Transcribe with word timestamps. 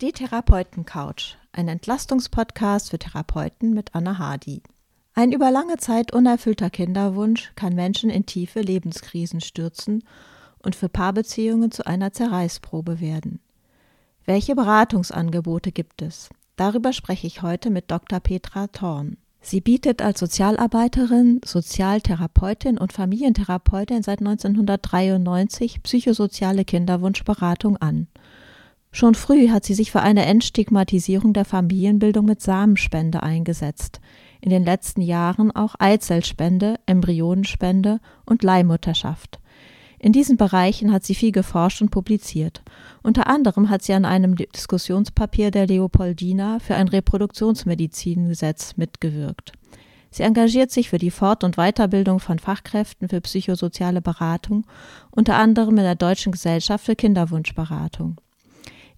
Die 0.00 0.12
Therapeuten-Couch, 0.12 1.34
ein 1.52 1.68
Entlastungspodcast 1.68 2.88
für 2.88 2.98
Therapeuten 2.98 3.74
mit 3.74 3.94
Anna 3.94 4.16
Hardy. 4.16 4.62
Ein 5.12 5.30
über 5.30 5.50
lange 5.50 5.76
Zeit 5.76 6.14
unerfüllter 6.14 6.70
Kinderwunsch 6.70 7.52
kann 7.54 7.74
Menschen 7.74 8.08
in 8.08 8.24
tiefe 8.24 8.62
Lebenskrisen 8.62 9.42
stürzen 9.42 10.02
und 10.62 10.74
für 10.74 10.88
Paarbeziehungen 10.88 11.70
zu 11.70 11.86
einer 11.86 12.14
Zerreißprobe 12.14 13.00
werden. 13.00 13.40
Welche 14.24 14.54
Beratungsangebote 14.54 15.70
gibt 15.70 16.00
es? 16.00 16.30
Darüber 16.56 16.94
spreche 16.94 17.26
ich 17.26 17.42
heute 17.42 17.68
mit 17.68 17.90
Dr. 17.90 18.20
Petra 18.20 18.68
Thorn. 18.68 19.18
Sie 19.42 19.60
bietet 19.60 20.00
als 20.00 20.20
Sozialarbeiterin, 20.20 21.42
Sozialtherapeutin 21.44 22.78
und 22.78 22.94
Familientherapeutin 22.94 24.02
seit 24.02 24.20
1993 24.20 25.82
psychosoziale 25.82 26.64
Kinderwunschberatung 26.64 27.76
an. 27.76 28.06
Schon 28.92 29.14
früh 29.14 29.50
hat 29.50 29.64
sie 29.64 29.74
sich 29.74 29.92
für 29.92 30.00
eine 30.00 30.26
Entstigmatisierung 30.26 31.32
der 31.32 31.44
Familienbildung 31.44 32.24
mit 32.24 32.40
Samenspende 32.40 33.22
eingesetzt. 33.22 34.00
In 34.40 34.50
den 34.50 34.64
letzten 34.64 35.00
Jahren 35.00 35.52
auch 35.52 35.76
Eizellspende, 35.78 36.74
Embryonenspende 36.86 38.00
und 38.26 38.42
Leihmutterschaft. 38.42 39.38
In 40.02 40.12
diesen 40.12 40.38
Bereichen 40.38 40.92
hat 40.92 41.04
sie 41.04 41.14
viel 41.14 41.30
geforscht 41.30 41.82
und 41.82 41.90
publiziert. 41.90 42.62
Unter 43.02 43.26
anderem 43.26 43.68
hat 43.68 43.82
sie 43.82 43.92
an 43.92 44.06
einem 44.06 44.34
Diskussionspapier 44.34 45.50
der 45.50 45.66
Leopoldina 45.66 46.58
für 46.58 46.74
ein 46.74 46.88
Reproduktionsmedizingesetz 46.88 48.78
mitgewirkt. 48.78 49.52
Sie 50.10 50.22
engagiert 50.22 50.70
sich 50.70 50.88
für 50.88 50.98
die 50.98 51.10
Fort- 51.10 51.44
und 51.44 51.56
Weiterbildung 51.56 52.18
von 52.18 52.38
Fachkräften 52.38 53.08
für 53.08 53.20
psychosoziale 53.20 54.00
Beratung, 54.00 54.66
unter 55.10 55.36
anderem 55.36 55.76
in 55.76 55.84
der 55.84 55.94
Deutschen 55.94 56.32
Gesellschaft 56.32 56.86
für 56.86 56.96
Kinderwunschberatung. 56.96 58.16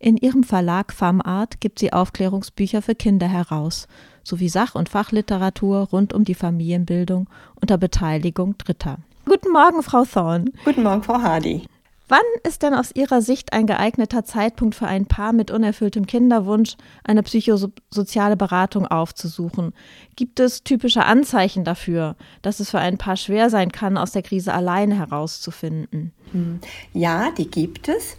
In 0.05 0.17
ihrem 0.17 0.43
Verlag 0.43 0.93
FAMArt 0.93 1.61
gibt 1.61 1.79
sie 1.79 1.93
Aufklärungsbücher 1.93 2.83
für 2.83 2.97
Kinder 2.97 3.29
heraus, 3.29 3.87
sowie 4.25 4.49
Sach- 4.49 4.75
und 4.75 4.89
Fachliteratur 4.89 5.91
rund 5.93 6.13
um 6.13 6.25
die 6.25 6.35
Familienbildung 6.35 7.29
unter 7.61 7.79
Beteiligung 7.79 8.59
Dritter. 8.59 8.99
Guten 9.27 9.53
Morgen, 9.53 9.85
Frau 9.85 10.05
Thorn. 10.05 10.51
Guten 10.65 10.83
Morgen, 10.83 11.05
Frau 11.05 11.23
Hardy. 11.23 11.63
Wann 12.09 12.19
ist 12.43 12.65
denn 12.65 12.75
aus 12.75 12.91
Ihrer 12.93 13.23
Sicht 13.23 13.53
ein 13.53 13.69
geeigneter 13.69 14.25
Zeitpunkt 14.25 14.75
für 14.75 14.89
ein 14.89 15.07
Paar 15.07 15.33
mit 15.33 15.53
unerfülltem 15.53 16.05
Kinderwunsch, 16.05 16.75
eine 17.05 17.23
psychosoziale 17.23 18.37
Beratung 18.37 18.89
aufzusuchen? 18.89 19.73
Gibt 20.17 20.41
es 20.41 20.65
typische 20.65 21.05
Anzeichen 21.05 21.63
dafür, 21.63 22.17
dass 22.43 22.59
es 22.59 22.71
für 22.71 22.81
ein 22.81 22.99
Paar 22.99 23.17
schwer 23.17 23.51
sein 23.51 23.71
kann, 23.71 23.97
aus 23.97 24.11
der 24.11 24.23
Krise 24.23 24.53
alleine 24.53 24.97
herauszufinden? 24.97 26.13
Hm. 26.33 26.59
Ja, 26.93 27.31
die 27.31 27.49
gibt 27.49 27.89
es. 27.89 28.17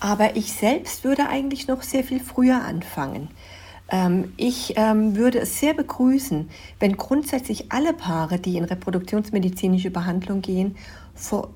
Aber 0.00 0.36
ich 0.36 0.52
selbst 0.52 1.04
würde 1.04 1.28
eigentlich 1.28 1.68
noch 1.68 1.82
sehr 1.82 2.04
viel 2.04 2.20
früher 2.20 2.62
anfangen. 2.62 3.28
Ähm, 3.88 4.32
ich 4.36 4.74
ähm, 4.76 5.16
würde 5.16 5.38
es 5.38 5.60
sehr 5.60 5.74
begrüßen, 5.74 6.48
wenn 6.80 6.96
grundsätzlich 6.96 7.70
alle 7.70 7.92
Paare, 7.92 8.38
die 8.38 8.56
in 8.56 8.64
reproduktionsmedizinische 8.64 9.90
Behandlung 9.90 10.42
gehen, 10.42 10.76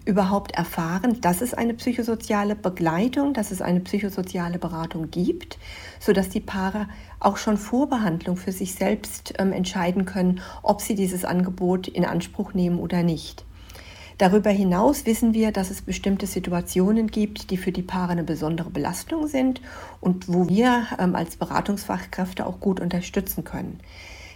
überhaupt 0.06 0.52
erfahren, 0.52 1.20
dass 1.20 1.42
es 1.42 1.52
eine 1.52 1.74
psychosoziale 1.74 2.56
Begleitung, 2.56 3.34
dass 3.34 3.50
es 3.50 3.60
eine 3.60 3.80
psychosoziale 3.80 4.58
Beratung 4.58 5.10
gibt, 5.10 5.58
sodass 5.98 6.30
die 6.30 6.40
Paare 6.40 6.88
auch 7.18 7.36
schon 7.36 7.58
vor 7.58 7.86
Behandlung 7.88 8.38
für 8.38 8.52
sich 8.52 8.74
selbst 8.74 9.34
ähm, 9.38 9.52
entscheiden 9.52 10.06
können, 10.06 10.40
ob 10.62 10.80
sie 10.80 10.94
dieses 10.94 11.26
Angebot 11.26 11.88
in 11.88 12.06
Anspruch 12.06 12.54
nehmen 12.54 12.78
oder 12.78 13.02
nicht. 13.02 13.44
Darüber 14.20 14.50
hinaus 14.50 15.06
wissen 15.06 15.32
wir, 15.32 15.50
dass 15.50 15.70
es 15.70 15.80
bestimmte 15.80 16.26
Situationen 16.26 17.06
gibt, 17.06 17.50
die 17.50 17.56
für 17.56 17.72
die 17.72 17.80
Paare 17.80 18.12
eine 18.12 18.22
besondere 18.22 18.68
Belastung 18.68 19.28
sind 19.28 19.62
und 20.02 20.28
wo 20.28 20.46
wir 20.46 20.88
ähm, 20.98 21.16
als 21.16 21.36
Beratungsfachkräfte 21.36 22.44
auch 22.44 22.60
gut 22.60 22.80
unterstützen 22.80 23.44
können. 23.44 23.80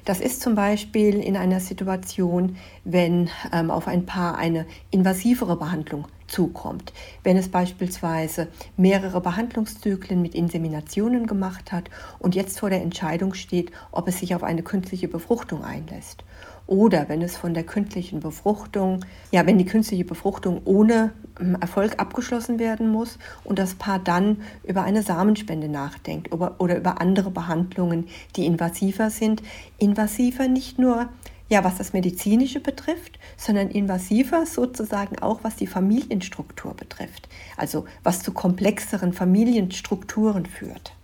Das 0.06 0.20
ist 0.20 0.40
zum 0.40 0.54
Beispiel 0.54 1.20
in 1.20 1.36
einer 1.36 1.60
Situation, 1.60 2.56
wenn 2.84 3.28
ähm, 3.52 3.70
auf 3.70 3.86
ein 3.86 4.06
Paar 4.06 4.38
eine 4.38 4.64
invasivere 4.90 5.56
Behandlung 5.58 6.08
zukommt. 6.28 6.94
Wenn 7.22 7.36
es 7.36 7.50
beispielsweise 7.50 8.48
mehrere 8.78 9.20
Behandlungszyklen 9.20 10.22
mit 10.22 10.34
Inseminationen 10.34 11.26
gemacht 11.26 11.72
hat 11.72 11.90
und 12.18 12.34
jetzt 12.34 12.58
vor 12.58 12.70
der 12.70 12.80
Entscheidung 12.80 13.34
steht, 13.34 13.70
ob 13.92 14.08
es 14.08 14.20
sich 14.20 14.34
auf 14.34 14.44
eine 14.44 14.62
künstliche 14.62 15.08
Befruchtung 15.08 15.62
einlässt. 15.62 16.24
Oder 16.66 17.08
wenn 17.08 17.20
es 17.20 17.36
von 17.36 17.52
der 17.52 17.64
künstlichen 17.64 18.20
Befruchtung, 18.20 19.04
ja, 19.30 19.46
wenn 19.46 19.58
die 19.58 19.66
künstliche 19.66 20.04
Befruchtung 20.04 20.62
ohne 20.64 21.12
ähm, 21.38 21.56
Erfolg 21.60 21.98
abgeschlossen 21.98 22.58
werden 22.58 22.88
muss 22.88 23.18
und 23.44 23.58
das 23.58 23.74
Paar 23.74 23.98
dann 23.98 24.40
über 24.66 24.82
eine 24.82 25.02
Samenspende 25.02 25.68
nachdenkt 25.68 26.32
oder 26.32 26.76
über 26.76 27.00
andere 27.00 27.30
Behandlungen, 27.30 28.08
die 28.36 28.46
invasiver 28.46 29.10
sind. 29.10 29.42
Invasiver 29.78 30.48
nicht 30.48 30.78
nur 30.78 31.08
ja, 31.50 31.62
was 31.62 31.76
das 31.76 31.92
Medizinische 31.92 32.60
betrifft, 32.60 33.18
sondern 33.36 33.68
invasiver 33.70 34.46
sozusagen 34.46 35.18
auch, 35.18 35.40
was 35.42 35.56
die 35.56 35.66
Familienstruktur 35.66 36.74
betrifft. 36.74 37.28
Also 37.56 37.84
was 38.02 38.22
zu 38.22 38.32
komplexeren 38.32 39.12
Familienstrukturen 39.12 40.46
führt. 40.46 40.94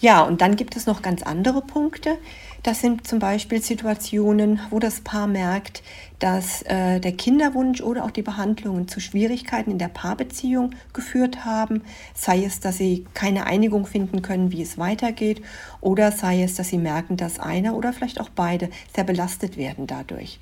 Ja, 0.00 0.22
und 0.22 0.40
dann 0.40 0.56
gibt 0.56 0.76
es 0.76 0.86
noch 0.86 1.02
ganz 1.02 1.22
andere 1.22 1.60
Punkte. 1.60 2.18
Das 2.66 2.80
sind 2.80 3.06
zum 3.06 3.20
Beispiel 3.20 3.62
Situationen, 3.62 4.58
wo 4.70 4.80
das 4.80 5.00
Paar 5.00 5.28
merkt, 5.28 5.84
dass 6.18 6.62
äh, 6.62 6.98
der 6.98 7.12
Kinderwunsch 7.12 7.80
oder 7.80 8.04
auch 8.04 8.10
die 8.10 8.22
Behandlungen 8.22 8.88
zu 8.88 8.98
Schwierigkeiten 8.98 9.70
in 9.70 9.78
der 9.78 9.86
Paarbeziehung 9.86 10.74
geführt 10.92 11.44
haben. 11.44 11.82
Sei 12.12 12.42
es, 12.44 12.58
dass 12.58 12.78
sie 12.78 13.06
keine 13.14 13.46
Einigung 13.46 13.86
finden 13.86 14.20
können, 14.20 14.50
wie 14.50 14.62
es 14.62 14.78
weitergeht, 14.78 15.42
oder 15.80 16.10
sei 16.10 16.42
es, 16.42 16.56
dass 16.56 16.70
sie 16.70 16.78
merken, 16.78 17.16
dass 17.16 17.38
einer 17.38 17.76
oder 17.76 17.92
vielleicht 17.92 18.20
auch 18.20 18.30
beide 18.30 18.68
sehr 18.92 19.04
belastet 19.04 19.56
werden 19.56 19.86
dadurch. 19.86 20.40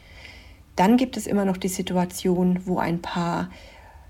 Dann 0.77 0.97
gibt 0.97 1.19
es 1.19 1.27
immer 1.27 1.45
noch 1.45 1.59
die 1.59 1.69
Situation, 1.69 2.61
wo 2.65 2.79
ein 2.79 3.03
Paar 3.03 3.51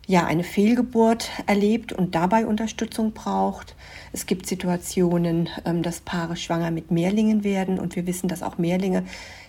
ja, 0.07 0.27
eine 0.27 0.45
Fehlgeburt 0.45 1.31
erlebt 1.47 1.93
und 1.93 2.15
dabei 2.15 2.47
Unterstützung 2.47 3.13
braucht. 3.13 3.75
Es 4.13 4.27
gibt 4.27 4.47
Situationen, 4.47 5.49
ähm, 5.65 5.83
dass 5.83 6.01
Paare 6.01 6.37
schwanger 6.37 6.71
mit 6.71 6.91
Mehrlingen 6.91 7.45
werden 7.45 7.79
und 7.79 7.97
wir 7.97 8.07
wissen, 8.07 8.29
dass 8.29 8.43
auch 8.43 8.59
Mehrlinge 8.59 9.05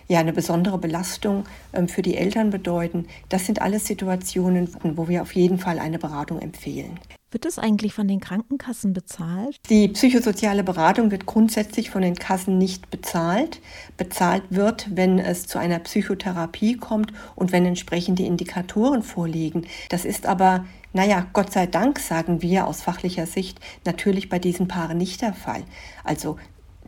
ja 0.08 0.20
eine 0.20 0.32
besondere 0.32 0.78
Belastung 0.78 1.44
ähm, 1.72 1.88
für 1.88 2.02
die 2.02 2.16
Eltern 2.16 2.50
bedeuten. 2.50 3.06
Das 3.28 3.46
sind 3.46 3.60
alles 3.60 3.86
Situationen, 3.86 4.68
wo 4.82 5.08
wir 5.08 5.22
auf 5.22 5.34
jeden 5.34 5.58
Fall 5.58 5.78
eine 5.78 5.98
Beratung 5.98 6.40
empfehlen. 6.40 6.98
Wird 7.36 7.44
es 7.44 7.58
eigentlich 7.58 7.92
von 7.92 8.08
den 8.08 8.18
Krankenkassen 8.18 8.94
bezahlt? 8.94 9.58
Die 9.68 9.88
psychosoziale 9.88 10.64
Beratung 10.64 11.10
wird 11.10 11.26
grundsätzlich 11.26 11.90
von 11.90 12.00
den 12.00 12.14
Kassen 12.14 12.56
nicht 12.56 12.90
bezahlt. 12.90 13.60
Bezahlt 13.98 14.44
wird, 14.48 14.86
wenn 14.96 15.18
es 15.18 15.46
zu 15.46 15.58
einer 15.58 15.78
Psychotherapie 15.80 16.78
kommt 16.78 17.12
und 17.34 17.52
wenn 17.52 17.66
entsprechende 17.66 18.22
Indikatoren 18.22 19.02
vorliegen. 19.02 19.66
Das 19.90 20.06
ist 20.06 20.24
aber 20.24 20.64
naja, 20.94 21.26
Gott 21.34 21.52
sei 21.52 21.66
Dank, 21.66 21.98
sagen 21.98 22.40
wir 22.40 22.66
aus 22.66 22.80
fachlicher 22.80 23.26
Sicht, 23.26 23.60
natürlich 23.84 24.30
bei 24.30 24.38
diesen 24.38 24.66
Paaren 24.66 24.96
nicht 24.96 25.20
der 25.20 25.34
Fall. 25.34 25.62
Also 26.04 26.38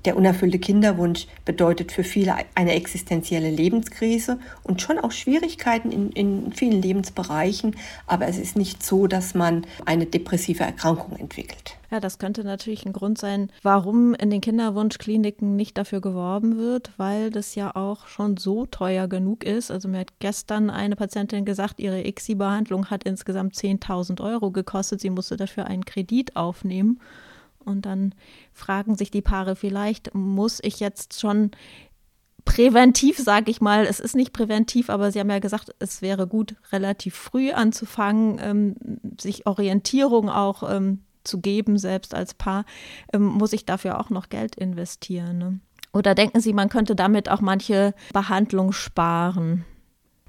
der 0.04 0.16
unerfüllte 0.16 0.58
Kinderwunsch 0.58 1.26
bedeutet 1.44 1.92
für 1.92 2.04
viele 2.04 2.34
eine 2.54 2.74
existenzielle 2.74 3.50
Lebenskrise 3.50 4.38
und 4.62 4.80
schon 4.80 4.98
auch 4.98 5.12
Schwierigkeiten 5.12 5.90
in, 5.90 6.10
in 6.12 6.52
vielen 6.52 6.80
Lebensbereichen. 6.82 7.76
Aber 8.06 8.28
es 8.28 8.38
ist 8.38 8.56
nicht 8.56 8.82
so, 8.82 9.06
dass 9.06 9.34
man 9.34 9.66
eine 9.84 10.06
depressive 10.06 10.62
Erkrankung 10.62 11.16
entwickelt. 11.16 11.78
Ja, 11.90 12.00
das 12.00 12.18
könnte 12.18 12.44
natürlich 12.44 12.84
ein 12.84 12.92
Grund 12.92 13.16
sein, 13.16 13.50
warum 13.62 14.14
in 14.14 14.28
den 14.28 14.42
Kinderwunschkliniken 14.42 15.56
nicht 15.56 15.78
dafür 15.78 16.02
geworben 16.02 16.58
wird, 16.58 16.90
weil 16.98 17.30
das 17.30 17.54
ja 17.54 17.74
auch 17.74 18.08
schon 18.08 18.36
so 18.36 18.66
teuer 18.66 19.08
genug 19.08 19.42
ist. 19.42 19.70
Also 19.70 19.88
mir 19.88 20.00
hat 20.00 20.12
gestern 20.18 20.68
eine 20.68 20.96
Patientin 20.96 21.46
gesagt, 21.46 21.80
ihre 21.80 22.06
ICSI-Behandlung 22.06 22.90
hat 22.90 23.04
insgesamt 23.04 23.54
10.000 23.54 24.22
Euro 24.22 24.50
gekostet. 24.50 25.00
Sie 25.00 25.08
musste 25.08 25.38
dafür 25.38 25.66
einen 25.66 25.86
Kredit 25.86 26.36
aufnehmen. 26.36 27.00
Und 27.68 27.86
dann 27.86 28.14
fragen 28.52 28.96
sich 28.96 29.10
die 29.10 29.22
Paare 29.22 29.54
vielleicht, 29.54 30.14
muss 30.14 30.58
ich 30.62 30.80
jetzt 30.80 31.20
schon 31.20 31.52
präventiv, 32.44 33.18
sage 33.18 33.50
ich 33.50 33.60
mal, 33.60 33.84
es 33.84 34.00
ist 34.00 34.16
nicht 34.16 34.32
präventiv, 34.32 34.88
aber 34.88 35.12
Sie 35.12 35.20
haben 35.20 35.30
ja 35.30 35.38
gesagt, 35.38 35.74
es 35.78 36.00
wäre 36.00 36.26
gut, 36.26 36.56
relativ 36.72 37.14
früh 37.14 37.52
anzufangen, 37.52 38.40
ähm, 38.42 38.74
sich 39.20 39.46
Orientierung 39.46 40.30
auch 40.30 40.68
ähm, 40.68 41.04
zu 41.24 41.40
geben, 41.40 41.78
selbst 41.78 42.14
als 42.14 42.32
Paar, 42.34 42.64
ähm, 43.12 43.24
muss 43.24 43.52
ich 43.52 43.66
dafür 43.66 44.00
auch 44.00 44.08
noch 44.08 44.30
Geld 44.30 44.56
investieren. 44.56 45.38
Ne? 45.38 45.60
Oder 45.92 46.14
denken 46.14 46.40
Sie, 46.40 46.54
man 46.54 46.70
könnte 46.70 46.96
damit 46.96 47.28
auch 47.28 47.42
manche 47.42 47.94
Behandlung 48.12 48.72
sparen? 48.72 49.64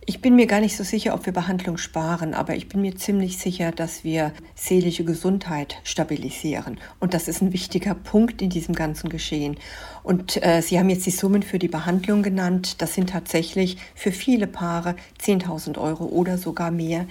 Ich 0.06 0.22
bin 0.22 0.36
mir 0.36 0.48
gar 0.48 0.60
nicht 0.60 0.76
so 0.76 0.84
sicher, 0.84 1.14
ob 1.14 1.26
wir 1.26 1.34
Behandlung 1.34 1.78
sparen, 1.78 2.34
aber 2.34 2.56
ich 2.56 2.68
bin 2.68 2.82
mir 2.82 2.96
ziemlich 2.96 3.38
sicher, 3.38 3.72
dass 3.72 4.04
wir 4.04 4.34
seelische 4.56 5.04
Gesundheit 5.04 5.78
stabilisieren. 5.84 6.80
Und 7.00 7.14
das 7.14 7.28
ist 7.28 7.42
ein 7.42 7.54
wichtiger 7.54 7.94
Punkt 7.94 8.42
in 8.42 8.50
diesem 8.50 8.74
ganzen 8.74 9.10
Geschehen. 9.10 9.58
Und 10.02 10.42
äh, 10.44 10.62
Sie 10.62 10.80
haben 10.80 10.90
jetzt 10.90 11.06
die 11.06 11.12
Summen 11.12 11.44
für 11.44 11.60
die 11.60 11.68
Behandlung 11.68 12.24
genannt. 12.24 12.82
Das 12.82 12.96
sind 12.96 13.12
tatsächlich 13.12 13.78
für 13.94 14.12
viele 14.12 14.48
Paare 14.48 14.96
10.000 15.22 15.78
Euro 15.78 16.06
oder 16.06 16.38
sogar 16.38 16.72
mehr. 16.72 17.06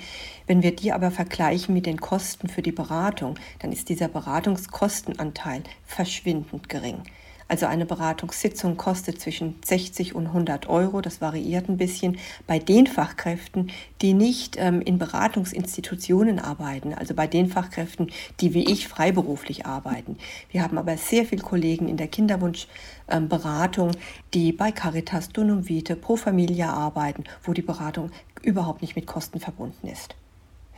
Wenn 0.46 0.62
wir 0.62 0.74
die 0.74 0.90
aber 0.90 1.10
vergleichen 1.10 1.74
mit 1.74 1.86
den 1.86 2.00
Kosten 2.00 2.48
für 2.48 2.62
die 2.62 2.72
Beratung, 2.72 3.38
dann 3.60 3.70
ist 3.70 3.90
dieser 3.90 4.08
Beratungskostenanteil 4.08 5.62
verschwindend 5.84 6.68
gering. 6.68 7.02
Also 7.48 7.64
eine 7.64 7.86
Beratungssitzung 7.86 8.76
kostet 8.76 9.20
zwischen 9.20 9.56
60 9.64 10.14
und 10.14 10.26
100 10.26 10.68
Euro. 10.68 11.00
Das 11.00 11.22
variiert 11.22 11.68
ein 11.68 11.78
bisschen 11.78 12.18
bei 12.46 12.58
den 12.58 12.86
Fachkräften, 12.86 13.70
die 14.02 14.12
nicht 14.12 14.56
ähm, 14.58 14.82
in 14.82 14.98
Beratungsinstitutionen 14.98 16.38
arbeiten, 16.38 16.92
also 16.92 17.14
bei 17.14 17.26
den 17.26 17.48
Fachkräften, 17.48 18.12
die 18.40 18.52
wie 18.52 18.70
ich 18.70 18.86
freiberuflich 18.86 19.64
arbeiten. 19.64 20.18
Wir 20.50 20.62
haben 20.62 20.76
aber 20.76 20.98
sehr 20.98 21.24
viele 21.24 21.42
Kollegen 21.42 21.88
in 21.88 21.96
der 21.96 22.08
Kinderwunschberatung, 22.08 23.88
ähm, 23.88 24.00
die 24.34 24.52
bei 24.52 24.70
Caritas, 24.70 25.30
Dunum 25.30 25.68
Vitae, 25.68 25.96
Pro 25.96 26.16
Familia 26.16 26.74
arbeiten, 26.74 27.24
wo 27.42 27.54
die 27.54 27.62
Beratung 27.62 28.10
überhaupt 28.42 28.82
nicht 28.82 28.94
mit 28.94 29.06
Kosten 29.06 29.40
verbunden 29.40 29.88
ist. 29.88 30.14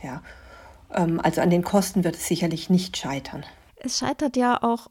Ja. 0.01 0.21
Ähm, 0.93 1.19
also 1.21 1.41
an 1.41 1.49
den 1.49 1.63
Kosten 1.63 2.05
wird 2.05 2.15
es 2.15 2.27
sicherlich 2.27 2.69
nicht 2.69 2.95
scheitern. 2.95 3.45
Es 3.75 3.97
scheitert 3.97 4.37
ja 4.37 4.61
auch 4.61 4.87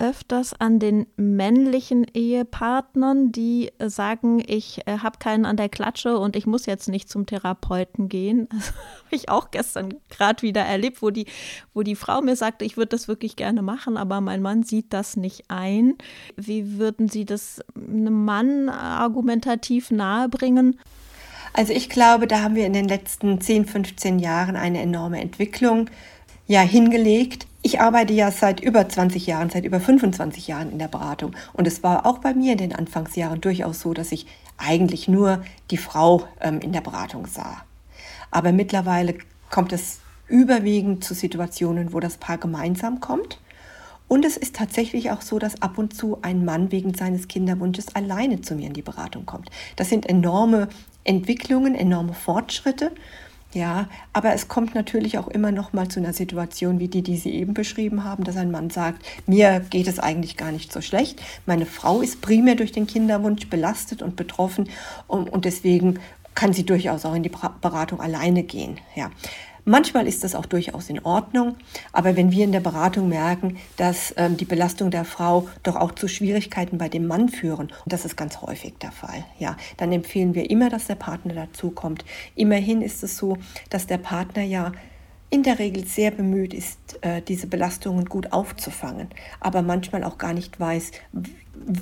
öfters 0.00 0.54
an 0.58 0.78
den 0.78 1.06
männlichen 1.16 2.06
Ehepartnern, 2.12 3.32
die 3.32 3.70
äh, 3.78 3.88
sagen, 3.88 4.42
ich 4.44 4.80
äh, 4.86 4.98
habe 4.98 5.18
keinen 5.18 5.44
an 5.44 5.56
der 5.56 5.68
Klatsche 5.68 6.18
und 6.18 6.34
ich 6.36 6.46
muss 6.46 6.66
jetzt 6.66 6.88
nicht 6.88 7.08
zum 7.08 7.26
Therapeuten 7.26 8.08
gehen. 8.08 8.48
Das 8.60 8.74
habe 9.06 9.16
ich 9.16 9.28
auch 9.28 9.50
gestern 9.50 9.94
gerade 10.08 10.42
wieder 10.42 10.62
erlebt, 10.62 11.02
wo 11.02 11.10
die, 11.10 11.26
wo 11.74 11.82
die 11.82 11.96
Frau 11.96 12.22
mir 12.22 12.36
sagte, 12.36 12.64
ich 12.64 12.76
würde 12.76 12.90
das 12.90 13.08
wirklich 13.08 13.34
gerne 13.34 13.62
machen, 13.62 13.96
aber 13.96 14.20
mein 14.20 14.42
Mann 14.42 14.62
sieht 14.62 14.92
das 14.92 15.16
nicht 15.16 15.44
ein. 15.48 15.94
Wie 16.36 16.78
würden 16.78 17.08
Sie 17.08 17.24
das 17.24 17.60
einem 17.74 18.24
Mann 18.24 18.68
argumentativ 18.68 19.90
nahebringen? 19.90 20.78
Also 21.52 21.72
ich 21.72 21.88
glaube, 21.88 22.26
da 22.26 22.42
haben 22.42 22.54
wir 22.54 22.66
in 22.66 22.72
den 22.72 22.86
letzten 22.86 23.40
10, 23.40 23.66
15 23.66 24.18
Jahren 24.18 24.56
eine 24.56 24.80
enorme 24.80 25.20
Entwicklung 25.20 25.90
ja 26.50 26.62
hingelegt. 26.62 27.46
Ich 27.62 27.80
arbeite 27.80 28.12
ja 28.12 28.32
seit 28.32 28.58
über 28.58 28.88
20 28.88 29.24
Jahren, 29.24 29.50
seit 29.50 29.64
über 29.64 29.78
25 29.78 30.48
Jahren 30.48 30.72
in 30.72 30.80
der 30.80 30.88
Beratung. 30.88 31.36
Und 31.52 31.68
es 31.68 31.84
war 31.84 32.06
auch 32.06 32.18
bei 32.18 32.34
mir 32.34 32.52
in 32.52 32.58
den 32.58 32.74
Anfangsjahren 32.74 33.40
durchaus 33.40 33.78
so, 33.80 33.94
dass 33.94 34.10
ich 34.10 34.26
eigentlich 34.58 35.06
nur 35.06 35.44
die 35.70 35.76
Frau 35.76 36.26
ähm, 36.40 36.58
in 36.58 36.72
der 36.72 36.80
Beratung 36.80 37.26
sah. 37.26 37.62
Aber 38.32 38.50
mittlerweile 38.50 39.14
kommt 39.48 39.72
es 39.72 40.00
überwiegend 40.26 41.04
zu 41.04 41.14
Situationen, 41.14 41.92
wo 41.92 42.00
das 42.00 42.16
Paar 42.16 42.38
gemeinsam 42.38 42.98
kommt. 42.98 43.38
Und 44.08 44.24
es 44.24 44.36
ist 44.36 44.56
tatsächlich 44.56 45.12
auch 45.12 45.22
so, 45.22 45.38
dass 45.38 45.62
ab 45.62 45.78
und 45.78 45.94
zu 45.94 46.18
ein 46.22 46.44
Mann 46.44 46.72
wegen 46.72 46.94
seines 46.94 47.28
Kinderwunsches 47.28 47.94
alleine 47.94 48.40
zu 48.40 48.56
mir 48.56 48.66
in 48.66 48.72
die 48.72 48.82
Beratung 48.82 49.24
kommt. 49.24 49.50
Das 49.76 49.88
sind 49.88 50.04
enorme 50.04 50.68
Entwicklungen, 51.04 51.76
enorme 51.76 52.12
Fortschritte. 52.12 52.90
Ja, 53.52 53.88
aber 54.12 54.32
es 54.32 54.46
kommt 54.46 54.76
natürlich 54.76 55.18
auch 55.18 55.26
immer 55.26 55.50
noch 55.50 55.72
mal 55.72 55.88
zu 55.88 55.98
einer 55.98 56.12
Situation 56.12 56.78
wie 56.78 56.86
die, 56.86 57.02
die 57.02 57.16
Sie 57.16 57.34
eben 57.34 57.52
beschrieben 57.52 58.04
haben, 58.04 58.22
dass 58.22 58.36
ein 58.36 58.52
Mann 58.52 58.70
sagt, 58.70 59.04
mir 59.26 59.60
geht 59.70 59.88
es 59.88 59.98
eigentlich 59.98 60.36
gar 60.36 60.52
nicht 60.52 60.72
so 60.72 60.80
schlecht. 60.80 61.20
Meine 61.46 61.66
Frau 61.66 62.00
ist 62.00 62.20
primär 62.20 62.54
durch 62.54 62.70
den 62.70 62.86
Kinderwunsch 62.86 63.48
belastet 63.48 64.02
und 64.02 64.14
betroffen 64.14 64.68
und, 65.08 65.28
und 65.28 65.44
deswegen 65.44 65.98
kann 66.36 66.52
sie 66.52 66.64
durchaus 66.64 67.04
auch 67.04 67.14
in 67.14 67.24
die 67.24 67.32
Beratung 67.60 68.00
alleine 68.00 68.44
gehen. 68.44 68.78
Ja. 68.94 69.10
Manchmal 69.70 70.08
ist 70.08 70.24
das 70.24 70.34
auch 70.34 70.46
durchaus 70.46 70.90
in 70.90 70.98
Ordnung, 71.04 71.54
aber 71.92 72.16
wenn 72.16 72.32
wir 72.32 72.42
in 72.42 72.50
der 72.50 72.58
Beratung 72.58 73.08
merken, 73.08 73.56
dass 73.76 74.12
ähm, 74.16 74.36
die 74.36 74.44
Belastung 74.44 74.90
der 74.90 75.04
Frau 75.04 75.48
doch 75.62 75.76
auch 75.76 75.92
zu 75.92 76.08
Schwierigkeiten 76.08 76.76
bei 76.76 76.88
dem 76.88 77.06
Mann 77.06 77.28
führen, 77.28 77.66
und 77.66 77.92
das 77.92 78.04
ist 78.04 78.16
ganz 78.16 78.42
häufig 78.42 78.74
der 78.82 78.90
Fall, 78.90 79.24
ja, 79.38 79.56
dann 79.76 79.92
empfehlen 79.92 80.34
wir 80.34 80.50
immer, 80.50 80.70
dass 80.70 80.88
der 80.88 80.96
Partner 80.96 81.34
dazukommt. 81.34 82.04
Immerhin 82.34 82.82
ist 82.82 83.04
es 83.04 83.16
so, 83.16 83.36
dass 83.68 83.86
der 83.86 83.98
Partner 83.98 84.42
ja 84.42 84.72
in 85.30 85.44
der 85.44 85.60
Regel 85.60 85.86
sehr 85.86 86.10
bemüht 86.10 86.52
ist, 86.52 86.98
äh, 87.02 87.22
diese 87.22 87.46
Belastungen 87.46 88.06
gut 88.06 88.32
aufzufangen, 88.32 89.06
aber 89.38 89.62
manchmal 89.62 90.02
auch 90.02 90.18
gar 90.18 90.32
nicht 90.32 90.58
weiß, 90.58 90.90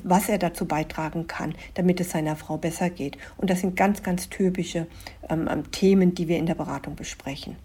was 0.05 0.29
er 0.29 0.37
dazu 0.37 0.67
beitragen 0.67 1.27
kann, 1.27 1.55
damit 1.73 2.01
es 2.01 2.11
seiner 2.11 2.37
Frau 2.37 2.59
besser 2.59 2.91
geht. 2.91 3.17
Und 3.39 3.49
das 3.49 3.63
sind 3.63 3.77
ganz, 3.77 4.03
ganz 4.03 4.29
typische 4.29 4.87
ähm, 5.31 5.49
ähm 5.51 5.71
Themen, 5.71 6.15
die 6.15 6.29
wir 6.29 6.37
in 6.37 6.45
der 6.45 6.55
Beratung 6.55 6.95
besprechen. 6.95 7.57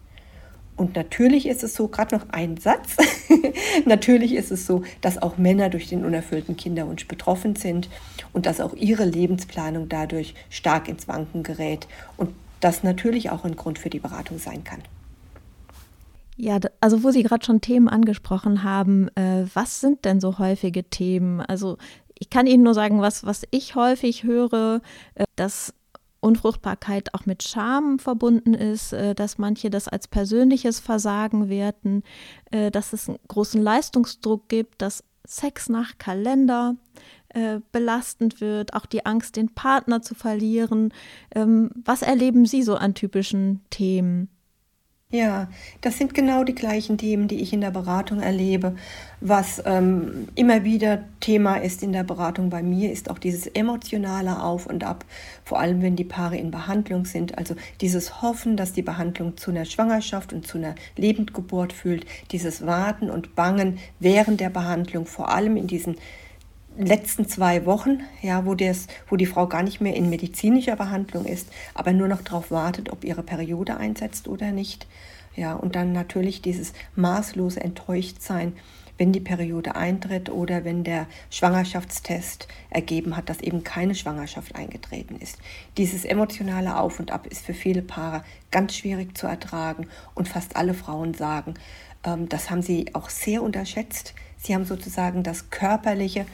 Und 0.76 0.96
natürlich 0.96 1.48
ist 1.48 1.64
es 1.64 1.76
so, 1.76 1.88
gerade 1.88 2.16
noch 2.16 2.30
ein 2.30 2.58
Satz, 2.58 2.98
natürlich 3.86 4.34
ist 4.34 4.52
es 4.52 4.66
so, 4.66 4.84
dass 5.02 5.22
auch 5.22 5.38
Männer 5.38 5.70
durch 5.70 5.88
den 5.88 6.04
unerfüllten 6.04 6.58
Kinderwunsch 6.58 7.08
betroffen 7.08 7.56
sind 7.56 7.90
und 8.34 8.46
dass 8.46 8.60
auch 8.60 8.74
ihre 8.74 9.06
Lebensplanung 9.06 9.88
dadurch 9.88 10.34
stark 10.50 10.88
ins 10.88 11.08
Wanken 11.08 11.44
gerät 11.44 11.88
und 12.18 12.32
das 12.60 12.84
natürlich 12.84 13.30
auch 13.30 13.46
ein 13.46 13.56
Grund 13.56 13.78
für 13.78 13.90
die 13.90 14.00
Beratung 14.00 14.40
sein 14.40 14.64
kann. 14.64 14.82
Ja, 16.36 16.60
also 16.80 17.04
wo 17.04 17.12
Sie 17.12 17.22
gerade 17.22 17.46
schon 17.46 17.62
Themen 17.62 17.88
angesprochen 17.88 18.64
haben, 18.64 19.10
äh, 19.16 19.46
was 19.54 19.80
sind 19.80 20.04
denn 20.06 20.20
so 20.20 20.40
häufige 20.40 20.84
Themen? 20.84 21.42
Also 21.42 21.78
ich 22.18 22.30
kann 22.32 22.48
Ihnen 22.48 22.64
nur 22.64 22.74
sagen, 22.74 23.02
was, 23.02 23.26
was 23.26 23.44
ich 23.52 23.76
häufig 23.76 24.24
höre, 24.24 24.82
äh, 25.14 25.26
dass 25.36 25.74
Unfruchtbarkeit 26.24 27.14
auch 27.14 27.26
mit 27.26 27.44
Scham 27.44 28.00
verbunden 28.00 28.54
ist, 28.54 28.94
äh, 28.94 29.14
dass 29.14 29.38
manche 29.38 29.70
das 29.70 29.88
als 29.88 30.08
persönliches 30.08 30.80
Versagen 30.80 31.50
werten, 31.50 32.04
äh, 32.52 32.72
dass 32.72 32.94
es 32.94 33.10
einen 33.10 33.20
großen 33.28 33.62
Leistungsdruck 33.62 34.50
gibt, 34.50 34.82
dass 34.82 35.04
Sex 35.26 35.70
nach 35.70 35.98
Kalender 35.98 36.76
äh, 37.30 37.60
belastend 37.72 38.42
wird, 38.42 38.74
auch 38.74 38.86
die 38.86 39.06
Angst, 39.06 39.36
den 39.36 39.54
Partner 39.54 40.02
zu 40.02 40.16
verlieren. 40.16 40.94
Ähm, 41.34 41.72
was 41.76 42.02
erleben 42.02 42.46
Sie 42.46 42.64
so 42.64 42.76
an 42.76 42.94
typischen 42.94 43.62
Themen? 43.70 44.30
Ja, 45.14 45.48
das 45.82 46.00
sind 46.00 46.16
genau 46.16 46.44
die 46.44 46.56
gleichen 46.56 46.98
Themen, 46.98 47.28
die 47.28 47.40
ich 47.40 47.54
in 47.54 47.62
der 47.62 47.70
Beratung 47.70 48.20
erlebe. 48.20 48.76
Was 49.22 49.62
ähm, 49.64 50.28
immer 50.34 50.64
wieder 50.64 51.04
Thema 51.20 51.58
ist 51.58 51.84
in 51.84 51.94
der 51.94 52.04
Beratung 52.04 52.50
bei 52.50 52.64
mir, 52.64 52.92
ist 52.92 53.12
auch 53.12 53.20
dieses 53.20 53.46
emotionale 53.46 54.42
Auf 54.42 54.66
und 54.66 54.84
Ab, 54.84 55.06
vor 55.46 55.60
allem 55.60 55.84
wenn 55.84 55.96
die 55.96 56.04
Paare 56.04 56.38
in 56.38 56.50
Behandlung 56.50 57.06
sind. 57.06 57.38
Also 57.38 57.54
dieses 57.80 58.24
Hoffen, 58.24 58.58
dass 58.58 58.74
die 58.74 58.82
Behandlung 58.82 59.38
zu 59.38 59.52
einer 59.52 59.66
Schwangerschaft 59.66 60.34
und 60.34 60.48
zu 60.48 60.58
einer 60.58 60.74
Lebendgeburt 60.98 61.74
führt, 61.74 62.08
dieses 62.32 62.66
Warten 62.66 63.12
und 63.12 63.36
Bangen 63.36 63.78
während 64.00 64.40
der 64.40 64.50
Behandlung, 64.50 65.06
vor 65.06 65.30
allem 65.30 65.58
in 65.58 65.68
diesen 65.68 65.96
letzten 66.78 67.28
zwei 67.28 67.66
Wochen, 67.66 68.02
ja, 68.22 68.46
wo, 68.46 68.56
das, 68.56 68.88
wo 69.08 69.16
die 69.16 69.26
Frau 69.26 69.48
gar 69.48 69.64
nicht 69.64 69.82
mehr 69.82 69.96
in 69.96 70.10
medizinischer 70.10 70.76
Behandlung 70.76 71.26
ist, 71.26 71.48
aber 71.74 71.94
nur 71.94 72.08
noch 72.08 72.22
darauf 72.22 72.52
wartet, 72.52 72.92
ob 72.92 73.04
ihre 73.04 73.24
Periode 73.24 73.78
einsetzt 73.78 74.28
oder 74.28 74.52
nicht. 74.52 74.88
Ja, 75.36 75.54
und 75.54 75.76
dann 75.76 75.94
natürlich 75.94 76.42
dieses 76.42 76.74
maßlose 76.96 77.62
Enttäuschtsein, 77.62 78.54
wenn 78.98 79.12
die 79.12 79.20
Periode 79.20 79.76
eintritt 79.76 80.30
oder 80.30 80.64
wenn 80.64 80.84
der 80.84 81.08
Schwangerschaftstest 81.32 82.48
ergeben 82.70 83.18
hat, 83.18 83.30
dass 83.30 83.42
eben 83.42 83.64
keine 83.64 83.96
Schwangerschaft 83.96 84.56
eingetreten 84.56 85.16
ist. 85.20 85.40
Dieses 85.78 86.06
emotionale 86.06 86.78
Auf 86.78 87.00
und 87.00 87.12
Ab 87.12 87.26
ist 87.28 87.44
für 87.44 87.56
viele 87.56 87.82
Paare 87.82 88.24
ganz 88.52 88.76
schwierig 88.76 89.18
zu 89.18 89.26
ertragen 89.26 89.88
und 90.14 90.28
fast 90.28 90.56
alle 90.56 90.76
Frauen 90.76 91.16
sagen, 91.16 91.56
ähm, 92.04 92.30
das 92.30 92.52
haben 92.52 92.62
sie 92.62 92.94
auch 92.94 93.10
sehr 93.10 93.42
unterschätzt. 93.42 94.14
Sie 94.38 94.54
haben 94.54 94.66
sozusagen 94.66 95.24
das 95.24 95.50
körperliche 95.50 96.26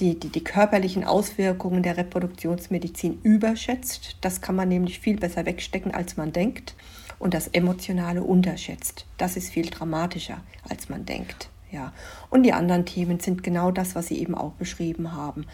die, 0.00 0.18
die, 0.18 0.28
die 0.28 0.44
körperlichen 0.44 1.04
Auswirkungen 1.04 1.82
der 1.82 1.96
Reproduktionsmedizin 1.96 3.20
überschätzt. 3.22 4.16
Das 4.20 4.40
kann 4.40 4.56
man 4.56 4.68
nämlich 4.68 4.98
viel 4.98 5.16
besser 5.16 5.46
wegstecken, 5.46 5.94
als 5.94 6.16
man 6.16 6.32
denkt. 6.32 6.74
Und 7.18 7.32
das 7.32 7.48
Emotionale 7.48 8.22
unterschätzt. 8.22 9.06
Das 9.18 9.36
ist 9.36 9.50
viel 9.50 9.70
dramatischer, 9.70 10.38
als 10.68 10.88
man 10.88 11.06
denkt. 11.06 11.48
Ja. 11.70 11.92
Und 12.28 12.42
die 12.42 12.52
anderen 12.52 12.86
Themen 12.86 13.20
sind 13.20 13.42
genau 13.42 13.70
das, 13.70 13.94
was 13.94 14.08
Sie 14.08 14.18
eben 14.18 14.34
auch 14.34 14.52
beschrieben 14.52 15.12
haben. 15.12 15.46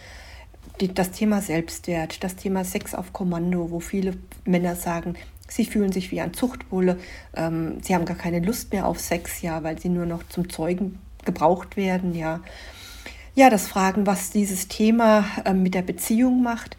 Die, 0.80 0.92
das 0.92 1.10
Thema 1.10 1.42
Selbstwert, 1.42 2.24
das 2.24 2.36
Thema 2.36 2.64
Sex 2.64 2.94
auf 2.94 3.12
Kommando, 3.12 3.70
wo 3.70 3.80
viele 3.80 4.14
Männer 4.44 4.74
sagen, 4.74 5.14
sie 5.48 5.66
fühlen 5.66 5.92
sich 5.92 6.10
wie 6.10 6.20
ein 6.20 6.32
Zuchtbulle, 6.32 6.98
ähm, 7.34 7.78
sie 7.82 7.94
haben 7.94 8.04
gar 8.04 8.16
keine 8.16 8.40
Lust 8.40 8.72
mehr 8.72 8.86
auf 8.86 8.98
Sex, 8.98 9.42
ja, 9.42 9.62
weil 9.62 9.78
sie 9.78 9.88
nur 9.88 10.06
noch 10.06 10.22
zum 10.28 10.48
Zeugen 10.48 10.98
gebraucht 11.24 11.76
werden, 11.76 12.14
ja 12.14 12.40
ja, 13.34 13.50
das 13.50 13.66
Fragen, 13.66 14.06
was 14.06 14.30
dieses 14.30 14.68
Thema 14.68 15.24
ähm, 15.44 15.62
mit 15.62 15.74
der 15.74 15.82
Beziehung 15.82 16.42
macht, 16.42 16.76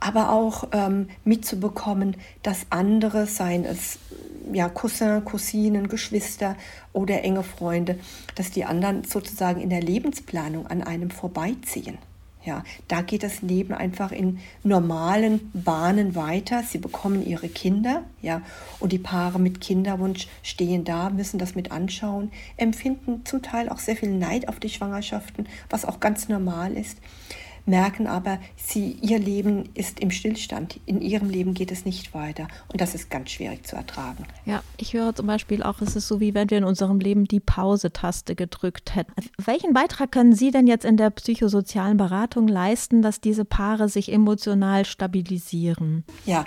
aber 0.00 0.30
auch 0.30 0.68
ähm, 0.72 1.08
mitzubekommen, 1.24 2.16
dass 2.42 2.66
andere, 2.70 3.26
seien 3.26 3.64
es 3.64 3.98
ja, 4.52 4.68
Cousin, 4.68 5.24
Cousinen, 5.24 5.88
Geschwister 5.88 6.56
oder 6.92 7.22
enge 7.22 7.42
Freunde, 7.42 7.98
dass 8.34 8.50
die 8.50 8.64
anderen 8.64 9.04
sozusagen 9.04 9.60
in 9.60 9.70
der 9.70 9.80
Lebensplanung 9.80 10.66
an 10.66 10.82
einem 10.82 11.10
vorbeiziehen. 11.10 11.98
Ja, 12.44 12.62
da 12.88 13.00
geht 13.00 13.22
das 13.22 13.40
Leben 13.40 13.72
einfach 13.72 14.12
in 14.12 14.38
normalen 14.62 15.50
Bahnen 15.54 16.14
weiter. 16.14 16.62
Sie 16.62 16.78
bekommen 16.78 17.24
ihre 17.24 17.48
Kinder, 17.48 18.04
ja, 18.20 18.42
und 18.80 18.92
die 18.92 18.98
Paare 18.98 19.38
mit 19.38 19.62
Kinderwunsch 19.62 20.28
stehen 20.42 20.84
da, 20.84 21.08
müssen 21.08 21.38
das 21.38 21.54
mit 21.54 21.72
anschauen, 21.72 22.30
empfinden 22.58 23.24
zum 23.24 23.42
Teil 23.42 23.70
auch 23.70 23.78
sehr 23.78 23.96
viel 23.96 24.10
Neid 24.10 24.48
auf 24.48 24.60
die 24.60 24.68
Schwangerschaften, 24.68 25.48
was 25.70 25.86
auch 25.86 26.00
ganz 26.00 26.28
normal 26.28 26.74
ist 26.74 26.98
merken 27.66 28.06
aber, 28.06 28.38
sie, 28.56 28.96
ihr 29.00 29.18
Leben 29.18 29.68
ist 29.74 30.00
im 30.00 30.10
Stillstand. 30.10 30.80
In 30.86 31.00
ihrem 31.00 31.30
Leben 31.30 31.54
geht 31.54 31.72
es 31.72 31.84
nicht 31.84 32.14
weiter. 32.14 32.48
Und 32.68 32.80
das 32.80 32.94
ist 32.94 33.10
ganz 33.10 33.30
schwierig 33.30 33.66
zu 33.66 33.76
ertragen. 33.76 34.24
Ja, 34.44 34.62
ich 34.76 34.92
höre 34.92 35.14
zum 35.14 35.26
Beispiel 35.26 35.62
auch, 35.62 35.80
es 35.80 35.96
ist 35.96 36.08
so, 36.08 36.20
wie 36.20 36.34
wenn 36.34 36.50
wir 36.50 36.58
in 36.58 36.64
unserem 36.64 37.00
Leben 37.00 37.24
die 37.24 37.40
Pause-Taste 37.40 38.34
gedrückt 38.34 38.94
hätten. 38.94 39.12
Welchen 39.38 39.72
Beitrag 39.72 40.12
können 40.12 40.34
Sie 40.34 40.50
denn 40.50 40.66
jetzt 40.66 40.84
in 40.84 40.96
der 40.96 41.10
psychosozialen 41.10 41.96
Beratung 41.96 42.48
leisten, 42.48 43.02
dass 43.02 43.20
diese 43.20 43.44
Paare 43.44 43.88
sich 43.88 44.12
emotional 44.12 44.84
stabilisieren? 44.84 46.04
Ja, 46.26 46.44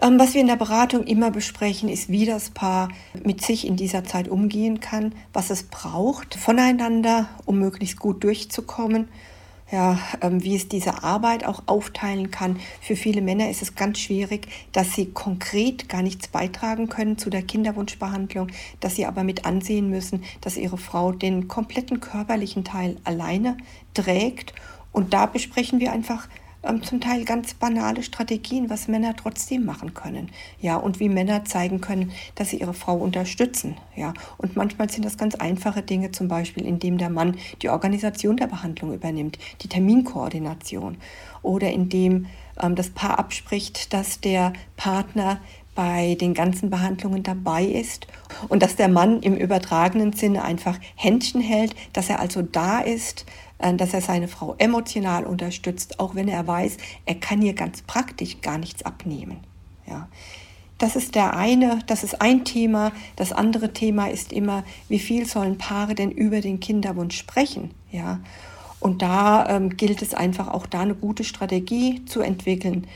ähm, 0.00 0.18
was 0.18 0.34
wir 0.34 0.40
in 0.40 0.46
der 0.46 0.56
Beratung 0.56 1.04
immer 1.04 1.30
besprechen, 1.30 1.88
ist, 1.88 2.08
wie 2.08 2.26
das 2.26 2.50
Paar 2.50 2.88
mit 3.24 3.42
sich 3.42 3.66
in 3.66 3.76
dieser 3.76 4.04
Zeit 4.04 4.28
umgehen 4.28 4.80
kann, 4.80 5.14
was 5.32 5.50
es 5.50 5.64
braucht 5.64 6.34
voneinander, 6.34 7.28
um 7.46 7.58
möglichst 7.58 7.98
gut 7.98 8.22
durchzukommen 8.24 9.08
ja, 9.72 9.98
ähm, 10.20 10.44
wie 10.44 10.54
es 10.54 10.68
diese 10.68 11.02
Arbeit 11.02 11.44
auch 11.44 11.62
aufteilen 11.66 12.30
kann. 12.30 12.60
Für 12.80 12.94
viele 12.94 13.22
Männer 13.22 13.50
ist 13.50 13.62
es 13.62 13.74
ganz 13.74 13.98
schwierig, 13.98 14.46
dass 14.70 14.92
sie 14.92 15.06
konkret 15.06 15.88
gar 15.88 16.02
nichts 16.02 16.28
beitragen 16.28 16.88
können 16.88 17.18
zu 17.18 17.30
der 17.30 17.42
Kinderwunschbehandlung, 17.42 18.48
dass 18.80 18.96
sie 18.96 19.06
aber 19.06 19.24
mit 19.24 19.46
ansehen 19.46 19.88
müssen, 19.88 20.22
dass 20.42 20.58
ihre 20.58 20.78
Frau 20.78 21.10
den 21.10 21.48
kompletten 21.48 22.00
körperlichen 22.00 22.64
Teil 22.64 22.96
alleine 23.04 23.56
trägt. 23.94 24.52
Und 24.92 25.14
da 25.14 25.24
besprechen 25.24 25.80
wir 25.80 25.90
einfach 25.90 26.28
zum 26.82 27.00
Teil 27.00 27.24
ganz 27.24 27.54
banale 27.54 28.02
Strategien, 28.02 28.70
was 28.70 28.88
Männer 28.88 29.14
trotzdem 29.16 29.64
machen 29.64 29.94
können. 29.94 30.30
Ja, 30.60 30.76
und 30.76 31.00
wie 31.00 31.08
Männer 31.08 31.44
zeigen 31.44 31.80
können, 31.80 32.12
dass 32.36 32.50
sie 32.50 32.58
ihre 32.58 32.74
Frau 32.74 32.96
unterstützen. 32.96 33.76
Ja, 33.96 34.14
und 34.38 34.56
manchmal 34.56 34.88
sind 34.88 35.04
das 35.04 35.16
ganz 35.16 35.34
einfache 35.34 35.82
Dinge, 35.82 36.12
zum 36.12 36.28
Beispiel, 36.28 36.64
indem 36.64 36.98
der 36.98 37.10
Mann 37.10 37.36
die 37.62 37.68
Organisation 37.68 38.36
der 38.36 38.46
Behandlung 38.46 38.94
übernimmt, 38.94 39.38
die 39.62 39.68
Terminkoordination 39.68 40.98
oder 41.42 41.70
indem 41.70 42.26
ähm, 42.62 42.76
das 42.76 42.90
Paar 42.90 43.18
abspricht, 43.18 43.92
dass 43.92 44.20
der 44.20 44.52
Partner 44.76 45.40
bei 45.74 46.16
den 46.20 46.34
ganzen 46.34 46.70
Behandlungen 46.70 47.22
dabei 47.22 47.64
ist 47.64 48.06
und 48.48 48.62
dass 48.62 48.76
der 48.76 48.88
Mann 48.88 49.20
im 49.22 49.36
übertragenen 49.36 50.12
Sinne 50.12 50.44
einfach 50.44 50.78
Händchen 50.96 51.40
hält, 51.40 51.74
dass 51.92 52.10
er 52.10 52.20
also 52.20 52.42
da 52.42 52.80
ist, 52.80 53.24
dass 53.78 53.94
er 53.94 54.00
seine 54.00 54.28
Frau 54.28 54.54
emotional 54.58 55.24
unterstützt, 55.24 56.00
auch 56.00 56.14
wenn 56.14 56.28
er 56.28 56.46
weiß, 56.46 56.76
er 57.06 57.14
kann 57.14 57.42
ihr 57.42 57.54
ganz 57.54 57.82
praktisch 57.82 58.40
gar 58.40 58.58
nichts 58.58 58.84
abnehmen. 58.84 59.38
Ja. 59.86 60.08
Das 60.78 60.96
ist 60.96 61.14
der 61.14 61.36
eine, 61.36 61.78
das 61.86 62.02
ist 62.02 62.20
ein 62.20 62.44
Thema. 62.44 62.90
Das 63.14 63.32
andere 63.32 63.72
Thema 63.72 64.10
ist 64.10 64.32
immer, 64.32 64.64
wie 64.88 64.98
viel 64.98 65.26
sollen 65.26 65.56
Paare 65.56 65.94
denn 65.94 66.10
über 66.10 66.40
den 66.40 66.58
Kinderwunsch 66.58 67.16
sprechen? 67.16 67.70
Ja. 67.90 68.18
Und 68.80 69.00
da 69.00 69.48
ähm, 69.48 69.76
gilt 69.76 70.02
es 70.02 70.12
einfach 70.12 70.48
auch 70.48 70.66
da 70.66 70.80
eine 70.80 70.96
gute 70.96 71.22
Strategie 71.22 72.04
zu 72.04 72.20
entwickeln 72.20 72.88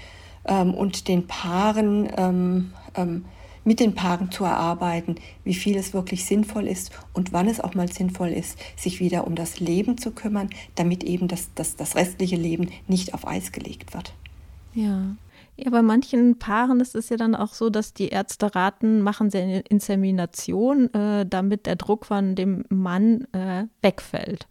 ähm, 0.47 0.75
und 0.75 1.07
den 1.07 1.29
Paaren 1.29 2.11
ähm, 2.17 2.73
ähm 2.97 3.25
mit 3.67 3.81
den 3.81 3.95
Paaren 3.95 4.31
zu 4.31 4.45
erarbeiten, 4.45 5.17
wie 5.45 5.55
viel 5.55 5.77
es 5.77 5.93
wirklich 5.93 6.25
sinnvoll 6.25 6.67
ist 6.69 6.93
und 7.13 7.33
wann 7.33 7.49
es 7.49 7.61
auch 7.61 7.75
mal 7.75 7.93
sinnvoll 7.93 8.29
ist, 8.29 8.59
sich 8.77 9.01
wieder 9.01 9.27
um 9.27 9.35
das 9.35 9.61
Leben 9.61 9.99
zu 9.99 10.13
kümmern, 10.13 10.49
damit 10.77 11.05
eben 11.05 11.29
das, 11.29 11.51
das, 11.55 11.77
das 11.77 11.97
restliche 11.97 12.37
Leben 12.37 12.71
nicht 12.87 13.13
auf 13.13 13.27
Eis 13.27 13.53
gelegt 13.53 13.93
wird. 13.93 14.15
Ja. 14.73 15.17
Ja, 15.59 15.71
bei 15.71 15.81
manchen 15.81 16.39
Paaren 16.39 16.81
ist 16.81 16.95
es 16.95 17.09
ja 17.09 17.17
dann 17.17 17.35
auch 17.35 17.55
so, 17.55 17.71
dass 17.71 17.95
die 17.95 18.09
Ärzte 18.09 18.55
raten, 18.55 19.01
machen 19.01 19.31
sie 19.31 19.39
eine 19.39 19.61
Insemination, 19.61 20.93
äh, 20.93 21.25
damit 21.25 21.65
der 21.65 21.77
Druck 21.77 22.05
von 22.05 22.35
dem 22.35 22.65
Mann 22.69 23.27
äh, 23.33 23.65
wegfällt. 23.81 24.49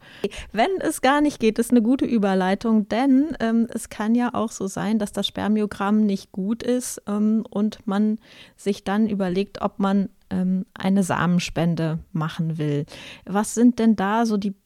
Wenn 0.50 0.70
es 0.80 1.02
gar 1.02 1.20
nicht 1.20 1.38
geht, 1.38 1.60
ist 1.60 1.70
eine 1.70 1.82
gute 1.82 2.04
Überleitung, 2.04 2.88
denn 2.88 3.36
ähm, 3.38 3.68
es 3.72 3.88
kann 3.88 4.16
ja 4.16 4.34
auch 4.34 4.50
so 4.50 4.66
sein, 4.66 4.98
dass 4.98 5.12
das 5.12 5.28
Spermiogramm 5.28 6.04
nicht 6.04 6.32
gut 6.32 6.64
ist 6.64 7.00
ähm, 7.06 7.44
und 7.48 7.86
man 7.86 8.18
sich 8.56 8.82
dann 8.82 9.08
überlegt, 9.08 9.62
ob 9.62 9.78
man 9.78 10.08
ähm, 10.30 10.66
eine 10.74 11.04
Samenspende 11.04 12.00
machen 12.10 12.58
will. 12.58 12.84
Was 13.24 13.54
sind 13.54 13.78
denn 13.78 13.94
da 13.94 14.26
so 14.26 14.36
die 14.36 14.56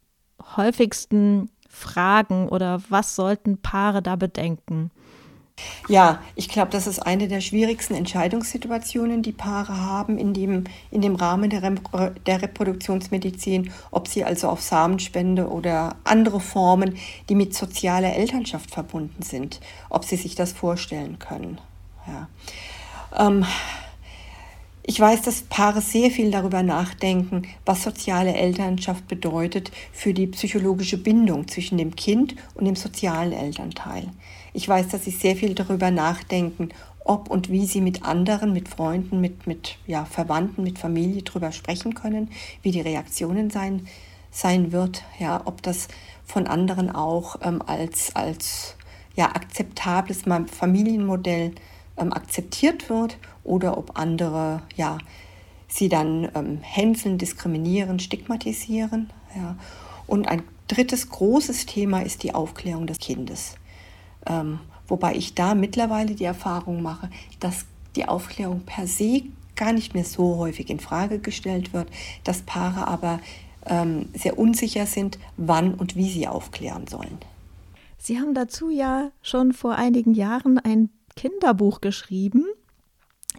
häufigsten 0.57 1.51
Fragen 1.69 2.49
oder 2.49 2.81
was 2.89 3.15
sollten 3.15 3.59
Paare 3.59 4.01
da 4.01 4.17
bedenken? 4.17 4.91
Ja, 5.89 6.21
ich 6.37 6.49
glaube, 6.49 6.71
das 6.71 6.87
ist 6.87 7.01
eine 7.01 7.27
der 7.27 7.41
schwierigsten 7.41 7.95
Entscheidungssituationen, 7.95 9.23
die 9.23 9.33
Paare 9.33 9.77
haben 9.77 10.19
in 10.19 10.33
dem, 10.33 10.65
in 10.91 11.01
dem 11.01 11.17
Rahmen 11.17 11.51
der, 11.51 11.61
der 12.27 12.43
Reproduktionsmedizin, 12.43 13.73
ob 13.91 14.07
sie 14.07 14.25
also 14.25 14.49
auf 14.49 14.63
Samenspende 14.63 15.49
oder 15.49 15.97
andere 16.05 16.41
Formen, 16.41 16.97
die 17.29 17.35
mit 17.35 17.55
sozialer 17.55 18.15
Elternschaft 18.15 18.71
verbunden 18.71 19.23
sind, 19.23 19.61
ob 19.89 20.05
sie 20.05 20.17
sich 20.17 20.35
das 20.35 20.53
vorstellen 20.53 21.19
können. 21.19 21.59
Ja. 22.07 22.29
Ähm, 23.27 23.45
ich 24.83 24.99
weiß, 24.99 25.23
dass 25.23 25.43
Paare 25.43 25.81
sehr 25.81 26.11
viel 26.11 26.31
darüber 26.31 26.63
nachdenken, 26.63 27.43
was 27.65 27.83
soziale 27.83 28.35
Elternschaft 28.35 29.07
bedeutet 29.09 29.71
für 29.93 30.15
die 30.15 30.27
psychologische 30.27 30.99
Bindung 30.99 31.47
zwischen 31.49 31.79
dem 31.79 31.95
Kind 31.95 32.35
und 32.55 32.65
dem 32.65 32.77
sozialen 32.77 33.33
Elternteil. 33.33 34.09
Ich 34.53 34.69
weiß, 34.69 34.89
dass 34.89 35.05
sie 35.05 35.11
sehr 35.11 35.37
viel 35.37 35.55
darüber 35.55 35.91
nachdenken, 35.91 36.71
ob 37.05 37.31
und 37.31 37.51
wie 37.51 37.67
sie 37.67 37.81
mit 37.81 38.05
anderen, 38.05 38.53
mit 38.53 38.69
Freunden, 38.69 39.21
mit, 39.21 39.47
mit 39.47 39.77
ja, 39.87 40.05
Verwandten, 40.05 40.63
mit 40.63 40.79
Familie 40.79 41.23
darüber 41.23 41.53
sprechen 41.53 41.95
können, 41.95 42.31
wie 42.63 42.71
die 42.71 42.81
Reaktionen 42.81 43.51
sein, 43.51 43.87
sein 44.31 44.73
wird, 44.73 45.03
ja, 45.19 45.43
ob 45.45 45.63
das 45.63 45.89
von 46.25 46.47
anderen 46.47 46.91
auch 46.91 47.37
ähm, 47.43 47.63
als, 47.67 48.15
als 48.15 48.77
ja, 49.17 49.27
akzeptables 49.27 50.23
Familienmodell 50.23 51.53
ähm, 51.97 52.13
akzeptiert 52.13 52.89
wird 52.89 53.19
oder 53.45 53.77
ob 53.77 53.99
andere 53.99 54.63
ja, 54.77 54.99
sie 55.69 55.89
dann 55.89 56.31
ähm, 56.35 56.59
hänseln, 56.63 57.19
diskriminieren, 57.19 57.99
stigmatisieren. 57.99 59.11
Ja. 59.35 59.57
Und 60.07 60.29
ein 60.29 60.43
drittes 60.69 61.09
großes 61.11 61.67
Thema 61.67 62.01
ist 62.01 62.23
die 62.23 62.35
Aufklärung 62.35 62.87
des 62.87 62.99
Kindes. 62.99 63.57
Ähm, 64.27 64.61
wobei 64.89 65.15
ich 65.15 65.35
da 65.35 65.55
mittlerweile 65.55 66.15
die 66.15 66.25
Erfahrung 66.25 66.83
mache, 66.83 67.11
dass 67.39 67.65
die 67.97 68.07
Aufklärung 68.07 68.61
per 68.61 68.87
se 68.87 69.23
gar 69.57 69.73
nicht 69.73 69.95
mehr 69.95 70.05
so 70.05 70.37
häufig 70.37 70.71
in 70.71 70.81
Frage 70.81 71.19
gestellt 71.19 71.73
wird, 71.73 71.89
dass 72.25 72.43
Paare 72.43 72.89
aber 72.89 73.21
ähm, 73.67 74.09
sehr 74.15 74.39
unsicher 74.39 74.87
sind, 74.87 75.19
wann 75.37 75.75
und 75.75 75.97
wie 75.97 76.11
sie 76.11 76.27
aufklären 76.27 76.87
sollen. 76.87 77.19
Sie 77.99 78.19
haben 78.19 78.35
dazu 78.35 78.71
ja 78.71 79.11
schon 79.23 79.53
vor 79.53 79.75
einigen 79.75 80.15
Jahren 80.15 80.59
ein 80.59 80.89
Kinderbuch 81.17 81.83
geschrieben. 81.83 82.47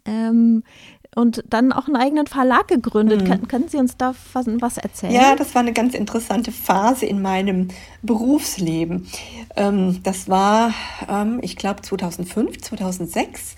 Ähm, 0.06 0.64
und 1.16 1.44
dann 1.50 1.74
auch 1.74 1.88
einen 1.88 1.98
eigenen 1.98 2.28
Verlag 2.28 2.68
gegründet. 2.68 3.28
Mhm. 3.28 3.48
können 3.48 3.68
Sie 3.68 3.78
uns 3.78 3.98
da 3.98 4.14
was, 4.34 4.46
was, 4.62 4.78
erzählen? 4.78 5.14
Ja, 5.14 5.36
das 5.36 5.54
war 5.56 5.62
eine 5.62 5.74
ganz 5.74 5.94
interessante 5.94 6.52
Phase 6.52 7.06
in 7.06 7.22
meinem 7.22 7.68
Berufsleben. 8.02 9.08
Ähm, 9.56 10.02
das 10.04 10.30
war, 10.30 10.74
ähm, 11.10 11.40
ich 11.42 11.58
glaube, 11.58 11.82
2005, 11.82 12.62
2006, 12.62 13.56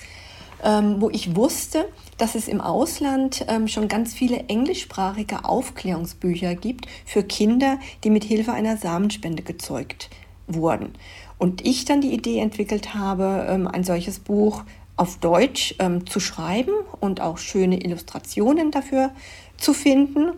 ähm, 0.64 0.96
wo 1.00 1.10
ich 1.12 1.36
wusste, 1.36 1.86
dass 2.18 2.36
es 2.36 2.48
im 2.48 2.62
Ausland 2.62 3.46
ähm, 3.48 3.68
schon 3.68 3.88
ganz 3.88 4.14
viele 4.14 4.46
englischsprachige 4.48 5.46
Aufklärungsbücher 5.46 6.56
gibt 6.56 6.88
für 7.06 7.24
Kinder, 7.24 7.80
die 8.04 8.10
mit 8.10 8.24
Hilfe 8.24 8.54
einer 8.54 8.78
Samenspende 8.78 9.44
gezeugt 9.44 10.10
wurden. 10.48 10.94
Und 11.38 11.66
ich 11.66 11.86
dann 11.86 12.02
die 12.02 12.14
Idee 12.14 12.40
entwickelt 12.40 12.96
habe, 12.96 13.46
ähm, 13.50 13.68
ein 13.68 13.84
solches 13.84 14.20
Buch 14.20 14.64
auf 14.96 15.18
Deutsch 15.18 15.76
ähm, 15.80 16.06
zu 16.06 16.20
schreiben 16.20 16.74
und 17.00 17.22
auch 17.22 17.38
schöne 17.38 17.84
Illustrationen 17.84 18.72
dafür 18.72 19.12
zu 19.58 19.74
finden. 19.74 20.34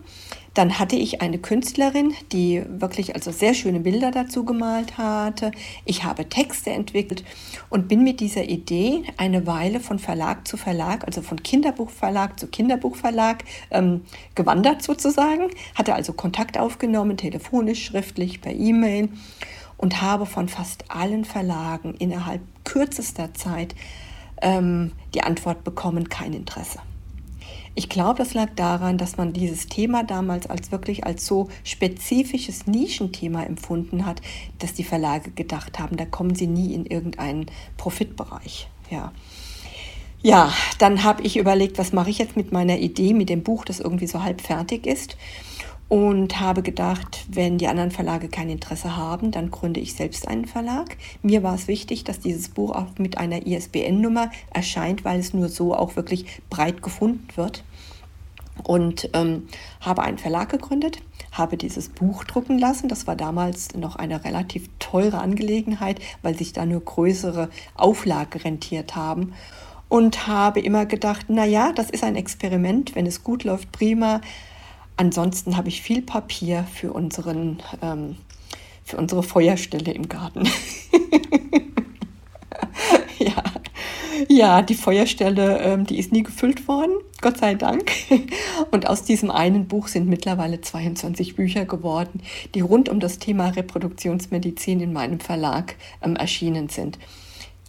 Dann 0.56 0.80
hatte 0.80 0.96
ich 0.96 1.22
eine 1.22 1.38
Künstlerin, 1.38 2.14
die 2.32 2.64
wirklich 2.70 3.14
also 3.14 3.30
sehr 3.32 3.54
schöne 3.54 3.82
Bilder 3.82 4.12
dazu 4.12 4.46
gemalt 4.46 4.98
hatte. 4.98 5.52
Ich 5.84 6.06
habe 6.06 6.30
Texte 6.30 6.70
entwickelt 6.70 7.26
und 7.70 7.90
bin 7.90 8.06
mit 8.06 8.22
dieser 8.22 8.46
Idee 8.46 9.04
eine 9.18 9.46
Weile 9.46 9.82
von 9.82 10.00
Verlag 10.00 10.48
zu 10.48 10.56
Verlag, 10.56 11.06
also 11.06 11.22
von 11.22 11.44
Kinderbuchverlag 11.44 12.40
zu 12.40 12.48
Kinderbuchverlag 12.48 13.44
ähm, 13.70 14.04
gewandert 14.34 14.82
sozusagen. 14.82 15.50
Hatte 15.76 15.94
also 15.94 16.14
Kontakt 16.14 16.58
aufgenommen, 16.58 17.18
telefonisch, 17.18 17.84
schriftlich, 17.84 18.40
per 18.40 18.54
E-Mail 18.54 19.10
und 19.76 20.02
habe 20.02 20.26
von 20.26 20.48
fast 20.48 20.90
allen 20.90 21.26
Verlagen 21.26 21.96
innerhalb 21.96 22.42
kürzester 22.64 23.34
Zeit 23.34 23.76
ähm, 24.42 24.92
die 25.14 25.22
Antwort 25.22 25.64
bekommen, 25.64 26.10
kein 26.10 26.34
Interesse. 26.34 26.80
Ich 27.78 27.90
glaube, 27.90 28.18
das 28.18 28.34
lag 28.34 28.52
daran, 28.56 28.98
dass 28.98 29.18
man 29.18 29.34
dieses 29.34 29.68
Thema 29.68 30.04
damals 30.04 30.48
als 30.48 30.72
wirklich 30.72 31.06
als 31.06 31.26
so 31.26 31.50
spezifisches 31.66 32.68
Nischenthema 32.68 33.44
empfunden 33.44 34.06
hat, 34.06 34.22
dass 34.60 34.74
die 34.74 34.86
Verlage 34.86 35.32
gedacht 35.32 35.78
haben, 35.78 35.98
da 35.98 36.06
kommen 36.06 36.36
sie 36.36 36.48
nie 36.48 36.74
in 36.74 36.86
irgendeinen 36.86 37.48
Profitbereich. 37.76 38.70
Ja. 38.90 39.12
Ja, 40.22 40.52
dann 40.80 41.04
habe 41.04 41.22
ich 41.24 41.38
überlegt, 41.38 41.78
was 41.78 41.92
mache 41.92 42.10
ich 42.10 42.18
jetzt 42.18 42.38
mit 42.38 42.52
meiner 42.52 42.78
Idee, 42.78 43.14
mit 43.14 43.30
dem 43.30 43.44
Buch, 43.44 43.66
das 43.66 43.80
irgendwie 43.80 44.08
so 44.08 44.24
halb 44.24 44.42
fertig 44.42 44.88
ist 44.88 45.18
und 45.88 46.40
habe 46.40 46.64
gedacht, 46.64 47.26
wenn 47.30 47.58
die 47.58 47.68
anderen 47.68 47.92
Verlage 47.92 48.28
kein 48.28 48.50
Interesse 48.50 48.98
haben, 48.98 49.32
dann 49.32 49.52
gründe 49.52 49.80
ich 49.80 49.94
selbst 49.94 50.28
einen 50.28 50.46
Verlag. 50.46 50.98
Mir 51.22 51.44
war 51.44 51.54
es 51.54 51.68
wichtig, 51.68 52.04
dass 52.04 52.20
dieses 52.20 52.50
Buch 52.50 52.72
auch 52.72 52.98
mit 52.98 53.18
einer 53.18 53.46
ISBN-Nummer 53.46 54.32
erscheint, 54.52 55.06
weil 55.06 55.20
es 55.20 55.34
nur 55.34 55.48
so 55.48 55.76
auch 55.76 55.96
wirklich 55.96 56.42
breit 56.50 56.82
gefunden 56.82 57.28
wird. 57.36 57.64
Und 58.64 59.10
ähm, 59.14 59.48
habe 59.82 60.04
einen 60.04 60.18
Verlag 60.18 60.50
gegründet, 60.50 61.00
habe 61.34 61.58
dieses 61.58 61.90
Buch 61.90 62.24
drucken 62.24 62.58
lassen. 62.58 62.88
Das 62.88 63.06
war 63.06 63.18
damals 63.18 63.76
noch 63.76 63.98
eine 63.98 64.24
relativ 64.24 64.70
teure 64.80 65.20
Angelegenheit, 65.20 66.00
weil 66.22 66.38
sich 66.38 66.54
da 66.54 66.66
nur 66.66 66.80
größere 66.80 67.50
Auflagen 67.76 68.42
rentiert 68.42 68.96
haben 68.96 69.34
und 69.90 70.28
habe 70.28 70.62
immer 70.62 70.86
gedacht, 70.86 71.26
na 71.28 71.46
ja, 71.46 71.74
das 71.74 71.90
ist 71.90 72.04
ein 72.04 72.16
Experiment, 72.16 72.96
wenn 72.96 73.06
es 73.06 73.24
gut 73.24 73.44
läuft, 73.44 73.72
prima. 73.72 74.22
Ansonsten 74.98 75.58
habe 75.58 75.68
ich 75.68 75.82
viel 75.82 76.02
Papier 76.02 76.66
für, 76.74 76.94
unseren, 76.94 77.62
ähm, 77.82 78.16
für 78.84 78.98
unsere 78.98 79.24
Feuerstelle 79.24 79.92
im 79.92 80.08
Garten. 80.08 80.46
ja. 83.20 83.44
ja, 84.30 84.62
die 84.62 84.76
Feuerstelle, 84.76 85.60
ähm, 85.60 85.86
die 85.86 86.00
ist 86.00 86.14
nie 86.14 86.24
gefüllt 86.24 86.70
worden, 86.70 86.94
Gott 87.22 87.40
sei 87.40 87.56
Dank. 87.56 87.92
Und 88.72 88.88
aus 88.88 89.04
diesem 89.04 89.32
einen 89.32 89.68
Buch 89.68 89.90
sind 89.90 90.08
mittlerweile 90.08 90.62
22 90.62 91.36
Bücher 91.36 91.66
geworden, 91.66 92.22
die 92.54 92.62
rund 92.62 92.88
um 92.88 93.02
das 93.02 93.20
Thema 93.20 93.50
Reproduktionsmedizin 93.50 94.80
in 94.80 94.94
meinem 94.94 95.20
Verlag 95.20 95.76
ähm, 96.02 96.16
erschienen 96.16 96.70
sind. 96.70 97.00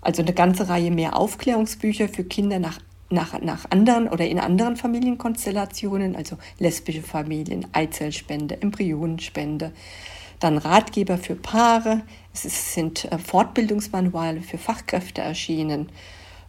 Also 0.00 0.22
eine 0.22 0.32
ganze 0.32 0.68
Reihe 0.68 0.92
mehr 0.92 1.16
Aufklärungsbücher 1.16 2.08
für 2.08 2.22
Kinder 2.22 2.60
nach 2.60 2.78
nach, 3.10 3.40
nach 3.40 3.70
anderen 3.70 4.08
oder 4.08 4.26
in 4.26 4.38
anderen 4.38 4.76
Familienkonstellationen, 4.76 6.16
also 6.16 6.36
lesbische 6.58 7.02
Familien, 7.02 7.66
Eizellspende, 7.72 8.60
Embryonenspende, 8.60 9.72
dann 10.40 10.58
Ratgeber 10.58 11.18
für 11.18 11.34
Paare, 11.34 12.02
es 12.34 12.44
ist, 12.44 12.74
sind 12.74 13.10
äh, 13.10 13.18
Fortbildungsmanuale 13.18 14.42
für 14.42 14.58
Fachkräfte 14.58 15.22
erschienen 15.22 15.88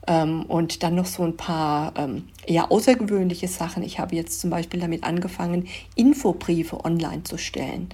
ähm, 0.07 0.43
und 0.47 0.83
dann 0.83 0.95
noch 0.95 1.05
so 1.05 1.23
ein 1.23 1.37
paar 1.37 1.93
ähm, 1.97 2.25
eher 2.45 2.71
außergewöhnliche 2.71 3.47
Sachen. 3.47 3.83
Ich 3.83 3.99
habe 3.99 4.15
jetzt 4.15 4.41
zum 4.41 4.49
Beispiel 4.49 4.79
damit 4.79 5.03
angefangen, 5.03 5.67
Infobriefe 5.95 6.83
online 6.83 7.23
zu 7.23 7.37
stellen. 7.37 7.89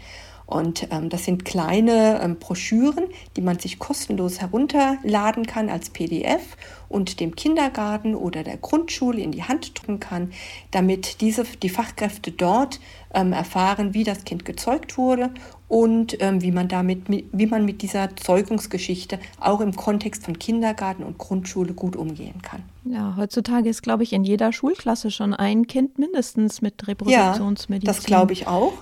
Und 0.46 0.88
ähm, 0.92 1.10
das 1.10 1.26
sind 1.26 1.46
kleine 1.46 2.20
ähm, 2.22 2.38
Broschüren, 2.38 3.06
die 3.36 3.42
man 3.42 3.60
sich 3.60 3.80
kostenlos 3.80 4.42
herunterladen 4.42 5.46
kann 5.46 5.70
als 5.70 5.90
PDF 5.90 6.58
und 6.94 7.20
dem 7.20 7.36
Kindergarten 7.36 8.16
oder 8.16 8.44
der 8.44 8.58
Grundschule 8.58 9.20
in 9.20 9.32
die 9.32 9.44
Hand 9.44 9.80
drücken 9.80 10.00
kann, 10.00 10.32
damit 10.72 11.22
diese, 11.22 11.44
die 11.44 11.70
Fachkräfte 11.70 12.32
dort 12.32 12.80
ähm, 13.14 13.34
erfahren, 13.34 13.94
wie 13.94 14.04
das 14.04 14.24
Kind 14.24 14.46
gezeugt 14.46 14.98
wurde 14.98 15.32
und 15.68 16.22
ähm, 16.22 16.42
wie, 16.42 16.52
man 16.52 16.68
damit, 16.68 17.04
wie 17.08 17.46
man 17.48 17.66
mit 17.66 17.82
dieser 17.82 18.16
Zeugungsgeschichte 18.16 19.20
auch 19.40 19.60
im 19.60 19.76
Kontext 19.76 20.24
von 20.24 20.38
Kindergarten 20.38 21.04
und 21.04 21.18
Grundschule 21.18 21.74
gut 21.74 21.96
umgehen 21.96 22.42
kann. 22.44 22.62
Ja, 22.86 23.16
heutzutage 23.18 23.70
ist, 23.70 23.82
glaube 23.82 24.04
ich, 24.04 24.14
in 24.14 24.24
jeder 24.24 24.54
Schulklasse 24.54 25.10
schon 25.10 25.34
ein 25.34 25.66
Kind 25.66 25.98
mindestens 25.98 26.62
mit 26.62 26.88
Reproduktionsmedizin. 26.88 27.88
Ja, 27.88 27.94
das 27.94 28.06
glaube 28.06 28.34
ich 28.34 28.48
auch. 28.48 28.74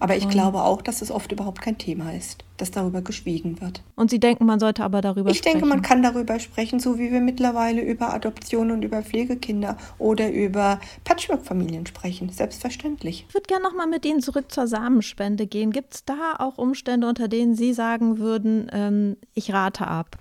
Aber 0.00 0.16
ich 0.16 0.24
worden. 0.24 0.32
glaube 0.32 0.62
auch, 0.62 0.80
dass 0.80 1.02
es 1.02 1.10
oft 1.10 1.30
überhaupt 1.32 1.60
kein 1.60 1.76
Thema 1.76 2.12
ist 2.12 2.44
dass 2.58 2.70
darüber 2.70 3.00
geschwiegen 3.02 3.60
wird. 3.60 3.82
Und 3.96 4.10
Sie 4.10 4.20
denken, 4.20 4.44
man 4.44 4.60
sollte 4.60 4.84
aber 4.84 5.00
darüber 5.00 5.30
ich 5.30 5.38
sprechen? 5.38 5.56
Ich 5.56 5.62
denke, 5.62 5.74
man 5.74 5.82
kann 5.82 6.02
darüber 6.02 6.38
sprechen, 6.38 6.80
so 6.80 6.98
wie 6.98 7.10
wir 7.10 7.20
mittlerweile 7.20 7.80
über 7.80 8.12
Adoption 8.12 8.70
und 8.70 8.82
über 8.82 9.02
Pflegekinder 9.02 9.76
oder 9.98 10.30
über 10.30 10.80
Patchwork-Familien 11.04 11.86
sprechen. 11.86 12.28
Selbstverständlich. 12.30 13.24
Ich 13.28 13.34
würde 13.34 13.46
gerne 13.46 13.64
nochmal 13.64 13.86
mit 13.86 14.04
Ihnen 14.04 14.20
zurück 14.20 14.52
zur 14.52 14.66
Samenspende 14.66 15.46
gehen. 15.46 15.70
Gibt 15.70 15.94
es 15.94 16.04
da 16.04 16.36
auch 16.38 16.58
Umstände, 16.58 17.08
unter 17.08 17.28
denen 17.28 17.54
Sie 17.54 17.72
sagen 17.72 18.18
würden, 18.18 18.70
ähm, 18.72 19.16
ich 19.34 19.52
rate 19.52 19.86
ab? 19.86 20.18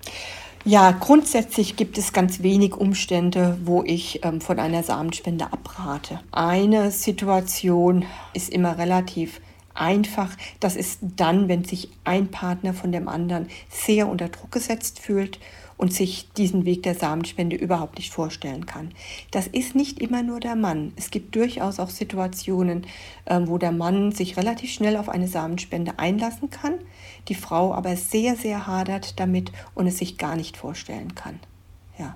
Ja, 0.67 0.91
grundsätzlich 0.91 1.77
gibt 1.77 1.97
es 1.97 2.11
ganz 2.11 2.43
wenig 2.43 2.75
Umstände, 2.75 3.57
wo 3.63 3.83
ich 3.83 4.25
ähm, 4.25 4.41
von 4.41 4.59
einer 4.59 4.83
Samenspende 4.83 5.45
abrate. 5.45 6.19
Eine 6.31 6.91
Situation 6.91 8.03
ist 8.33 8.49
immer 8.49 8.77
relativ 8.77 9.39
einfach. 9.79 10.35
Das 10.59 10.75
ist 10.75 10.99
dann, 11.01 11.47
wenn 11.47 11.63
sich 11.63 11.89
ein 12.03 12.29
Partner 12.29 12.73
von 12.73 12.91
dem 12.91 13.07
anderen 13.07 13.47
sehr 13.69 14.07
unter 14.07 14.29
Druck 14.29 14.51
gesetzt 14.51 14.99
fühlt 14.99 15.39
und 15.77 15.93
sich 15.93 16.29
diesen 16.33 16.65
Weg 16.65 16.83
der 16.83 16.95
Samenspende 16.95 17.55
überhaupt 17.55 17.97
nicht 17.97 18.11
vorstellen 18.11 18.65
kann. 18.65 18.91
Das 19.31 19.47
ist 19.47 19.75
nicht 19.75 19.99
immer 19.99 20.23
nur 20.23 20.39
der 20.39 20.55
Mann. 20.55 20.91
Es 20.95 21.11
gibt 21.11 21.35
durchaus 21.35 21.79
auch 21.79 21.89
Situationen, 21.89 22.87
ähm, 23.27 23.47
wo 23.47 23.57
der 23.57 23.71
Mann 23.71 24.11
sich 24.11 24.37
relativ 24.37 24.71
schnell 24.71 24.97
auf 24.97 25.07
eine 25.07 25.27
Samenspende 25.27 25.99
einlassen 25.99 26.49
kann, 26.49 26.73
die 27.27 27.35
Frau 27.35 27.73
aber 27.73 27.95
sehr, 27.95 28.35
sehr 28.35 28.67
hadert 28.67 29.19
damit 29.19 29.51
und 29.75 29.87
es 29.87 29.99
sich 29.99 30.17
gar 30.17 30.35
nicht 30.35 30.57
vorstellen 30.57 31.13
kann. 31.15 31.39
Ja. 31.99 32.15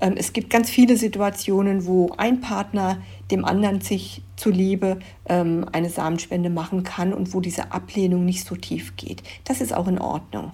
Ähm, 0.00 0.14
es 0.16 0.32
gibt 0.32 0.50
ganz 0.50 0.70
viele 0.70 0.96
Situationen, 0.96 1.86
wo 1.86 2.12
ein 2.16 2.40
Partner 2.40 2.98
dem 3.30 3.44
anderen 3.44 3.80
sich 3.80 4.22
zuliebe 4.36 4.98
ähm, 5.26 5.66
eine 5.72 5.90
Samenspende 5.90 6.50
machen 6.50 6.82
kann 6.82 7.12
und 7.12 7.34
wo 7.34 7.40
diese 7.40 7.72
Ablehnung 7.72 8.24
nicht 8.24 8.46
so 8.46 8.56
tief 8.56 8.96
geht. 8.96 9.22
Das 9.44 9.60
ist 9.60 9.74
auch 9.74 9.88
in 9.88 9.98
Ordnung. 9.98 10.50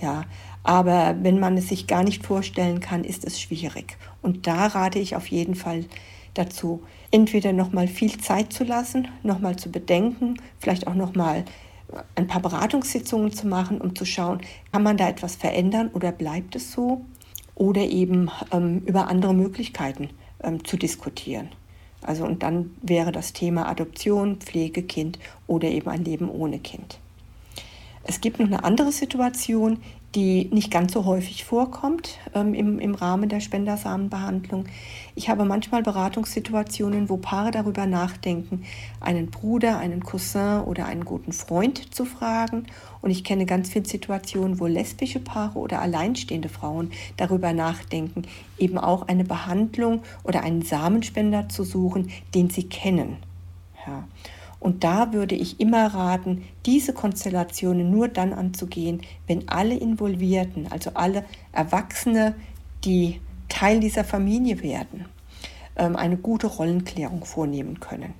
Ja, 0.00 0.24
aber 0.62 1.16
wenn 1.22 1.40
man 1.40 1.56
es 1.56 1.68
sich 1.68 1.86
gar 1.86 2.04
nicht 2.04 2.24
vorstellen 2.24 2.80
kann, 2.80 3.02
ist 3.02 3.24
es 3.24 3.40
schwierig. 3.40 3.96
Und 4.22 4.46
da 4.46 4.66
rate 4.66 4.98
ich 4.98 5.16
auf 5.16 5.26
jeden 5.26 5.56
Fall 5.56 5.86
dazu, 6.34 6.82
entweder 7.10 7.52
nochmal 7.52 7.88
viel 7.88 8.16
Zeit 8.18 8.52
zu 8.52 8.64
lassen, 8.64 9.08
nochmal 9.22 9.56
zu 9.56 9.72
bedenken, 9.72 10.36
vielleicht 10.58 10.86
auch 10.86 10.94
nochmal 10.94 11.44
ein 12.14 12.26
paar 12.26 12.42
Beratungssitzungen 12.42 13.32
zu 13.32 13.46
machen, 13.46 13.80
um 13.80 13.96
zu 13.96 14.04
schauen, 14.04 14.40
kann 14.72 14.82
man 14.82 14.96
da 14.96 15.08
etwas 15.08 15.36
verändern 15.36 15.90
oder 15.92 16.12
bleibt 16.12 16.54
es 16.54 16.72
so? 16.72 17.04
Oder 17.58 17.82
eben 17.82 18.30
ähm, 18.52 18.82
über 18.86 19.08
andere 19.08 19.34
Möglichkeiten 19.34 20.10
ähm, 20.42 20.64
zu 20.64 20.76
diskutieren. 20.76 21.48
Also 22.02 22.24
und 22.24 22.42
dann 22.42 22.70
wäre 22.80 23.10
das 23.10 23.32
Thema 23.32 23.68
Adoption, 23.68 24.36
Pflegekind 24.36 25.18
oder 25.46 25.68
eben 25.68 25.90
ein 25.90 26.04
Leben 26.04 26.30
ohne 26.30 26.60
Kind. 26.60 27.00
Es 28.04 28.20
gibt 28.20 28.38
noch 28.38 28.46
eine 28.46 28.64
andere 28.64 28.92
Situation, 28.92 29.80
die 30.14 30.48
nicht 30.52 30.70
ganz 30.70 30.94
so 30.94 31.04
häufig 31.04 31.44
vorkommt 31.44 32.18
ähm, 32.34 32.54
im, 32.54 32.78
im 32.78 32.94
Rahmen 32.94 33.28
der 33.28 33.40
Spendersamenbehandlung. 33.40 34.64
Ich 35.14 35.28
habe 35.28 35.44
manchmal 35.44 35.82
Beratungssituationen, 35.82 37.10
wo 37.10 37.18
Paare 37.18 37.50
darüber 37.50 37.84
nachdenken, 37.84 38.64
einen 39.00 39.30
Bruder, 39.30 39.78
einen 39.78 40.02
Cousin 40.02 40.62
oder 40.62 40.86
einen 40.86 41.04
guten 41.04 41.32
Freund 41.32 41.94
zu 41.94 42.06
fragen. 42.06 42.66
Und 43.00 43.10
ich 43.10 43.24
kenne 43.24 43.46
ganz 43.46 43.70
viele 43.70 43.86
Situationen, 43.86 44.60
wo 44.60 44.66
lesbische 44.66 45.20
Paare 45.20 45.58
oder 45.58 45.80
alleinstehende 45.80 46.48
Frauen 46.48 46.90
darüber 47.16 47.52
nachdenken, 47.52 48.22
eben 48.58 48.78
auch 48.78 49.08
eine 49.08 49.24
Behandlung 49.24 50.02
oder 50.24 50.42
einen 50.42 50.62
Samenspender 50.62 51.48
zu 51.48 51.64
suchen, 51.64 52.10
den 52.34 52.50
sie 52.50 52.64
kennen. 52.64 53.18
Ja. 53.86 54.04
Und 54.60 54.82
da 54.82 55.12
würde 55.12 55.36
ich 55.36 55.60
immer 55.60 55.86
raten, 55.94 56.44
diese 56.66 56.92
Konstellationen 56.92 57.90
nur 57.90 58.08
dann 58.08 58.32
anzugehen, 58.32 59.02
wenn 59.26 59.48
alle 59.48 59.76
Involvierten, 59.76 60.66
also 60.70 60.90
alle 60.94 61.24
Erwachsene, 61.52 62.34
die 62.84 63.20
Teil 63.48 63.80
dieser 63.80 64.04
Familie 64.04 64.62
werden, 64.62 65.06
ähm, 65.76 65.96
eine 65.96 66.16
gute 66.16 66.48
Rollenklärung 66.48 67.24
vornehmen 67.24 67.78
können. 67.80 68.14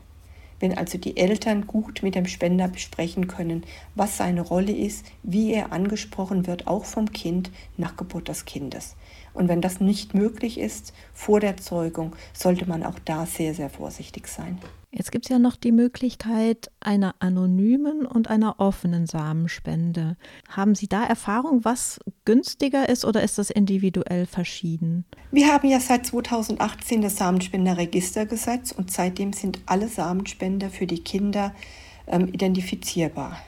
Wenn 0.61 0.77
also 0.77 0.99
die 0.99 1.17
Eltern 1.17 1.67
gut 1.67 2.03
mit 2.03 2.15
dem 2.15 2.27
Spender 2.27 2.69
besprechen 2.69 3.29
können, 3.29 3.65
was 3.95 4.17
seine 4.17 4.41
Rolle 4.41 4.73
ist, 4.73 5.07
wie 5.23 5.53
er 5.53 5.73
angesprochen 5.73 6.47
wird, 6.47 6.67
auch 6.67 6.85
vom 6.85 7.13
Kind 7.13 7.51
nach 7.77 7.97
Geburt 7.97 8.29
des 8.29 8.45
Kindes. 8.45 8.97
Und 9.35 9.49
wenn 9.49 9.61
das 9.61 9.81
nicht 9.81 10.15
möglich 10.15 10.59
ist 10.59 10.93
vor 11.13 11.41
der 11.41 11.57
Zeugung, 11.57 12.17
sollte 12.33 12.69
man 12.69 12.83
auch 12.83 12.99
da 13.05 13.27
sehr, 13.27 13.55
sehr 13.55 13.71
vorsichtig 13.71 14.27
sein. 14.27 14.59
Jetzt 14.91 15.13
gibt 15.13 15.27
es 15.27 15.29
ja 15.29 15.39
noch 15.39 15.57
die 15.57 15.73
Möglichkeit 15.73 16.71
einer 16.81 17.15
anonymen 17.19 18.07
und 18.07 18.31
einer 18.31 18.59
offenen 18.59 19.07
Samenspende. 19.07 20.17
Haben 20.49 20.75
Sie 20.75 20.89
da 20.89 21.05
Erfahrung, 21.05 21.65
was 21.65 22.01
günstiger 22.25 22.89
ist 22.89 23.05
oder 23.05 23.23
ist 23.23 23.37
das 23.37 23.51
individuell 23.51 24.25
verschieden? 24.25 25.05
Wir 25.31 25.53
haben 25.53 25.69
ja 25.69 25.79
seit 25.79 26.07
2018 26.07 27.03
das 27.03 27.17
Samenspenderregistergesetz 27.17 28.73
und 28.73 28.91
seitdem 28.91 29.35
sind 29.35 29.59
alle 29.67 29.89
Samenspender 29.89 30.71
für 30.71 30.87
die 30.87 31.05
Kinder 31.05 31.55
ähm, 32.07 32.29
identifizierbar. 32.29 33.39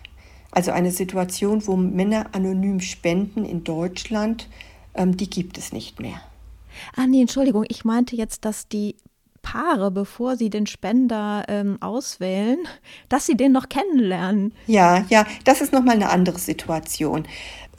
Also 0.51 0.73
eine 0.73 0.91
Situation, 0.91 1.67
wo 1.67 1.75
Männer 1.75 2.27
anonym 2.33 2.81
spenden 2.81 3.47
in 3.47 3.65
Deutschland, 3.65 4.49
ähm, 4.95 5.17
die 5.17 5.31
gibt 5.31 5.57
es 5.57 5.73
nicht 5.73 6.01
mehr. 6.01 6.21
Ah 6.97 7.07
nee, 7.07 7.23
Entschuldigung, 7.23 7.65
ich 7.69 7.85
meinte 7.85 8.15
jetzt, 8.15 8.45
dass 8.45 8.69
die 8.69 8.97
Paare, 9.43 9.91
bevor 9.91 10.37
sie 10.37 10.51
den 10.51 10.67
Spender 10.67 11.45
ähm, 11.49 11.79
auswählen, 11.81 12.59
dass 13.09 13.27
sie 13.27 13.37
den 13.37 13.53
noch 13.53 13.69
kennenlernen. 13.69 14.55
Ja, 14.67 15.05
ja, 15.09 15.27
das 15.45 15.61
ist 15.61 15.73
nochmal 15.73 15.97
eine 15.97 16.11
andere 16.11 16.39
Situation. 16.39 17.27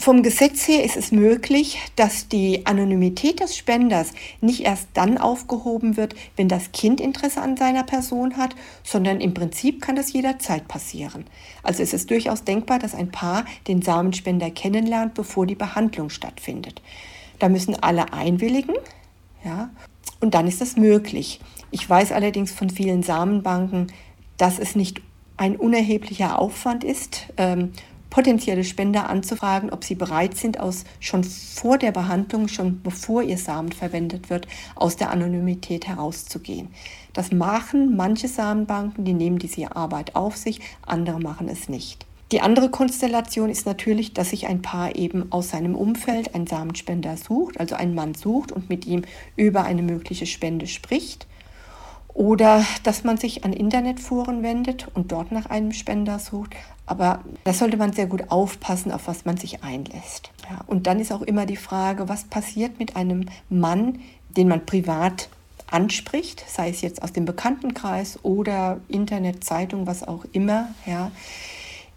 Vom 0.02 0.24
Gesetz 0.24 0.68
her 0.68 0.84
ist 0.84 0.98
es 0.98 1.12
möglich, 1.12 1.78
dass 1.96 2.28
die 2.28 2.66
Anonymität 2.66 3.40
des 3.40 3.56
Spenders 3.56 4.14
nicht 4.42 4.62
erst 4.62 4.88
dann 4.96 5.20
aufgehoben 5.20 5.96
wird, 5.96 6.16
wenn 6.36 6.48
das 6.48 6.72
Kind 6.72 7.00
Interesse 7.00 7.40
an 7.40 7.56
seiner 7.56 7.84
Person 7.84 8.36
hat, 8.36 8.56
sondern 8.84 9.22
im 9.22 9.36
Prinzip 9.36 9.80
kann 9.80 9.96
das 9.96 10.12
jederzeit 10.12 10.68
passieren. 10.68 11.26
Also 11.62 11.84
es 11.84 11.94
ist 11.94 12.10
durchaus 12.10 12.44
denkbar, 12.44 12.80
dass 12.80 12.96
ein 12.96 13.12
Paar 13.12 13.46
den 13.68 13.84
Samenspender 13.84 14.50
kennenlernt, 14.50 15.14
bevor 15.14 15.46
die 15.46 15.54
Behandlung 15.54 16.10
stattfindet. 16.10 16.82
Da 17.38 17.48
müssen 17.48 17.76
alle 17.76 18.12
einwilligen, 18.12 18.76
ja, 19.44 19.70
und 20.20 20.34
dann 20.34 20.48
ist 20.48 20.62
das 20.62 20.78
möglich. 20.78 21.40
Ich 21.72 21.90
weiß 21.90 22.12
allerdings 22.12 22.52
von 22.52 22.70
vielen 22.70 23.04
Samenbanken, 23.04 23.88
dass 24.38 24.60
es 24.60 24.76
nicht 24.76 25.02
ein 25.38 25.56
unerheblicher 25.56 26.40
Aufwand 26.40 26.84
ist, 26.84 27.28
ähm, 27.38 27.72
potenzielle 28.12 28.64
Spender 28.64 29.10
anzufragen, 29.10 29.72
ob 29.72 29.84
sie 29.84 29.96
bereit 29.96 30.38
sind, 30.38 30.60
aus 30.60 30.84
schon 31.00 31.24
vor 31.24 31.78
der 31.78 31.92
Behandlung, 31.92 32.48
schon 32.48 32.82
bevor 32.84 33.24
ihr 33.24 33.38
Samen 33.38 33.72
verwendet 33.72 34.30
wird, 34.30 34.48
aus 34.76 34.98
der 34.98 35.10
Anonymität 35.10 35.88
herauszugehen. 35.88 36.68
Das 37.14 37.32
machen 37.32 37.96
manche 37.96 38.28
Samenbanken, 38.28 39.06
die 39.06 39.14
nehmen 39.14 39.40
diese 39.40 39.76
Arbeit 39.76 40.16
auf 40.16 40.36
sich, 40.36 40.60
andere 40.86 41.20
machen 41.20 41.48
es 41.48 41.70
nicht. 41.70 42.06
Die 42.32 42.40
andere 42.40 42.70
Konstellation 42.70 43.50
ist 43.50 43.66
natürlich, 43.66 44.14
dass 44.14 44.30
sich 44.30 44.48
ein 44.48 44.62
Paar 44.62 44.96
eben 44.96 45.32
aus 45.32 45.50
seinem 45.50 45.76
Umfeld 45.76 46.34
einen 46.34 46.48
Samenspender 46.48 47.18
sucht, 47.18 47.60
also 47.60 47.76
einen 47.76 47.94
Mann 47.94 48.16
sucht 48.16 48.54
und 48.54 48.70
mit 48.70 48.86
ihm 48.86 49.04
über 49.36 49.64
eine 49.64 49.82
mögliche 49.82 50.26
Spende 50.26 50.68
spricht. 50.68 51.28
Oder 52.14 52.66
dass 52.84 53.04
man 53.04 53.18
sich 53.18 53.44
an 53.46 53.54
Internetforen 53.54 54.44
wendet 54.44 54.88
und 54.94 55.12
dort 55.12 55.32
nach 55.32 55.46
einem 55.46 55.72
Spender 55.72 56.20
sucht. 56.20 56.56
Aber 56.86 57.22
da 57.44 57.54
sollte 57.54 57.78
man 57.78 57.94
sehr 57.94 58.06
gut 58.06 58.32
aufpassen, 58.32 58.92
auf 58.92 59.08
was 59.08 59.26
man 59.26 59.38
sich 59.38 59.64
einlässt. 59.64 60.30
Ja, 60.50 60.62
und 60.68 60.88
dann 60.88 61.00
ist 61.00 61.12
auch 61.12 61.22
immer 61.22 61.46
die 61.46 61.58
Frage, 61.58 62.10
was 62.10 62.26
passiert 62.26 62.80
mit 62.80 62.96
einem 62.96 63.26
Mann, 63.50 64.00
den 64.30 64.48
man 64.48 64.66
privat 64.66 65.30
anspricht, 65.70 66.44
sei 66.48 66.70
es 66.70 66.82
jetzt 66.82 67.02
aus 67.02 67.14
dem 67.14 67.26
Bekanntenkreis 67.26 68.20
oder 68.24 68.82
Internet, 68.90 69.44
Zeitung, 69.44 69.88
was 69.88 70.06
auch 70.06 70.26
immer. 70.34 70.68
Ja. 70.86 71.12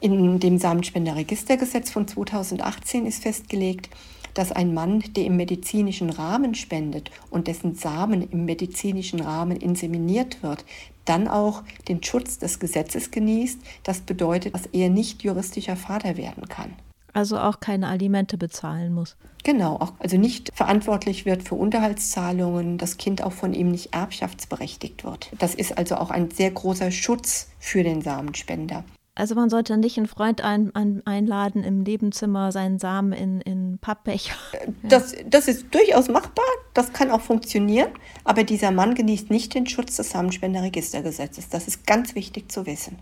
In 0.05 0.39
dem 0.39 0.59
Samenspenderregistergesetz 0.59 1.91
von 1.91 2.07
2018 2.07 3.07
ist 3.07 3.23
festgelegt, 3.23 3.89
dass 4.35 4.53
ein 4.53 4.75
Mann, 4.75 5.03
der 5.17 5.25
im 5.25 5.37
medizinischen 5.37 6.11
Rahmen 6.11 6.55
spendet 6.55 7.11
und 7.31 7.47
dessen 7.47 7.75
Samen 7.75 8.31
im 8.31 8.45
medizinischen 8.45 9.21
Rahmen 9.21 9.57
inseminiert 9.57 10.43
wird, 10.43 10.67
dann 11.07 11.27
auch 11.27 11.63
den 11.89 12.03
Schutz 12.03 12.39
des 12.39 12.59
Gesetzes 12.61 13.13
genießt. 13.13 13.61
Das 13.83 14.03
bedeutet, 14.03 14.55
dass 14.55 14.67
er 14.67 14.91
nicht 14.91 15.23
juristischer 15.23 15.75
Vater 15.75 16.19
werden 16.19 16.51
kann. 16.51 16.75
Also 17.15 17.39
auch 17.39 17.61
keine 17.61 17.89
Alimente 17.89 18.37
bezahlen 18.37 18.93
muss. 18.93 19.17
Genau, 19.43 19.77
auch, 19.77 19.95
also 20.01 20.19
nicht 20.19 20.51
verantwortlich 20.55 21.25
wird 21.25 21.45
für 21.49 21.55
Unterhaltszahlungen, 21.55 22.77
das 22.77 22.99
Kind 22.99 23.23
auch 23.23 23.33
von 23.33 23.55
ihm 23.55 23.71
nicht 23.71 23.95
erbschaftsberechtigt 23.95 25.03
wird. 25.03 25.31
Das 25.39 25.55
ist 25.55 25.79
also 25.79 25.97
auch 25.97 26.11
ein 26.11 26.31
sehr 26.31 26.51
großer 26.51 26.91
Schutz 26.91 27.49
für 27.59 27.83
den 27.83 28.03
Samenspender. 28.03 28.85
Also 29.17 29.37
man 29.37 29.49
sollte 29.49 29.77
nicht 29.77 29.97
einen 29.97 30.09
Freund 30.09 30.43
ein, 30.43 30.75
ein, 30.75 31.07
einladen 31.07 31.63
im 31.63 31.85
Nebenzimmer, 31.85 32.51
seinen 32.51 32.81
Samen 32.81 33.13
in, 33.13 33.41
in 33.41 33.79
Pappbecher. 33.79 34.35
Äh, 34.53 34.73
das, 34.83 35.15
das 35.27 35.47
ist 35.47 35.73
durchaus 35.73 36.09
machbar, 36.09 36.45
das 36.75 36.93
kann 36.93 37.13
auch 37.13 37.21
funktionieren, 37.21 37.91
aber 38.25 38.43
dieser 38.43 38.73
Mann 38.73 38.95
genießt 38.95 39.31
nicht 39.31 39.55
den 39.55 39.67
Schutz 39.69 39.97
des 39.97 40.11
Samenspenderregistergesetzes. 40.11 41.49
Das 41.49 41.69
ist 41.69 41.87
ganz 41.87 42.17
wichtig 42.17 42.51
zu 42.51 42.67
wissen. 42.67 42.99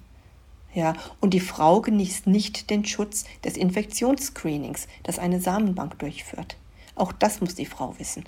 Ja, 0.74 0.94
und 1.20 1.34
die 1.34 1.40
Frau 1.40 1.80
genießt 1.80 2.26
nicht 2.26 2.70
den 2.70 2.84
Schutz 2.84 3.24
des 3.44 3.56
Infektionsscreenings, 3.56 4.88
das 5.02 5.18
eine 5.18 5.40
Samenbank 5.40 5.98
durchführt. 5.98 6.56
Auch 6.94 7.12
das 7.12 7.40
muss 7.40 7.54
die 7.54 7.66
Frau 7.66 7.98
wissen. 7.98 8.24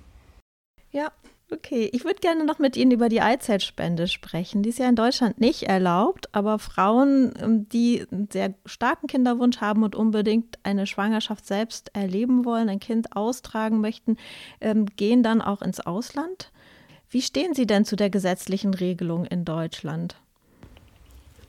Ja, 0.91 1.11
Okay, 1.55 1.89
ich 1.93 2.05
würde 2.05 2.19
gerne 2.19 2.45
noch 2.45 2.59
mit 2.59 2.77
Ihnen 2.77 2.91
über 2.91 3.09
die 3.09 3.21
Eizellspende 3.21 4.09
sprechen. 4.09 4.65
Die 4.65 4.71
ist 4.71 4.81
ja 4.81 4.89
in 4.89 4.97
Deutschland 4.97 5.39
nicht 5.39 5.65
erlaubt, 5.65 6.35
aber 6.35 6.59
Frauen, 6.59 7.33
ähm, 7.41 7.69
die 7.69 8.05
einen 8.11 8.29
sehr 8.33 8.55
starken 8.67 9.07
Kinderwunsch 9.07 9.61
haben 9.61 9.85
und 9.85 9.95
unbedingt 9.95 10.59
eine 10.65 10.89
Schwangerschaft 10.89 11.47
selbst 11.47 11.95
erleben 11.95 12.45
wollen, 12.45 12.69
ein 12.69 12.81
Kind 12.81 13.15
austragen 13.15 13.81
möchten, 13.81 14.17
ähm, 14.61 14.87
gehen 14.97 15.23
dann 15.23 15.41
auch 15.41 15.63
ins 15.63 15.79
Ausland. 15.79 16.51
Wie 17.09 17.23
stehen 17.23 17.55
Sie 17.55 17.67
denn 17.67 17.85
zu 17.85 17.95
der 17.95 18.11
gesetzlichen 18.11 18.75
Regelung 18.75 19.25
in 19.25 19.45
Deutschland? 19.45 20.17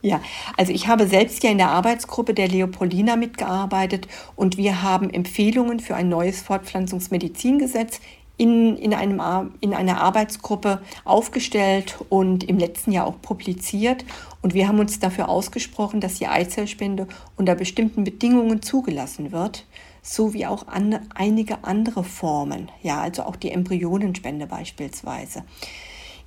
Ja, 0.02 0.20
also 0.56 0.72
ich 0.72 0.86
habe 0.86 1.08
selbst 1.08 1.42
ja 1.42 1.50
in 1.50 1.58
der 1.58 1.70
Arbeitsgruppe 1.70 2.32
der 2.32 2.46
Leopoldina 2.46 3.16
mitgearbeitet 3.16 4.06
und 4.36 4.56
wir 4.56 4.82
haben 4.82 5.10
Empfehlungen 5.10 5.80
für 5.80 5.96
ein 5.96 6.08
neues 6.08 6.42
Fortpflanzungsmedizingesetz 6.42 8.00
in, 8.36 8.76
in, 8.76 8.92
einem, 8.92 9.20
in 9.60 9.72
einer 9.72 10.00
Arbeitsgruppe 10.00 10.80
aufgestellt 11.04 11.96
und 12.08 12.44
im 12.44 12.58
letzten 12.58 12.92
Jahr 12.92 13.06
auch 13.06 13.20
publiziert. 13.22 14.04
Und 14.42 14.54
wir 14.54 14.68
haben 14.68 14.78
uns 14.78 14.98
dafür 14.98 15.28
ausgesprochen, 15.28 16.00
dass 16.00 16.18
die 16.18 16.26
Eizellspende 16.26 17.06
unter 17.36 17.54
bestimmten 17.54 18.04
Bedingungen 18.04 18.62
zugelassen 18.62 19.32
wird, 19.32 19.64
so 20.02 20.34
wie 20.34 20.46
auch 20.46 20.68
an, 20.68 21.00
einige 21.14 21.64
andere 21.64 22.04
Formen, 22.04 22.70
ja, 22.82 23.00
also 23.00 23.22
auch 23.24 23.36
die 23.36 23.50
Embryonenspende 23.50 24.46
beispielsweise. 24.46 25.42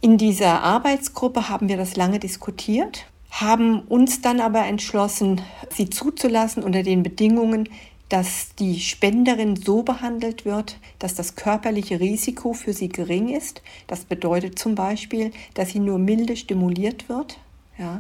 In 0.02 0.18
dieser 0.18 0.64
Arbeitsgruppe 0.64 1.50
haben 1.50 1.70
wir 1.70 1.78
das 1.78 1.96
lange 1.96 2.20
diskutiert, 2.20 3.06
haben 3.32 3.82
uns 3.82 4.22
dann 4.22 4.40
aber 4.40 4.66
entschlossen, 4.66 5.42
sie 5.70 5.90
zuzulassen 5.90 6.64
unter 6.64 6.84
den 6.84 7.04
Bedingungen, 7.04 7.70
dass 8.10 8.56
die 8.58 8.80
Spenderin 8.80 9.56
so 9.56 9.84
behandelt 9.84 10.44
wird, 10.44 10.78
dass 10.98 11.16
das 11.16 11.36
körperliche 11.36 12.00
Risiko 12.00 12.54
für 12.54 12.74
sie 12.74 12.90
gering 12.90 13.30
ist. 13.30 13.62
Das 13.88 14.06
bedeutet 14.06 14.58
zum 14.58 14.76
Beispiel, 14.76 15.32
dass 15.54 15.70
sie 15.70 15.80
nur 15.80 16.00
milde 16.00 16.36
stimuliert 16.36 17.08
wird, 17.08 17.40
ja, 17.78 18.00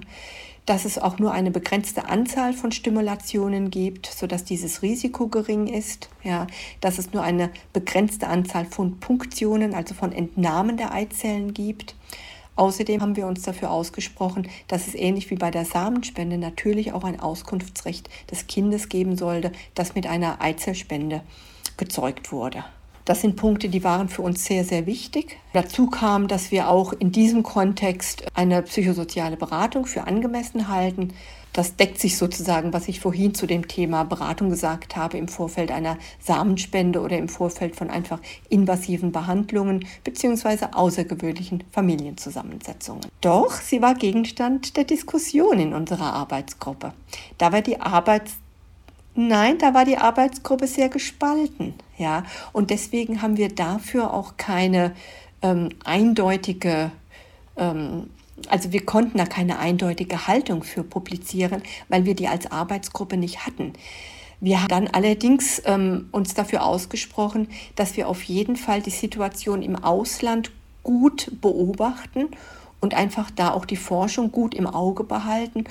dass 0.65 0.85
es 0.85 0.97
auch 0.99 1.17
nur 1.17 1.31
eine 1.31 1.51
begrenzte 1.51 2.09
Anzahl 2.09 2.53
von 2.53 2.71
Stimulationen 2.71 3.71
gibt, 3.71 4.07
sodass 4.07 4.43
dieses 4.43 4.81
Risiko 4.81 5.27
gering 5.27 5.67
ist, 5.67 6.09
ja, 6.23 6.47
dass 6.81 6.97
es 6.97 7.13
nur 7.13 7.23
eine 7.23 7.49
begrenzte 7.73 8.27
Anzahl 8.27 8.65
von 8.65 8.99
Punktionen, 8.99 9.73
also 9.73 9.93
von 9.93 10.11
Entnahmen 10.11 10.77
der 10.77 10.93
Eizellen 10.93 11.53
gibt 11.53 11.95
Außerdem 12.59 13.01
haben 13.01 13.15
wir 13.15 13.25
uns 13.25 13.43
dafür 13.43 13.71
ausgesprochen, 13.71 14.49
dass 14.67 14.87
es 14.87 14.93
ähnlich 14.93 15.31
wie 15.31 15.35
bei 15.35 15.49
der 15.49 15.63
Samenspende 15.63 16.37
natürlich 16.37 16.91
auch 16.91 17.05
ein 17.05 17.17
Auskunftsrecht 17.17 18.09
des 18.29 18.47
Kindes 18.47 18.89
geben 18.89 19.15
sollte, 19.15 19.53
das 19.75 19.95
mit 19.95 20.05
einer 20.05 20.41
Eizellspende 20.41 21.21
gezeugt 21.77 22.33
wurde. 22.33 22.65
Das 23.05 23.21
sind 23.21 23.37
Punkte, 23.37 23.69
die 23.69 23.85
waren 23.85 24.09
für 24.09 24.23
uns 24.23 24.43
sehr, 24.43 24.65
sehr 24.65 24.85
wichtig. 24.85 25.37
Dazu 25.53 25.89
kam, 25.89 26.27
dass 26.27 26.51
wir 26.51 26.69
auch 26.69 26.91
in 26.91 27.13
diesem 27.13 27.43
Kontext 27.43 28.25
eine 28.33 28.61
psychosoziale 28.63 29.37
Beratung 29.37 29.85
für 29.85 30.05
angemessen 30.05 30.67
halten. 30.67 31.13
Das 31.53 31.75
deckt 31.75 31.99
sich 31.99 32.17
sozusagen, 32.17 32.73
was 32.73 32.87
ich 32.87 32.99
vorhin 32.99 33.33
zu 33.33 33.47
dem 33.47 33.67
Thema 33.67 34.03
Beratung 34.03 34.49
gesagt 34.49 34.95
habe, 34.95 35.17
im 35.17 35.27
Vorfeld 35.27 35.71
einer 35.71 35.97
Samenspende 36.19 37.01
oder 37.01 37.17
im 37.17 37.27
Vorfeld 37.27 37.75
von 37.75 37.89
einfach 37.89 38.19
invasiven 38.49 39.11
Behandlungen 39.11 39.85
bzw. 40.03 40.67
außergewöhnlichen 40.71 41.63
Familienzusammensetzungen. 41.71 43.05
Doch 43.21 43.53
sie 43.53 43.81
war 43.81 43.95
Gegenstand 43.95 44.77
der 44.77 44.83
Diskussion 44.83 45.59
in 45.59 45.73
unserer 45.73 46.13
Arbeitsgruppe. 46.13 46.93
Da 47.37 47.51
war 47.51 47.61
die 47.61 47.81
Arbeits 47.81 48.33
Nein, 49.15 49.57
da 49.57 49.73
war 49.73 49.83
die 49.83 49.97
Arbeitsgruppe 49.97 50.65
sehr 50.65 50.87
gespalten, 50.87 51.73
ja, 51.97 52.23
und 52.53 52.69
deswegen 52.69 53.21
haben 53.21 53.35
wir 53.35 53.49
dafür 53.49 54.13
auch 54.13 54.37
keine 54.37 54.95
ähm, 55.41 55.69
eindeutige 55.83 56.91
ähm, 57.57 58.09
also 58.47 58.71
wir 58.71 58.85
konnten 58.85 59.17
da 59.17 59.25
keine 59.25 59.59
eindeutige 59.59 60.27
Haltung 60.27 60.63
für 60.63 60.83
publizieren, 60.83 61.61
weil 61.87 62.05
wir 62.05 62.15
die 62.15 62.27
als 62.27 62.51
Arbeitsgruppe 62.51 63.17
nicht 63.17 63.45
hatten. 63.45 63.73
Wir 64.41 64.61
haben 64.61 64.69
dann 64.69 64.87
allerdings 64.87 65.61
ähm, 65.65 66.07
uns 66.11 66.33
dafür 66.33 66.63
ausgesprochen, 66.63 67.49
dass 67.75 67.97
wir 67.97 68.07
auf 68.07 68.23
jeden 68.23 68.55
Fall 68.55 68.81
die 68.81 68.89
Situation 68.89 69.61
im 69.61 69.75
Ausland 69.75 70.51
gut 70.83 71.31
beobachten 71.41 72.29
und 72.79 72.93
einfach 72.93 73.29
da 73.31 73.51
auch 73.51 73.65
die 73.65 73.75
Forschung 73.75 74.31
gut 74.31 74.55
im 74.55 74.65
Auge 74.65 75.03
behalten, 75.03 75.65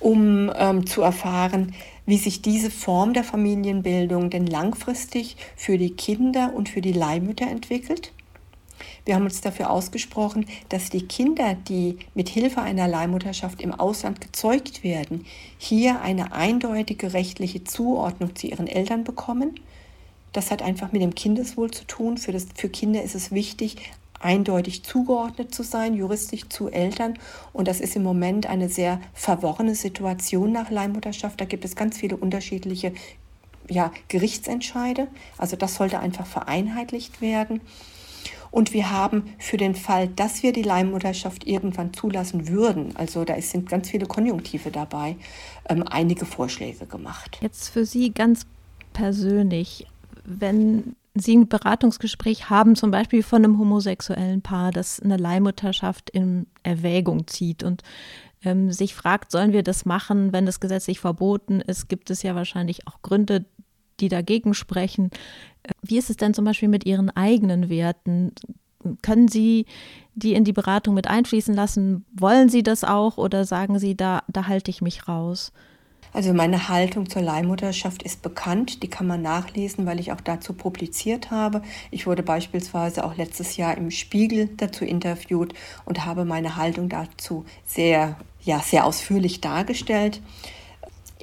um 0.00 0.50
ähm, 0.56 0.86
zu 0.86 1.02
erfahren, 1.02 1.74
wie 2.06 2.16
sich 2.16 2.40
diese 2.40 2.70
Form 2.70 3.12
der 3.12 3.24
Familienbildung 3.24 4.30
denn 4.30 4.46
langfristig 4.46 5.36
für 5.56 5.76
die 5.76 5.90
Kinder 5.90 6.52
und 6.54 6.68
für 6.68 6.80
die 6.80 6.92
Leihmütter 6.92 7.46
entwickelt 7.46 8.12
wir 9.04 9.14
haben 9.14 9.24
uns 9.24 9.40
dafür 9.40 9.70
ausgesprochen, 9.70 10.46
dass 10.70 10.88
die 10.88 11.06
Kinder, 11.06 11.54
die 11.68 11.98
mit 12.14 12.28
Hilfe 12.28 12.62
einer 12.62 12.88
Leihmutterschaft 12.88 13.60
im 13.60 13.72
Ausland 13.72 14.20
gezeugt 14.20 14.82
werden, 14.82 15.26
hier 15.58 16.00
eine 16.00 16.32
eindeutige 16.32 17.12
rechtliche 17.12 17.64
Zuordnung 17.64 18.34
zu 18.34 18.46
ihren 18.46 18.66
Eltern 18.66 19.04
bekommen. 19.04 19.60
Das 20.32 20.50
hat 20.50 20.62
einfach 20.62 20.90
mit 20.92 21.02
dem 21.02 21.14
Kindeswohl 21.14 21.70
zu 21.70 21.84
tun. 21.86 22.16
Für, 22.16 22.32
das, 22.32 22.46
für 22.54 22.68
Kinder 22.68 23.02
ist 23.02 23.14
es 23.14 23.30
wichtig, 23.30 23.92
eindeutig 24.20 24.82
zugeordnet 24.84 25.54
zu 25.54 25.62
sein, 25.62 25.94
juristisch 25.94 26.48
zu 26.48 26.70
Eltern. 26.70 27.18
Und 27.52 27.68
das 27.68 27.80
ist 27.80 27.94
im 27.96 28.02
Moment 28.02 28.46
eine 28.46 28.70
sehr 28.70 29.00
verworrene 29.12 29.74
Situation 29.74 30.50
nach 30.50 30.70
Leihmutterschaft. 30.70 31.40
Da 31.40 31.44
gibt 31.44 31.66
es 31.66 31.76
ganz 31.76 31.98
viele 31.98 32.16
unterschiedliche 32.16 32.94
ja, 33.68 33.92
Gerichtsentscheide. 34.08 35.08
Also 35.36 35.56
das 35.56 35.74
sollte 35.74 36.00
einfach 36.00 36.26
vereinheitlicht 36.26 37.20
werden. 37.20 37.60
Und 38.54 38.72
wir 38.72 38.92
haben 38.92 39.24
für 39.40 39.56
den 39.56 39.74
Fall, 39.74 40.06
dass 40.06 40.44
wir 40.44 40.52
die 40.52 40.62
Leihmutterschaft 40.62 41.44
irgendwann 41.44 41.92
zulassen 41.92 42.46
würden, 42.46 42.94
also 42.94 43.24
da 43.24 43.40
sind 43.40 43.68
ganz 43.68 43.90
viele 43.90 44.06
Konjunktive 44.06 44.70
dabei, 44.70 45.16
ähm, 45.68 45.82
einige 45.82 46.24
Vorschläge 46.24 46.86
gemacht. 46.86 47.36
Jetzt 47.40 47.70
für 47.70 47.84
Sie 47.84 48.12
ganz 48.12 48.46
persönlich, 48.92 49.88
wenn 50.24 50.94
Sie 51.16 51.36
ein 51.36 51.48
Beratungsgespräch 51.48 52.48
haben, 52.48 52.76
zum 52.76 52.92
Beispiel 52.92 53.24
von 53.24 53.44
einem 53.44 53.58
homosexuellen 53.58 54.40
Paar, 54.40 54.70
das 54.70 55.00
eine 55.00 55.16
Leihmutterschaft 55.16 56.08
in 56.10 56.46
Erwägung 56.62 57.26
zieht 57.26 57.64
und 57.64 57.82
ähm, 58.44 58.70
sich 58.70 58.94
fragt, 58.94 59.32
sollen 59.32 59.52
wir 59.52 59.64
das 59.64 59.84
machen, 59.84 60.32
wenn 60.32 60.46
das 60.46 60.60
gesetzlich 60.60 61.00
verboten 61.00 61.60
ist, 61.60 61.88
gibt 61.88 62.08
es 62.08 62.22
ja 62.22 62.36
wahrscheinlich 62.36 62.86
auch 62.86 63.02
Gründe, 63.02 63.46
die 64.00 64.08
dagegen 64.08 64.54
sprechen. 64.54 65.10
Äh, 65.62 65.70
wie 65.82 65.98
ist 65.98 66.10
es 66.10 66.16
denn 66.16 66.34
zum 66.34 66.44
Beispiel 66.44 66.68
mit 66.68 66.86
Ihren 66.86 67.10
eigenen 67.10 67.68
Werten? 67.68 68.32
Können 69.02 69.28
Sie 69.28 69.66
die 70.14 70.34
in 70.34 70.44
die 70.44 70.52
Beratung 70.52 70.94
mit 70.94 71.08
einfließen 71.08 71.54
lassen? 71.54 72.04
Wollen 72.12 72.48
Sie 72.48 72.62
das 72.62 72.84
auch 72.84 73.16
oder 73.16 73.44
sagen 73.44 73.78
Sie, 73.78 73.96
da, 73.96 74.22
da 74.28 74.46
halte 74.46 74.70
ich 74.70 74.82
mich 74.82 75.08
raus? 75.08 75.52
Also 76.14 76.32
meine 76.32 76.68
Haltung 76.68 77.10
zur 77.10 77.22
Leihmutterschaft 77.22 78.04
ist 78.04 78.22
bekannt, 78.22 78.84
die 78.84 78.88
kann 78.88 79.08
man 79.08 79.20
nachlesen, 79.20 79.84
weil 79.84 79.98
ich 79.98 80.12
auch 80.12 80.20
dazu 80.20 80.52
publiziert 80.52 81.32
habe. 81.32 81.60
Ich 81.90 82.06
wurde 82.06 82.22
beispielsweise 82.22 83.04
auch 83.04 83.16
letztes 83.16 83.56
Jahr 83.56 83.76
im 83.76 83.90
Spiegel 83.90 84.48
dazu 84.56 84.84
interviewt 84.84 85.54
und 85.84 86.06
habe 86.06 86.24
meine 86.24 86.54
Haltung 86.54 86.88
dazu 86.88 87.44
sehr, 87.66 88.16
ja, 88.44 88.60
sehr 88.60 88.86
ausführlich 88.86 89.40
dargestellt. 89.40 90.20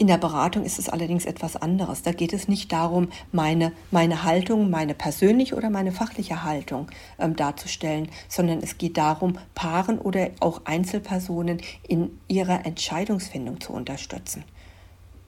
In 0.02 0.08
der 0.08 0.18
Beratung 0.18 0.64
ist 0.64 0.80
es 0.80 0.90
allerdings 0.90 1.26
etwas 1.26 1.56
anderes. 1.56 2.02
Da 2.02 2.12
geht 2.12 2.34
es 2.34 2.48
nicht 2.48 2.72
darum, 2.72 3.10
meine, 3.32 3.72
meine 3.92 4.24
Haltung, 4.24 4.72
meine 4.72 4.96
persönliche 4.96 5.54
oder 5.54 5.70
meine 5.70 5.92
fachliche 5.92 6.44
Haltung 6.44 6.88
ähm, 7.20 7.36
darzustellen, 7.36 8.10
sondern 8.28 8.64
es 8.64 8.80
geht 8.80 8.98
darum, 8.98 9.38
Paaren 9.54 10.00
oder 10.00 10.32
auch 10.40 10.62
Einzelpersonen 10.66 11.62
in 11.88 12.20
ihrer 12.28 12.66
Entscheidungsfindung 12.66 13.62
zu 13.62 13.74
unterstützen. 13.74 14.44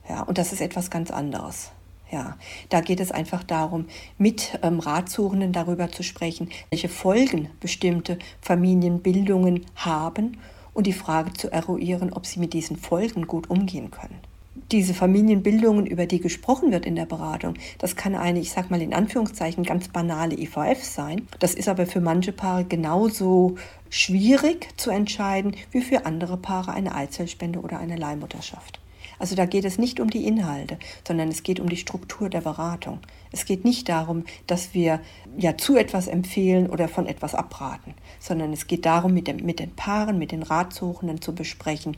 Ja, 0.08 0.22
und 0.22 0.38
das 0.38 0.52
ist 0.52 0.60
etwas 0.60 0.90
ganz 0.90 1.12
anderes. 1.12 1.70
Ja, 2.10 2.36
da 2.68 2.80
geht 2.80 2.98
es 2.98 3.12
einfach 3.12 3.44
darum, 3.44 3.86
mit 4.18 4.58
ähm, 4.64 4.80
Ratsuchenden 4.80 5.52
darüber 5.52 5.92
zu 5.92 6.02
sprechen, 6.02 6.48
welche 6.70 6.88
Folgen 6.88 7.48
bestimmte 7.60 8.18
Familienbildungen 8.40 9.66
haben 9.76 10.38
und 10.72 10.88
die 10.88 10.92
Frage 10.92 11.32
zu 11.32 11.52
eruieren, 11.52 12.12
ob 12.12 12.26
sie 12.26 12.40
mit 12.40 12.52
diesen 12.52 12.76
Folgen 12.76 13.28
gut 13.28 13.48
umgehen 13.48 13.92
können. 13.92 14.33
Diese 14.70 14.94
Familienbildungen, 14.94 15.86
über 15.86 16.06
die 16.06 16.20
gesprochen 16.20 16.70
wird 16.70 16.86
in 16.86 16.94
der 16.94 17.06
Beratung, 17.06 17.54
das 17.78 17.96
kann 17.96 18.14
eine, 18.14 18.38
ich 18.38 18.52
sag 18.52 18.70
mal 18.70 18.80
in 18.80 18.94
Anführungszeichen, 18.94 19.64
ganz 19.64 19.88
banale 19.88 20.38
IVF 20.38 20.82
sein. 20.82 21.26
Das 21.40 21.54
ist 21.54 21.68
aber 21.68 21.86
für 21.86 22.00
manche 22.00 22.32
Paare 22.32 22.64
genauso 22.64 23.56
schwierig 23.90 24.68
zu 24.76 24.90
entscheiden 24.90 25.56
wie 25.72 25.80
für 25.80 26.06
andere 26.06 26.36
Paare 26.36 26.72
eine 26.72 26.94
Eizellspende 26.94 27.60
oder 27.60 27.78
eine 27.78 27.96
Leihmutterschaft. 27.96 28.80
Also 29.18 29.36
da 29.36 29.46
geht 29.46 29.64
es 29.64 29.78
nicht 29.78 30.00
um 30.00 30.10
die 30.10 30.26
Inhalte, 30.26 30.78
sondern 31.06 31.28
es 31.28 31.42
geht 31.42 31.60
um 31.60 31.68
die 31.68 31.76
Struktur 31.76 32.28
der 32.28 32.40
Beratung. 32.40 32.98
Es 33.32 33.44
geht 33.44 33.64
nicht 33.64 33.88
darum, 33.88 34.24
dass 34.46 34.74
wir 34.74 35.00
ja 35.36 35.56
zu 35.56 35.76
etwas 35.76 36.08
empfehlen 36.08 36.68
oder 36.68 36.88
von 36.88 37.06
etwas 37.06 37.34
abraten, 37.34 37.94
sondern 38.20 38.52
es 38.52 38.66
geht 38.66 38.86
darum, 38.86 39.14
mit, 39.14 39.26
dem, 39.26 39.38
mit 39.38 39.60
den 39.60 39.74
Paaren, 39.74 40.18
mit 40.18 40.32
den 40.32 40.42
Ratsuchenden 40.42 41.20
zu 41.20 41.34
besprechen, 41.34 41.96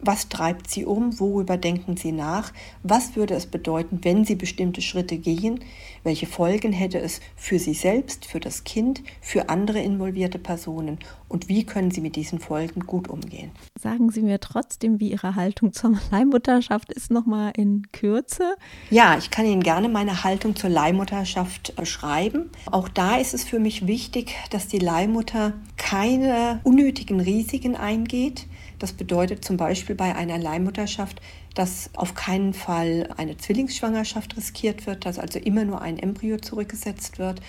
was 0.00 0.28
treibt 0.28 0.70
sie 0.70 0.84
um? 0.84 1.18
Worüber 1.18 1.56
denken 1.56 1.96
sie 1.96 2.12
nach? 2.12 2.52
Was 2.82 3.16
würde 3.16 3.34
es 3.34 3.46
bedeuten, 3.46 4.00
wenn 4.02 4.24
sie 4.24 4.34
bestimmte 4.34 4.82
Schritte 4.82 5.16
gehen? 5.16 5.60
Welche 6.04 6.26
Folgen 6.26 6.72
hätte 6.72 6.98
es 6.98 7.20
für 7.34 7.58
sie 7.58 7.74
selbst, 7.74 8.26
für 8.26 8.40
das 8.40 8.64
Kind, 8.64 9.02
für 9.20 9.48
andere 9.48 9.80
involvierte 9.80 10.38
Personen? 10.38 10.98
Und 11.28 11.48
wie 11.48 11.64
können 11.64 11.90
sie 11.90 12.00
mit 12.00 12.14
diesen 12.14 12.38
Folgen 12.38 12.80
gut 12.80 13.08
umgehen? 13.08 13.50
Sagen 13.80 14.10
Sie 14.10 14.22
mir 14.22 14.38
trotzdem, 14.38 15.00
wie 15.00 15.10
Ihre 15.10 15.34
Haltung 15.34 15.72
zur 15.72 15.98
Leihmutterschaft 16.10 16.92
ist, 16.92 17.10
nochmal 17.10 17.52
in 17.56 17.90
Kürze. 17.90 18.56
Ja, 18.90 19.18
ich 19.18 19.30
kann 19.30 19.46
Ihnen 19.46 19.62
gerne 19.62 19.88
meine 19.88 20.22
Haltung 20.24 20.54
zur 20.54 20.70
Leihmutterschaft 20.70 21.74
beschreiben. 21.74 22.50
Auch 22.70 22.88
da 22.88 23.16
ist 23.16 23.34
es 23.34 23.44
für 23.44 23.58
mich 23.58 23.86
wichtig, 23.86 24.34
dass 24.50 24.68
die 24.68 24.78
Leihmutter 24.78 25.54
keine 25.76 26.60
unnötigen 26.62 27.20
Risiken 27.20 27.74
eingeht 27.74 28.46
das 28.78 28.92
bedeutet 28.92 29.44
zum 29.44 29.56
Beispiel 29.56 29.94
bei 29.94 30.14
einer 30.14 30.38
Leihmutterschaft, 30.38 31.20
dass 31.54 31.88
auf 31.96 32.14
keinen 32.14 32.52
Fall 32.52 33.08
eine 33.16 33.38
Zwillingsschwangerschaft 33.38 34.36
riskiert 34.36 34.86
wird, 34.86 35.06
dass 35.06 35.18
also 35.18 35.38
immer 35.38 35.64
nur 35.64 35.80
ein 35.80 35.98
Embryo 35.98 36.36
zurückgesetzt 36.36 37.18
wird. 37.18 37.40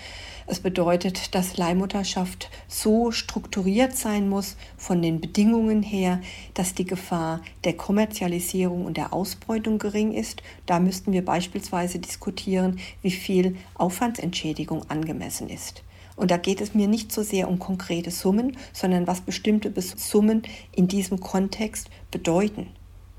Es 0.46 0.60
bedeutet, 0.60 1.34
dass 1.34 1.58
Leihmutterschaft 1.58 2.50
so 2.68 3.10
strukturiert 3.10 3.94
sein 3.94 4.30
muss 4.30 4.56
von 4.78 5.02
den 5.02 5.20
Bedingungen 5.20 5.82
her, 5.82 6.22
dass 6.54 6.74
die 6.74 6.86
Gefahr 6.86 7.42
der 7.64 7.76
Kommerzialisierung 7.76 8.86
und 8.86 8.96
der 8.96 9.12
Ausbeutung 9.12 9.78
gering 9.78 10.12
ist. 10.12 10.42
Da 10.64 10.80
müssten 10.80 11.12
wir 11.12 11.22
beispielsweise 11.22 11.98
diskutieren, 11.98 12.80
wie 13.02 13.10
viel 13.10 13.56
Aufwandsentschädigung 13.74 14.88
angemessen 14.88 15.50
ist. 15.50 15.82
Und 16.18 16.32
da 16.32 16.36
geht 16.36 16.60
es 16.60 16.74
mir 16.74 16.88
nicht 16.88 17.12
so 17.12 17.22
sehr 17.22 17.48
um 17.48 17.60
konkrete 17.60 18.10
Summen, 18.10 18.56
sondern 18.72 19.06
was 19.06 19.20
bestimmte 19.20 19.72
Summen 19.80 20.42
in 20.74 20.88
diesem 20.88 21.20
Kontext 21.20 21.88
bedeuten. 22.10 22.66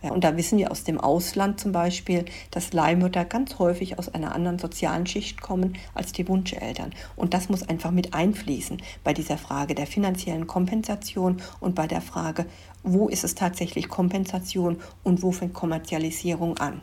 Ja, 0.02 0.12
und 0.12 0.24
da 0.24 0.36
wissen 0.38 0.58
wir 0.58 0.72
aus 0.72 0.84
dem 0.84 1.00
Ausland 1.00 1.60
zum 1.60 1.72
Beispiel, 1.72 2.26
dass 2.52 2.74
Leihmütter 2.74 3.26
ganz 3.26 3.58
häufig 3.58 4.00
aus 4.00 4.14
einer 4.14 4.34
anderen 4.36 4.60
sozialen 4.60 5.06
Schicht 5.06 5.42
kommen 5.42 5.78
als 5.94 6.12
die 6.12 6.28
Wunscheltern. 6.28 6.94
Und 7.16 7.34
das 7.34 7.50
muss 7.50 7.68
einfach 7.68 7.92
mit 7.92 8.14
einfließen 8.14 8.82
bei 9.04 9.14
dieser 9.14 9.38
Frage 9.38 9.76
der 9.76 9.88
finanziellen 9.88 10.48
Kompensation 10.48 11.42
und 11.60 11.76
bei 11.76 11.88
der 11.88 12.02
Frage, 12.02 12.46
wo 12.84 13.08
ist 13.08 13.24
es 13.24 13.36
tatsächlich 13.36 13.90
Kompensation 13.90 14.78
und 15.04 15.22
wo 15.22 15.32
fängt 15.32 15.54
Kommerzialisierung 15.54 16.58
an. 16.58 16.82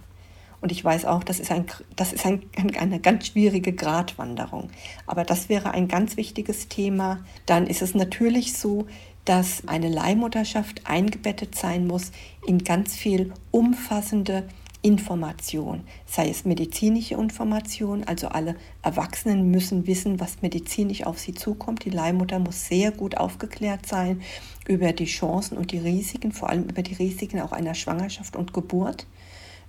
Und 0.60 0.72
ich 0.72 0.84
weiß 0.84 1.04
auch, 1.04 1.22
das 1.22 1.40
ist, 1.40 1.50
ein, 1.50 1.66
das 1.96 2.12
ist 2.12 2.26
ein, 2.26 2.42
eine 2.78 3.00
ganz 3.00 3.26
schwierige 3.26 3.72
Gratwanderung. 3.72 4.70
Aber 5.06 5.24
das 5.24 5.48
wäre 5.48 5.72
ein 5.72 5.88
ganz 5.88 6.16
wichtiges 6.16 6.68
Thema. 6.68 7.20
Dann 7.46 7.66
ist 7.66 7.82
es 7.82 7.94
natürlich 7.94 8.56
so, 8.56 8.86
dass 9.24 9.66
eine 9.66 9.88
Leihmutterschaft 9.88 10.82
eingebettet 10.84 11.54
sein 11.56 11.86
muss 11.86 12.12
in 12.46 12.64
ganz 12.64 12.94
viel 12.94 13.32
umfassende 13.50 14.44
Information, 14.86 15.82
sei 16.06 16.28
es 16.28 16.44
medizinische 16.44 17.14
Information, 17.14 18.04
also 18.04 18.28
alle 18.28 18.54
Erwachsenen 18.82 19.50
müssen 19.50 19.88
wissen, 19.88 20.20
was 20.20 20.42
medizinisch 20.42 21.04
auf 21.04 21.18
sie 21.18 21.34
zukommt. 21.34 21.84
Die 21.84 21.90
Leihmutter 21.90 22.38
muss 22.38 22.68
sehr 22.68 22.92
gut 22.92 23.16
aufgeklärt 23.16 23.84
sein 23.86 24.22
über 24.68 24.92
die 24.92 25.06
Chancen 25.06 25.58
und 25.58 25.72
die 25.72 25.78
Risiken, 25.78 26.30
vor 26.30 26.50
allem 26.50 26.64
über 26.64 26.82
die 26.82 26.94
Risiken 26.94 27.40
auch 27.40 27.50
einer 27.50 27.74
Schwangerschaft 27.74 28.36
und 28.36 28.52
Geburt. 28.52 29.08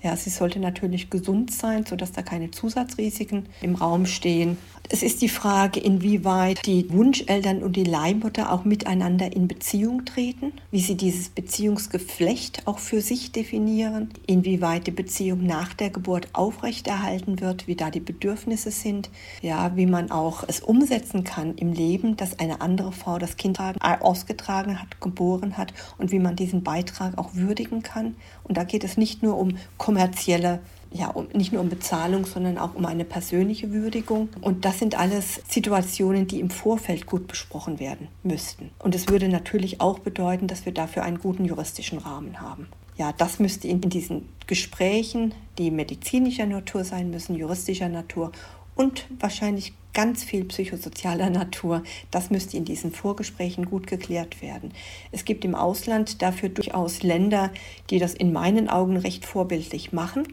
Ja, 0.03 0.15
sie 0.15 0.29
sollte 0.29 0.59
natürlich 0.59 1.09
gesund 1.09 1.51
sein, 1.51 1.85
sodass 1.85 2.11
da 2.11 2.21
keine 2.21 2.51
Zusatzrisiken 2.51 3.47
im 3.61 3.75
Raum 3.75 4.05
stehen. 4.05 4.57
Es 4.89 5.03
ist 5.03 5.21
die 5.21 5.27
Frage, 5.27 5.81
inwieweit 5.81 6.65
die 6.65 6.89
Wunscheltern 6.89 7.61
und 7.61 7.75
die 7.75 7.83
Leihmutter 7.83 8.53
auch 8.53 8.63
miteinander 8.63 9.33
in 9.35 9.49
Beziehung 9.49 10.05
treten, 10.05 10.53
wie 10.71 10.79
sie 10.79 10.95
dieses 10.95 11.27
Beziehungsgeflecht 11.27 12.65
auch 12.67 12.79
für 12.79 13.01
sich 13.01 13.33
definieren, 13.33 14.11
inwieweit 14.27 14.87
die 14.87 14.91
Beziehung 14.91 15.45
nach 15.45 15.73
der 15.73 15.89
Geburt 15.89 16.29
aufrechterhalten 16.31 17.41
wird, 17.41 17.67
wie 17.67 17.75
da 17.75 17.89
die 17.89 17.99
Bedürfnisse 17.99 18.71
sind, 18.71 19.09
ja, 19.41 19.75
wie 19.75 19.87
man 19.87 20.09
auch 20.09 20.45
es 20.47 20.61
umsetzen 20.61 21.25
kann 21.25 21.55
im 21.55 21.73
Leben, 21.73 22.15
dass 22.15 22.39
eine 22.39 22.61
andere 22.61 22.93
Frau 22.93 23.17
das 23.17 23.35
Kind 23.35 23.59
ausgetragen 23.81 24.79
hat, 24.79 25.01
geboren 25.01 25.57
hat 25.57 25.73
und 25.97 26.11
wie 26.11 26.19
man 26.19 26.37
diesen 26.37 26.63
Beitrag 26.63 27.17
auch 27.17 27.33
würdigen 27.33 27.83
kann. 27.83 28.15
Und 28.47 28.57
da 28.57 28.63
geht 28.63 28.83
es 28.83 28.97
nicht 28.97 29.23
nur 29.23 29.37
um 29.37 29.57
kommerzielle 29.77 30.59
ja, 30.91 31.09
um, 31.09 31.27
nicht 31.33 31.51
nur 31.51 31.61
um 31.61 31.69
Bezahlung, 31.69 32.25
sondern 32.25 32.57
auch 32.57 32.75
um 32.75 32.85
eine 32.85 33.05
persönliche 33.05 33.71
Würdigung. 33.71 34.29
Und 34.41 34.65
das 34.65 34.79
sind 34.79 34.97
alles 34.97 35.41
Situationen, 35.47 36.27
die 36.27 36.39
im 36.39 36.49
Vorfeld 36.49 37.05
gut 37.05 37.27
besprochen 37.27 37.79
werden 37.79 38.07
müssten. 38.23 38.71
Und 38.79 38.95
es 38.95 39.07
würde 39.07 39.27
natürlich 39.27 39.81
auch 39.81 39.99
bedeuten, 39.99 40.47
dass 40.47 40.65
wir 40.65 40.73
dafür 40.73 41.03
einen 41.03 41.19
guten 41.19 41.45
juristischen 41.45 41.97
Rahmen 41.99 42.41
haben. 42.41 42.67
Ja, 42.95 43.13
das 43.13 43.39
müsste 43.39 43.67
in, 43.67 43.81
in 43.81 43.89
diesen 43.89 44.29
Gesprächen, 44.47 45.33
die 45.57 45.71
medizinischer 45.71 46.45
Natur 46.45 46.83
sein 46.83 47.11
müssen, 47.11 47.35
juristischer 47.35 47.89
Natur 47.89 48.31
und 48.77 49.07
wahrscheinlich 49.19 49.73
ganz 49.93 50.23
viel 50.23 50.45
psychosozialer 50.45 51.29
Natur. 51.31 51.83
Das 52.11 52.29
müsste 52.29 52.55
in 52.55 52.65
diesen 52.65 52.91
Vorgesprächen 52.91 53.65
gut 53.65 53.87
geklärt 53.87 54.41
werden. 54.41 54.71
Es 55.11 55.25
gibt 55.25 55.43
im 55.43 55.55
Ausland 55.55 56.21
dafür 56.21 56.49
durchaus 56.49 57.03
Länder, 57.03 57.51
die 57.89 57.99
das 57.99 58.13
in 58.13 58.31
meinen 58.31 58.69
Augen 58.69 58.97
recht 58.97 59.25
vorbildlich 59.25 59.91
machen 59.91 60.27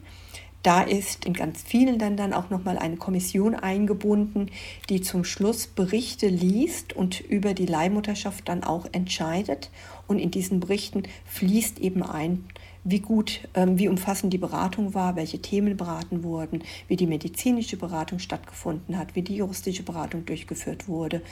Da 0.64 0.80
ist 0.80 1.26
in 1.26 1.34
ganz 1.34 1.60
vielen 1.62 1.98
Ländern 1.98 2.32
auch 2.32 2.48
nochmal 2.48 2.78
eine 2.78 2.96
Kommission 2.96 3.54
eingebunden, 3.54 4.50
die 4.88 5.02
zum 5.02 5.22
Schluss 5.22 5.66
Berichte 5.66 6.26
liest 6.26 6.94
und 6.94 7.20
über 7.20 7.52
die 7.52 7.66
Leihmutterschaft 7.66 8.48
dann 8.48 8.64
auch 8.64 8.86
entscheidet. 8.92 9.70
Und 10.06 10.18
in 10.18 10.30
diesen 10.30 10.60
Berichten 10.60 11.02
fließt 11.26 11.80
eben 11.80 12.02
ein, 12.02 12.46
wie 12.84 13.00
gut, 13.00 13.40
ähm, 13.54 13.78
wie 13.78 13.88
umfassend 13.88 14.32
die 14.32 14.38
Beratung 14.38 14.94
war, 14.94 15.16
welche 15.16 15.40
Themen 15.40 15.76
beraten 15.76 16.22
wurden, 16.22 16.62
wie 16.86 16.96
die 16.96 17.06
medizinische 17.06 17.78
Beratung 17.78 18.18
stattgefunden 18.18 18.98
hat, 18.98 19.14
wie 19.14 19.22
die 19.22 19.36
juristische 19.36 19.82
Beratung 19.82 20.26
durchgeführt 20.26 20.86
wurde. 20.86 21.22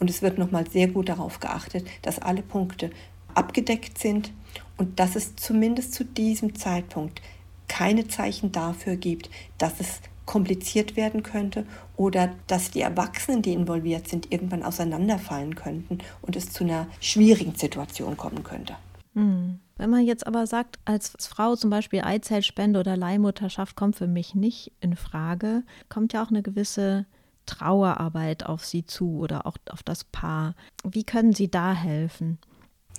Und 0.00 0.10
es 0.10 0.20
wird 0.20 0.36
nochmal 0.36 0.68
sehr 0.68 0.88
gut 0.88 1.08
darauf 1.08 1.38
geachtet, 1.38 1.86
dass 2.02 2.18
alle 2.18 2.42
Punkte 2.42 2.90
abgedeckt 3.34 3.98
sind 3.98 4.32
und 4.76 4.98
dass 4.98 5.14
es 5.14 5.36
zumindest 5.36 5.94
zu 5.94 6.04
diesem 6.04 6.56
Zeitpunkt 6.56 7.22
keine 7.68 8.08
Zeichen 8.08 8.52
dafür 8.52 8.96
gibt, 8.96 9.30
dass 9.58 9.80
es 9.80 10.00
kompliziert 10.24 10.96
werden 10.96 11.22
könnte 11.22 11.66
oder 11.96 12.34
dass 12.48 12.72
die 12.72 12.80
Erwachsenen, 12.80 13.42
die 13.42 13.52
involviert 13.52 14.08
sind, 14.08 14.32
irgendwann 14.32 14.64
auseinanderfallen 14.64 15.54
könnten 15.54 15.98
und 16.20 16.34
es 16.34 16.50
zu 16.50 16.64
einer 16.64 16.88
schwierigen 17.00 17.54
Situation 17.54 18.16
kommen 18.16 18.42
könnte. 18.42 18.76
Hm. 19.14 19.60
Wenn 19.76 19.90
man 19.90 20.04
jetzt 20.04 20.26
aber 20.26 20.46
sagt, 20.46 20.78
als 20.86 21.12
Frau 21.20 21.54
zum 21.54 21.68
Beispiel 21.68 22.00
Eizellspende 22.00 22.80
oder 22.80 22.96
Leihmutterschaft 22.96 23.76
kommt 23.76 23.96
für 23.96 24.06
mich 24.06 24.34
nicht 24.34 24.72
in 24.80 24.96
Frage, 24.96 25.64
kommt 25.88 26.14
ja 26.14 26.22
auch 26.24 26.30
eine 26.30 26.42
gewisse 26.42 27.04
Trauerarbeit 27.44 28.46
auf 28.46 28.64
sie 28.64 28.86
zu 28.86 29.18
oder 29.18 29.46
auch 29.46 29.56
auf 29.70 29.82
das 29.82 30.04
Paar. 30.04 30.54
Wie 30.82 31.04
können 31.04 31.32
Sie 31.32 31.50
da 31.50 31.74
helfen? 31.74 32.38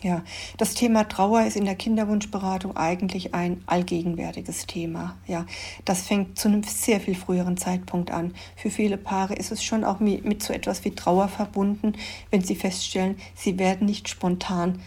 Ja, 0.04 0.24
das 0.58 0.76
Thema 0.76 1.06
Trauer 1.06 1.44
ist 1.46 1.58
in 1.58 1.66
der 1.66 1.76
Kinderwunschberatung 1.76 2.78
eigentlich 2.78 3.34
ein 3.34 3.64
allgegenwärtiges 3.66 4.68
Thema. 4.68 5.18
Ja, 5.26 5.48
das 5.86 6.04
fängt 6.04 6.38
zu 6.38 6.50
einem 6.50 6.62
sehr 6.62 7.00
viel 7.00 7.16
früheren 7.16 7.58
Zeitpunkt 7.58 8.12
an. 8.12 8.36
Für 8.56 8.70
viele 8.70 8.98
Paare 8.98 9.34
ist 9.34 9.52
es 9.52 9.64
schon 9.64 9.84
auch 9.84 10.00
mit 10.00 10.44
so 10.44 10.54
etwas 10.54 10.86
wie 10.86 10.94
Trauer 10.94 11.28
verbunden, 11.30 11.94
wenn 12.30 12.44
sie 12.44 12.56
feststellen, 12.56 13.18
sie 13.34 13.58
werden 13.58 13.88
nicht 13.88 14.08
spontan 14.08 14.80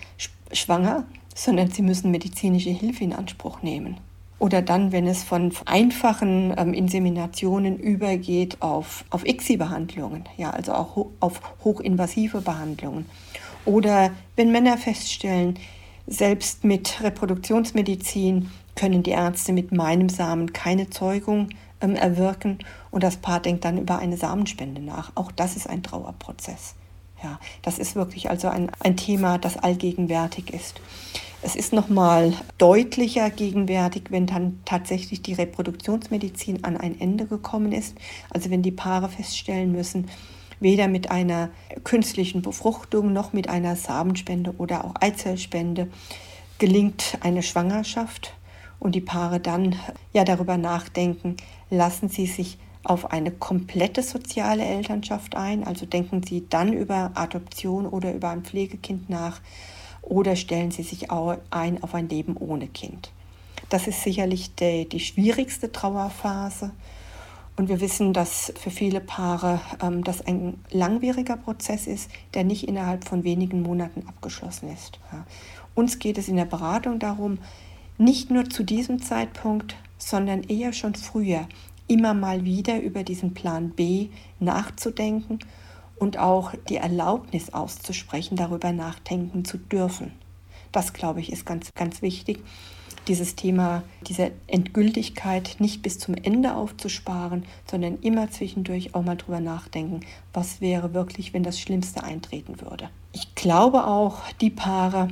schwanger, 0.52 1.04
sondern 1.40 1.70
sie 1.70 1.82
müssen 1.82 2.10
medizinische 2.10 2.70
Hilfe 2.70 3.02
in 3.02 3.14
Anspruch 3.14 3.62
nehmen. 3.62 3.96
Oder 4.38 4.62
dann, 4.62 4.92
wenn 4.92 5.06
es 5.06 5.22
von 5.22 5.52
einfachen 5.64 6.54
ähm, 6.56 6.74
Inseminationen 6.74 7.78
übergeht 7.78 8.60
auf, 8.60 9.04
auf 9.10 9.26
ICSI-Behandlungen, 9.26 10.24
ja, 10.36 10.50
also 10.50 10.72
auch 10.72 10.96
ho 10.96 11.12
auf 11.20 11.40
hochinvasive 11.64 12.40
Behandlungen. 12.40 13.06
Oder 13.64 14.10
wenn 14.36 14.52
Männer 14.52 14.76
feststellen, 14.78 15.58
selbst 16.06 16.64
mit 16.64 17.02
Reproduktionsmedizin 17.02 18.50
können 18.74 19.02
die 19.02 19.10
Ärzte 19.10 19.52
mit 19.52 19.72
meinem 19.72 20.08
Samen 20.08 20.52
keine 20.52 20.90
Zeugung 20.90 21.48
ähm, 21.80 21.94
erwirken 21.96 22.58
und 22.90 23.02
das 23.02 23.16
Paar 23.16 23.40
denkt 23.40 23.64
dann 23.64 23.78
über 23.78 23.98
eine 23.98 24.16
Samenspende 24.16 24.82
nach. 24.82 25.12
Auch 25.14 25.32
das 25.32 25.56
ist 25.56 25.68
ein 25.68 25.82
Trauerprozess. 25.82 26.74
Ja, 27.22 27.38
das 27.62 27.78
ist 27.78 27.96
wirklich 27.96 28.30
also 28.30 28.48
ein, 28.48 28.70
ein 28.80 28.96
Thema, 28.96 29.38
das 29.38 29.56
allgegenwärtig 29.56 30.54
ist. 30.54 30.80
Es 31.42 31.56
ist 31.56 31.72
nochmal 31.72 32.34
deutlicher 32.58 33.30
gegenwärtig, 33.30 34.04
wenn 34.10 34.26
dann 34.26 34.60
tatsächlich 34.66 35.22
die 35.22 35.32
Reproduktionsmedizin 35.32 36.64
an 36.64 36.76
ein 36.76 37.00
Ende 37.00 37.26
gekommen 37.26 37.72
ist. 37.72 37.96
Also 38.28 38.50
wenn 38.50 38.62
die 38.62 38.72
Paare 38.72 39.08
feststellen 39.08 39.72
müssen, 39.72 40.10
weder 40.60 40.88
mit 40.88 41.10
einer 41.10 41.48
künstlichen 41.84 42.42
Befruchtung 42.42 43.12
noch 43.12 43.32
mit 43.32 43.48
einer 43.48 43.76
Samenspende 43.76 44.54
oder 44.58 44.84
auch 44.84 44.94
Eizellspende 45.00 45.88
gelingt 46.58 47.16
eine 47.22 47.42
Schwangerschaft 47.42 48.34
und 48.78 48.94
die 48.94 49.00
Paare 49.00 49.40
dann 49.40 49.76
ja 50.12 50.24
darüber 50.24 50.58
nachdenken, 50.58 51.36
lassen 51.70 52.10
sie 52.10 52.26
sich 52.26 52.58
auf 52.82 53.12
eine 53.12 53.30
komplette 53.30 54.02
soziale 54.02 54.64
Elternschaft 54.64 55.36
ein, 55.36 55.64
also 55.64 55.86
denken 55.86 56.22
sie 56.22 56.46
dann 56.48 56.72
über 56.72 57.12
Adoption 57.14 57.86
oder 57.86 58.14
über 58.14 58.30
ein 58.30 58.42
Pflegekind 58.42 59.10
nach 59.10 59.40
oder 60.02 60.36
stellen 60.36 60.70
Sie 60.70 60.82
sich 60.82 61.10
ein 61.10 61.82
auf 61.82 61.94
ein 61.94 62.08
Leben 62.08 62.36
ohne 62.36 62.68
Kind. 62.68 63.10
Das 63.68 63.86
ist 63.86 64.02
sicherlich 64.02 64.54
die, 64.54 64.88
die 64.88 65.00
schwierigste 65.00 65.70
Trauerphase. 65.70 66.72
Und 67.56 67.68
wir 67.68 67.80
wissen, 67.80 68.12
dass 68.12 68.52
für 68.58 68.70
viele 68.70 69.00
Paare 69.00 69.60
ähm, 69.82 70.02
das 70.02 70.26
ein 70.26 70.58
langwieriger 70.70 71.36
Prozess 71.36 71.86
ist, 71.86 72.10
der 72.32 72.44
nicht 72.44 72.66
innerhalb 72.66 73.06
von 73.06 73.22
wenigen 73.22 73.62
Monaten 73.62 74.04
abgeschlossen 74.08 74.72
ist. 74.72 74.98
Ja. 75.12 75.26
Uns 75.74 75.98
geht 75.98 76.16
es 76.16 76.28
in 76.28 76.36
der 76.36 76.46
Beratung 76.46 76.98
darum, 76.98 77.38
nicht 77.98 78.30
nur 78.30 78.48
zu 78.48 78.64
diesem 78.64 79.02
Zeitpunkt, 79.02 79.76
sondern 79.98 80.42
eher 80.44 80.72
schon 80.72 80.94
früher 80.94 81.46
immer 81.90 82.14
mal 82.14 82.44
wieder 82.44 82.80
über 82.80 83.02
diesen 83.02 83.34
Plan 83.34 83.70
B 83.70 84.08
nachzudenken 84.38 85.40
und 85.98 86.18
auch 86.18 86.54
die 86.68 86.76
Erlaubnis 86.76 87.52
auszusprechen, 87.52 88.36
darüber 88.36 88.72
nachdenken 88.72 89.44
zu 89.44 89.58
dürfen. 89.58 90.12
Das, 90.72 90.92
glaube 90.92 91.20
ich, 91.20 91.32
ist 91.32 91.44
ganz, 91.44 91.74
ganz 91.74 92.00
wichtig. 92.00 92.38
Dieses 93.08 93.34
Thema, 93.34 93.82
diese 94.06 94.30
Endgültigkeit 94.46 95.56
nicht 95.58 95.82
bis 95.82 95.98
zum 95.98 96.14
Ende 96.14 96.54
aufzusparen, 96.54 97.44
sondern 97.68 97.98
immer 98.02 98.30
zwischendurch 98.30 98.94
auch 98.94 99.02
mal 99.02 99.16
drüber 99.16 99.40
nachdenken, 99.40 100.00
was 100.32 100.60
wäre 100.60 100.94
wirklich, 100.94 101.34
wenn 101.34 101.42
das 101.42 101.58
Schlimmste 101.58 102.04
eintreten 102.04 102.60
würde. 102.60 102.88
Ich 103.12 103.34
glaube 103.34 103.84
auch, 103.86 104.20
die 104.40 104.50
Paare, 104.50 105.08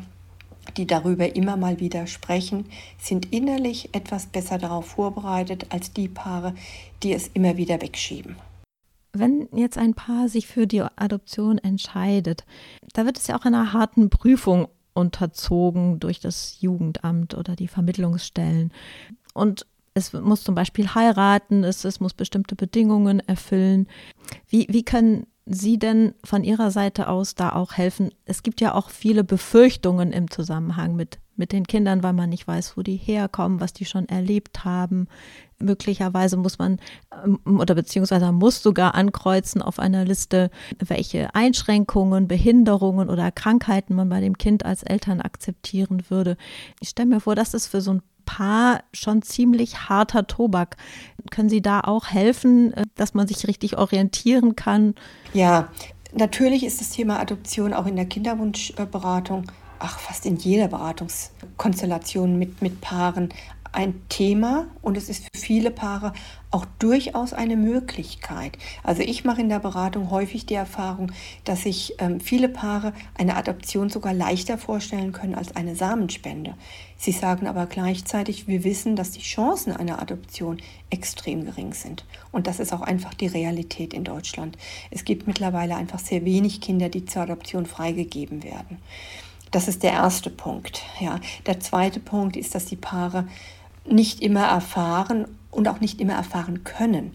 die 0.76 0.86
darüber 0.86 1.34
immer 1.34 1.56
mal 1.56 1.80
wieder 1.80 2.06
sprechen, 2.06 2.66
sind 2.98 3.32
innerlich 3.32 3.94
etwas 3.94 4.26
besser 4.26 4.58
darauf 4.58 4.86
vorbereitet 4.86 5.66
als 5.70 5.92
die 5.92 6.08
Paare, 6.08 6.54
die 7.02 7.12
es 7.12 7.28
immer 7.28 7.56
wieder 7.56 7.80
wegschieben. 7.80 8.36
Wenn 9.12 9.48
jetzt 9.52 9.78
ein 9.78 9.94
Paar 9.94 10.28
sich 10.28 10.46
für 10.46 10.66
die 10.66 10.82
Adoption 10.82 11.58
entscheidet, 11.58 12.44
da 12.92 13.06
wird 13.06 13.18
es 13.18 13.26
ja 13.26 13.38
auch 13.38 13.44
einer 13.44 13.72
harten 13.72 14.10
Prüfung 14.10 14.68
unterzogen 14.92 16.00
durch 16.00 16.20
das 16.20 16.60
Jugendamt 16.60 17.34
oder 17.34 17.56
die 17.56 17.68
Vermittlungsstellen. 17.68 18.72
Und 19.32 19.66
es 19.94 20.12
muss 20.12 20.44
zum 20.44 20.54
Beispiel 20.54 20.94
heiraten, 20.94 21.64
es, 21.64 21.84
es 21.84 22.00
muss 22.00 22.14
bestimmte 22.14 22.54
Bedingungen 22.54 23.20
erfüllen. 23.20 23.88
Wie, 24.48 24.66
wie 24.70 24.84
können 24.84 25.26
Sie 25.50 25.78
denn 25.78 26.14
von 26.24 26.44
Ihrer 26.44 26.70
Seite 26.70 27.08
aus 27.08 27.34
da 27.34 27.52
auch 27.52 27.72
helfen? 27.72 28.10
Es 28.26 28.42
gibt 28.42 28.60
ja 28.60 28.74
auch 28.74 28.90
viele 28.90 29.24
Befürchtungen 29.24 30.12
im 30.12 30.30
Zusammenhang 30.30 30.94
mit, 30.94 31.18
mit 31.36 31.52
den 31.52 31.66
Kindern, 31.66 32.02
weil 32.02 32.12
man 32.12 32.28
nicht 32.28 32.46
weiß, 32.46 32.76
wo 32.76 32.82
die 32.82 32.96
herkommen, 32.96 33.60
was 33.60 33.72
die 33.72 33.86
schon 33.86 34.08
erlebt 34.08 34.64
haben. 34.64 35.08
Möglicherweise 35.58 36.36
muss 36.36 36.58
man 36.58 36.78
ähm, 37.24 37.38
oder 37.58 37.74
beziehungsweise 37.74 38.30
muss 38.30 38.62
sogar 38.62 38.94
ankreuzen 38.94 39.62
auf 39.62 39.78
einer 39.78 40.04
Liste, 40.04 40.50
welche 40.78 41.34
Einschränkungen, 41.34 42.28
Behinderungen 42.28 43.08
oder 43.08 43.32
Krankheiten 43.32 43.94
man 43.94 44.08
bei 44.10 44.20
dem 44.20 44.36
Kind 44.36 44.66
als 44.66 44.82
Eltern 44.82 45.20
akzeptieren 45.20 46.02
würde. 46.10 46.36
Ich 46.80 46.90
stelle 46.90 47.08
mir 47.08 47.20
vor, 47.20 47.34
dass 47.34 47.54
es 47.54 47.66
für 47.66 47.80
so 47.80 47.94
ein 47.94 48.02
Paar 48.28 48.82
schon 48.92 49.22
ziemlich 49.22 49.88
harter 49.88 50.26
Tobak. 50.26 50.76
Können 51.30 51.48
Sie 51.48 51.62
da 51.62 51.80
auch 51.80 52.08
helfen, 52.08 52.74
äh, 52.74 52.84
dass 52.94 53.14
man 53.14 53.26
sich 53.26 53.48
richtig 53.48 53.78
orientieren 53.78 54.54
kann? 54.54 54.94
Ja, 55.32 55.68
natürlich 56.12 56.62
ist 56.62 56.78
das 56.82 56.90
Thema 56.90 57.20
Adoption 57.20 57.72
auch 57.72 57.86
in 57.86 57.96
der 57.96 58.04
Kinderwunschberatung, 58.04 59.50
ach, 59.78 59.98
fast 59.98 60.26
in 60.26 60.36
jeder 60.36 60.68
Beratungskonstellation 60.68 62.38
mit, 62.38 62.60
mit 62.60 62.82
Paaren 62.82 63.30
ein 63.72 64.00
Thema 64.08 64.66
und 64.82 64.96
es 64.96 65.08
ist 65.08 65.24
für 65.24 65.40
viele 65.40 65.70
Paare 65.70 66.12
auch 66.50 66.64
durchaus 66.78 67.32
eine 67.32 67.56
Möglichkeit. 67.56 68.56
Also 68.82 69.02
ich 69.02 69.24
mache 69.24 69.40
in 69.40 69.48
der 69.48 69.58
Beratung 69.58 70.10
häufig 70.10 70.46
die 70.46 70.54
Erfahrung, 70.54 71.12
dass 71.44 71.64
sich 71.64 71.94
ähm, 71.98 72.20
viele 72.20 72.48
Paare 72.48 72.92
eine 73.16 73.36
Adoption 73.36 73.90
sogar 73.90 74.14
leichter 74.14 74.56
vorstellen 74.56 75.12
können 75.12 75.34
als 75.34 75.54
eine 75.56 75.76
Samenspende. 75.76 76.54
Sie 76.96 77.12
sagen 77.12 77.46
aber 77.46 77.66
gleichzeitig, 77.66 78.48
wir 78.48 78.64
wissen, 78.64 78.96
dass 78.96 79.10
die 79.10 79.20
Chancen 79.20 79.72
einer 79.72 80.00
Adoption 80.00 80.58
extrem 80.90 81.44
gering 81.44 81.74
sind. 81.74 82.04
Und 82.32 82.46
das 82.46 82.60
ist 82.60 82.72
auch 82.72 82.80
einfach 82.80 83.14
die 83.14 83.26
Realität 83.26 83.92
in 83.92 84.04
Deutschland. 84.04 84.56
Es 84.90 85.04
gibt 85.04 85.26
mittlerweile 85.26 85.76
einfach 85.76 85.98
sehr 85.98 86.24
wenig 86.24 86.60
Kinder, 86.60 86.88
die 86.88 87.04
zur 87.04 87.22
Adoption 87.22 87.66
freigegeben 87.66 88.42
werden. 88.42 88.78
Das 89.50 89.68
ist 89.68 89.82
der 89.82 89.92
erste 89.92 90.30
Punkt. 90.30 90.82
Ja. 91.00 91.20
Der 91.46 91.60
zweite 91.60 92.00
Punkt 92.00 92.36
ist, 92.36 92.54
dass 92.54 92.66
die 92.66 92.76
Paare 92.76 93.26
nicht 93.90 94.20
immer 94.20 94.44
erfahren 94.44 95.26
und 95.50 95.68
auch 95.68 95.80
nicht 95.80 96.00
immer 96.00 96.14
erfahren 96.14 96.64
können. 96.64 97.14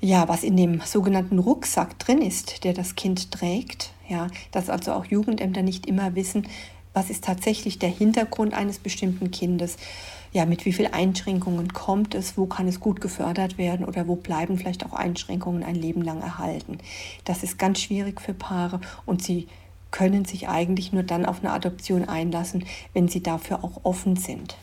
Ja, 0.00 0.28
was 0.28 0.42
in 0.42 0.56
dem 0.56 0.80
sogenannten 0.80 1.38
Rucksack 1.38 1.98
drin 1.98 2.22
ist, 2.22 2.64
der 2.64 2.72
das 2.72 2.94
Kind 2.94 3.32
trägt, 3.32 3.92
ja, 4.08 4.28
dass 4.50 4.70
also 4.70 4.92
auch 4.92 5.04
Jugendämter 5.04 5.62
nicht 5.62 5.86
immer 5.86 6.14
wissen, 6.14 6.46
was 6.94 7.10
ist 7.10 7.24
tatsächlich 7.24 7.78
der 7.78 7.90
Hintergrund 7.90 8.54
eines 8.54 8.78
bestimmten 8.78 9.30
Kindes, 9.30 9.76
ja, 10.32 10.46
mit 10.46 10.64
wie 10.64 10.72
vielen 10.72 10.92
Einschränkungen 10.92 11.72
kommt 11.72 12.14
es, 12.14 12.36
wo 12.36 12.46
kann 12.46 12.68
es 12.68 12.80
gut 12.80 13.00
gefördert 13.00 13.58
werden 13.58 13.84
oder 13.84 14.06
wo 14.08 14.16
bleiben 14.16 14.58
vielleicht 14.58 14.86
auch 14.86 14.92
Einschränkungen 14.92 15.62
ein 15.62 15.74
Leben 15.74 16.02
lang 16.02 16.20
erhalten. 16.20 16.78
Das 17.24 17.42
ist 17.42 17.58
ganz 17.58 17.80
schwierig 17.80 18.20
für 18.20 18.34
Paare 18.34 18.80
und 19.06 19.22
sie 19.22 19.48
können 19.90 20.24
sich 20.24 20.48
eigentlich 20.48 20.92
nur 20.92 21.02
dann 21.02 21.26
auf 21.26 21.40
eine 21.40 21.52
Adoption 21.52 22.08
einlassen, 22.08 22.64
wenn 22.94 23.08
sie 23.08 23.22
dafür 23.22 23.64
auch 23.64 23.80
offen 23.82 24.16
sind. 24.16 24.56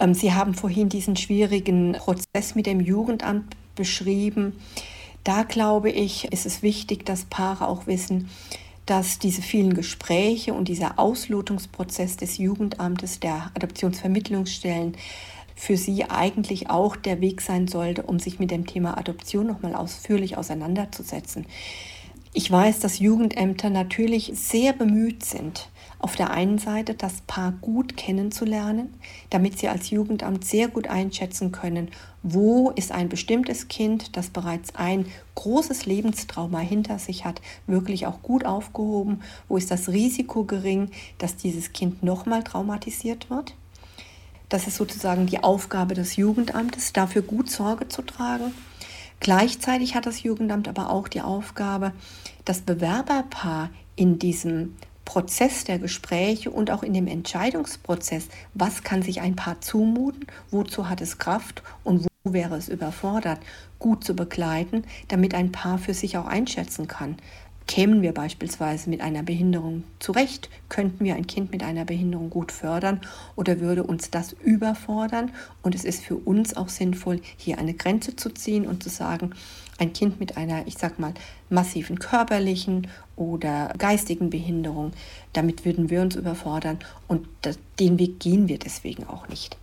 Ähm, 0.00 0.14
Sie 0.14 0.32
haben 0.32 0.54
vorhin 0.54 0.88
diesen 0.88 1.16
schwierigen 1.16 1.92
Prozess 1.92 2.54
mit 2.54 2.66
dem 2.66 2.80
Jugendamt 2.80 3.56
beschrieben. 3.74 4.54
Da 5.24 5.42
glaube 5.42 5.90
ich, 5.90 6.32
ist 6.32 6.46
es 6.46 6.62
wichtig, 6.62 7.04
dass 7.04 7.24
Paare 7.24 7.68
auch 7.68 7.86
wissen, 7.86 8.30
dass 8.86 9.18
diese 9.18 9.42
vielen 9.42 9.74
Gespräche 9.74 10.54
und 10.54 10.68
dieser 10.68 10.98
Auslotungsprozess 10.98 12.16
des 12.16 12.38
Jugendamtes, 12.38 13.20
der 13.20 13.50
Adoptionsvermittlungsstellen, 13.54 14.96
für 15.54 15.76
sie 15.76 16.04
eigentlich 16.04 16.70
auch 16.70 16.96
der 16.96 17.20
Weg 17.20 17.40
sein 17.40 17.66
sollte, 17.68 18.04
um 18.04 18.20
sich 18.20 18.38
mit 18.38 18.50
dem 18.50 18.66
Thema 18.66 18.96
Adoption 18.96 19.46
nochmal 19.46 19.74
ausführlich 19.74 20.38
auseinanderzusetzen. 20.38 21.46
Ich 22.34 22.50
weiß, 22.50 22.80
dass 22.80 22.98
Jugendämter 22.98 23.70
natürlich 23.70 24.32
sehr 24.34 24.74
bemüht 24.74 25.24
sind, 25.24 25.70
auf 25.98 26.14
der 26.14 26.30
einen 26.30 26.58
Seite 26.58 26.94
das 26.94 27.22
Paar 27.26 27.52
gut 27.52 27.96
kennenzulernen, 27.96 28.94
damit 29.30 29.58
sie 29.58 29.68
als 29.68 29.88
Jugendamt 29.90 30.44
sehr 30.44 30.68
gut 30.68 30.88
einschätzen 30.88 31.52
können, 31.52 31.90
wo 32.22 32.70
ist 32.70 32.92
ein 32.92 33.08
bestimmtes 33.08 33.68
Kind, 33.68 34.16
das 34.16 34.28
bereits 34.28 34.74
ein 34.74 35.06
großes 35.36 35.86
Lebenstrauma 35.86 36.60
hinter 36.60 36.98
sich 36.98 37.24
hat, 37.24 37.40
wirklich 37.66 38.06
auch 38.06 38.20
gut 38.22 38.44
aufgehoben, 38.44 39.22
wo 39.48 39.56
ist 39.56 39.70
das 39.70 39.88
Risiko 39.88 40.44
gering, 40.44 40.90
dass 41.16 41.36
dieses 41.36 41.72
Kind 41.72 42.02
nochmal 42.02 42.44
traumatisiert 42.44 43.30
wird. 43.30 43.54
Das 44.50 44.66
ist 44.66 44.76
sozusagen 44.76 45.26
die 45.26 45.42
Aufgabe 45.42 45.94
des 45.94 46.16
Jugendamtes, 46.16 46.92
dafür 46.92 47.22
gut 47.22 47.50
Sorge 47.50 47.88
zu 47.88 48.02
tragen. 48.02 48.52
Gleichzeitig 49.20 49.94
hat 49.94 50.06
das 50.06 50.22
Jugendamt 50.22 50.68
aber 50.68 50.90
auch 50.90 51.08
die 51.08 51.20
Aufgabe, 51.20 51.92
das 52.44 52.60
Bewerberpaar 52.60 53.70
in 53.96 54.18
diesem 54.18 54.76
Prozess 55.04 55.64
der 55.64 55.78
Gespräche 55.78 56.50
und 56.50 56.70
auch 56.70 56.82
in 56.82 56.92
dem 56.92 57.06
Entscheidungsprozess, 57.06 58.28
was 58.54 58.82
kann 58.82 59.02
sich 59.02 59.20
ein 59.20 59.36
Paar 59.36 59.60
zumuten, 59.60 60.26
wozu 60.50 60.88
hat 60.88 61.00
es 61.00 61.18
Kraft 61.18 61.62
und 61.82 62.06
wo 62.24 62.32
wäre 62.32 62.56
es 62.56 62.68
überfordert, 62.68 63.40
gut 63.78 64.04
zu 64.04 64.14
begleiten, 64.14 64.84
damit 65.08 65.34
ein 65.34 65.50
Paar 65.50 65.78
für 65.78 65.94
sich 65.94 66.18
auch 66.18 66.26
einschätzen 66.26 66.88
kann, 66.88 67.16
Kämen 67.68 68.00
wir 68.00 68.14
beispielsweise 68.14 68.88
mit 68.88 69.02
einer 69.02 69.22
Behinderung 69.22 69.84
zurecht? 69.98 70.48
Könnten 70.70 71.04
wir 71.04 71.16
ein 71.16 71.26
Kind 71.26 71.52
mit 71.52 71.62
einer 71.62 71.84
Behinderung 71.84 72.30
gut 72.30 72.50
fördern 72.50 73.02
oder 73.36 73.60
würde 73.60 73.82
uns 73.82 74.10
das 74.10 74.32
überfordern? 74.32 75.32
Und 75.62 75.74
es 75.74 75.84
ist 75.84 76.02
für 76.02 76.16
uns 76.16 76.56
auch 76.56 76.70
sinnvoll, 76.70 77.20
hier 77.36 77.58
eine 77.58 77.74
Grenze 77.74 78.16
zu 78.16 78.30
ziehen 78.30 78.66
und 78.66 78.82
zu 78.82 78.88
sagen, 78.88 79.34
ein 79.76 79.92
Kind 79.92 80.18
mit 80.18 80.38
einer, 80.38 80.66
ich 80.66 80.78
sag 80.78 80.98
mal, 80.98 81.12
massiven 81.50 81.98
körperlichen 81.98 82.86
oder 83.16 83.74
geistigen 83.76 84.30
Behinderung, 84.30 84.92
damit 85.34 85.66
würden 85.66 85.90
wir 85.90 86.00
uns 86.00 86.16
überfordern 86.16 86.78
und 87.06 87.28
den 87.78 87.98
Weg 87.98 88.18
gehen 88.18 88.48
wir 88.48 88.58
deswegen 88.58 89.06
auch 89.06 89.28
nicht. 89.28 89.58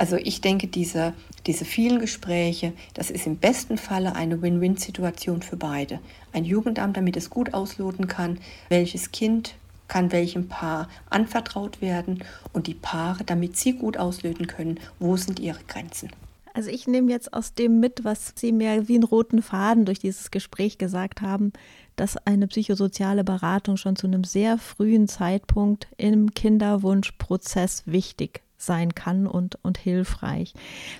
Also 0.00 0.16
ich 0.16 0.40
denke, 0.40 0.66
diese, 0.66 1.12
diese 1.44 1.66
vielen 1.66 1.98
Gespräche, 1.98 2.72
das 2.94 3.10
ist 3.10 3.26
im 3.26 3.36
besten 3.36 3.76
Falle 3.76 4.14
eine 4.16 4.40
Win-Win-Situation 4.40 5.42
für 5.42 5.58
beide. 5.58 6.00
Ein 6.32 6.46
Jugendamt, 6.46 6.96
damit 6.96 7.18
es 7.18 7.28
gut 7.28 7.52
ausloten 7.52 8.08
kann, 8.08 8.38
welches 8.70 9.12
Kind 9.12 9.56
kann 9.88 10.10
welchem 10.10 10.48
Paar 10.48 10.88
anvertraut 11.10 11.82
werden 11.82 12.24
und 12.54 12.66
die 12.66 12.72
Paare, 12.72 13.24
damit 13.24 13.58
sie 13.58 13.74
gut 13.74 13.98
auslöten 13.98 14.46
können, 14.46 14.80
wo 15.00 15.18
sind 15.18 15.38
ihre 15.38 15.62
Grenzen. 15.64 16.08
Also 16.54 16.70
ich 16.70 16.86
nehme 16.86 17.10
jetzt 17.12 17.34
aus 17.34 17.52
dem 17.52 17.78
mit, 17.78 18.02
was 18.02 18.32
Sie 18.36 18.52
mir 18.52 18.88
wie 18.88 18.94
einen 18.94 19.04
roten 19.04 19.42
Faden 19.42 19.84
durch 19.84 19.98
dieses 19.98 20.30
Gespräch 20.30 20.78
gesagt 20.78 21.20
haben, 21.20 21.52
dass 21.96 22.16
eine 22.16 22.46
psychosoziale 22.46 23.22
Beratung 23.22 23.76
schon 23.76 23.96
zu 23.96 24.06
einem 24.06 24.24
sehr 24.24 24.56
frühen 24.56 25.08
Zeitpunkt 25.08 25.88
im 25.98 26.32
Kinderwunschprozess 26.32 27.82
wichtig 27.84 28.40
sein 28.62 28.94
kann 28.94 29.26
und, 29.26 29.58
und 29.62 29.78
hilfreich. 29.78 30.54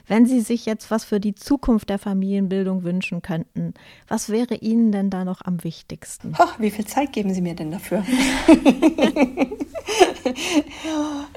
Wenn 0.06 0.26
Sie 0.26 0.40
sich 0.40 0.66
jetzt 0.66 0.90
was 0.90 1.04
für 1.04 1.20
die 1.20 1.34
Zukunft 1.34 1.88
der 1.88 1.98
Familienbildung 1.98 2.82
wünschen 2.82 3.22
könnten, 3.22 3.74
was 4.08 4.28
wäre 4.28 4.54
Ihnen 4.56 4.92
denn 4.92 5.10
da 5.10 5.24
noch 5.24 5.42
am 5.42 5.62
wichtigsten? 5.64 6.34
Oh, 6.38 6.48
wie 6.58 6.70
viel 6.70 6.86
Zeit 6.86 7.12
geben 7.12 7.32
Sie 7.34 7.42
mir 7.42 7.54
denn 7.54 7.70
dafür? 7.70 8.04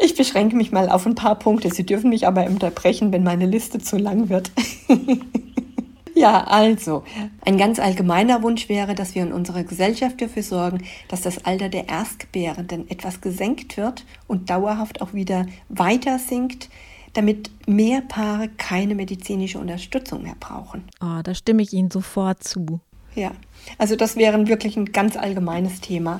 ich 0.03 0.15
beschränke 0.15 0.55
mich 0.55 0.71
mal 0.71 0.89
auf 0.89 1.05
ein 1.05 1.15
paar 1.15 1.37
Punkte. 1.37 1.69
Sie 1.69 1.85
dürfen 1.85 2.09
mich 2.09 2.27
aber 2.27 2.45
unterbrechen, 2.45 3.11
wenn 3.11 3.23
meine 3.23 3.45
Liste 3.45 3.79
zu 3.79 3.97
lang 3.97 4.29
wird. 4.29 4.51
Ja, 6.15 6.43
also, 6.43 7.03
ein 7.41 7.57
ganz 7.57 7.79
allgemeiner 7.79 8.43
Wunsch 8.43 8.69
wäre, 8.69 8.93
dass 8.93 9.15
wir 9.15 9.23
in 9.23 9.33
unserer 9.33 9.63
Gesellschaft 9.63 10.21
dafür 10.21 10.43
sorgen, 10.43 10.83
dass 11.07 11.21
das 11.21 11.45
Alter 11.45 11.69
der 11.69 11.89
Erstgebärenden 11.89 12.89
etwas 12.89 13.21
gesenkt 13.21 13.77
wird 13.77 14.05
und 14.27 14.49
dauerhaft 14.49 15.01
auch 15.01 15.13
wieder 15.13 15.47
weiter 15.69 16.19
sinkt, 16.19 16.69
damit 17.13 17.51
mehr 17.67 18.01
Paare 18.01 18.49
keine 18.57 18.95
medizinische 18.95 19.59
Unterstützung 19.59 20.23
mehr 20.23 20.35
brauchen. 20.39 20.83
Oh, 21.01 21.21
da 21.23 21.33
stimme 21.33 21.61
ich 21.63 21.73
Ihnen 21.73 21.91
sofort 21.91 22.43
zu. 22.43 22.79
Ja, 23.15 23.31
also 23.77 23.95
das 23.95 24.15
wäre 24.15 24.47
wirklich 24.47 24.75
ein 24.77 24.91
ganz 24.91 25.15
allgemeines 25.15 25.81
Thema. 25.81 26.17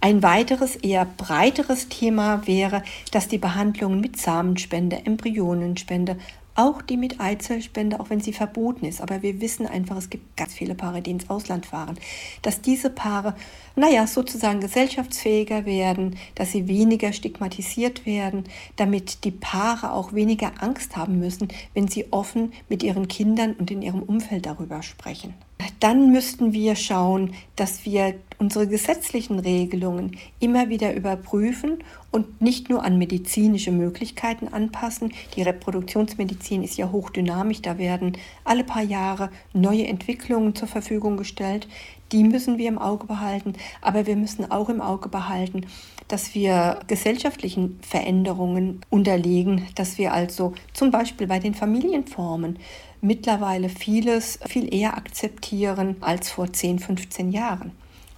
Ein 0.00 0.22
weiteres, 0.22 0.76
eher 0.76 1.06
breiteres 1.06 1.88
Thema 1.88 2.46
wäre, 2.46 2.82
dass 3.10 3.28
die 3.28 3.38
Behandlungen 3.38 4.00
mit 4.00 4.18
Samenspende, 4.18 5.06
Embryonenspende, 5.06 6.18
auch 6.54 6.82
die 6.82 6.96
mit 6.96 7.20
Eizellspende, 7.20 8.00
auch 8.00 8.10
wenn 8.10 8.20
sie 8.20 8.32
verboten 8.32 8.84
ist. 8.86 9.00
Aber 9.00 9.22
wir 9.22 9.40
wissen 9.40 9.66
einfach, 9.66 9.96
es 9.96 10.10
gibt 10.10 10.36
ganz 10.36 10.54
viele 10.54 10.74
Paare, 10.74 11.02
die 11.02 11.10
ins 11.10 11.30
Ausland 11.30 11.66
fahren, 11.66 11.98
dass 12.42 12.60
diese 12.60 12.90
Paare, 12.90 13.34
naja, 13.76 14.06
sozusagen 14.06 14.60
gesellschaftsfähiger 14.60 15.66
werden, 15.66 16.16
dass 16.34 16.52
sie 16.52 16.68
weniger 16.68 17.12
stigmatisiert 17.12 18.06
werden, 18.06 18.44
damit 18.76 19.24
die 19.24 19.32
Paare 19.32 19.92
auch 19.92 20.12
weniger 20.12 20.52
Angst 20.60 20.96
haben 20.96 21.18
müssen, 21.18 21.48
wenn 21.74 21.88
sie 21.88 22.12
offen 22.12 22.52
mit 22.68 22.82
ihren 22.82 23.08
Kindern 23.08 23.54
und 23.54 23.70
in 23.70 23.82
ihrem 23.82 24.02
Umfeld 24.02 24.46
darüber 24.46 24.82
sprechen. 24.82 25.34
Dann 25.80 26.12
müssten 26.12 26.52
wir 26.52 26.76
schauen, 26.76 27.34
dass 27.56 27.84
wir 27.84 28.14
unsere 28.38 28.66
gesetzlichen 28.66 29.38
Regelungen 29.38 30.18
immer 30.40 30.68
wieder 30.68 30.94
überprüfen 30.94 31.78
und 32.10 32.40
nicht 32.40 32.68
nur 32.68 32.84
an 32.84 32.98
medizinische 32.98 33.72
Möglichkeiten 33.72 34.48
anpassen. 34.48 35.12
Die 35.36 35.42
Reproduktionsmedizin 35.42 36.62
ist 36.62 36.76
ja 36.76 36.90
hochdynamisch, 36.90 37.62
da 37.62 37.78
werden 37.78 38.16
alle 38.44 38.64
paar 38.64 38.82
Jahre 38.82 39.30
neue 39.52 39.86
Entwicklungen 39.86 40.54
zur 40.54 40.68
Verfügung 40.68 41.16
gestellt. 41.16 41.68
Die 42.12 42.22
müssen 42.22 42.58
wir 42.58 42.68
im 42.68 42.78
Auge 42.78 43.06
behalten, 43.06 43.54
aber 43.80 44.06
wir 44.06 44.16
müssen 44.16 44.50
auch 44.50 44.68
im 44.68 44.80
Auge 44.80 45.08
behalten, 45.08 45.66
dass 46.06 46.34
wir 46.34 46.80
gesellschaftlichen 46.86 47.80
Veränderungen 47.80 48.80
unterlegen, 48.90 49.66
dass 49.74 49.98
wir 49.98 50.12
also 50.12 50.52
zum 50.74 50.90
Beispiel 50.90 51.26
bei 51.26 51.38
den 51.38 51.54
Familienformen 51.54 52.58
mittlerweile 53.04 53.68
vieles 53.68 54.38
viel 54.46 54.72
eher 54.74 54.96
akzeptieren 54.96 55.96
als 56.00 56.30
vor 56.30 56.52
10, 56.52 56.78
15 56.78 57.30
Jahren. 57.30 57.72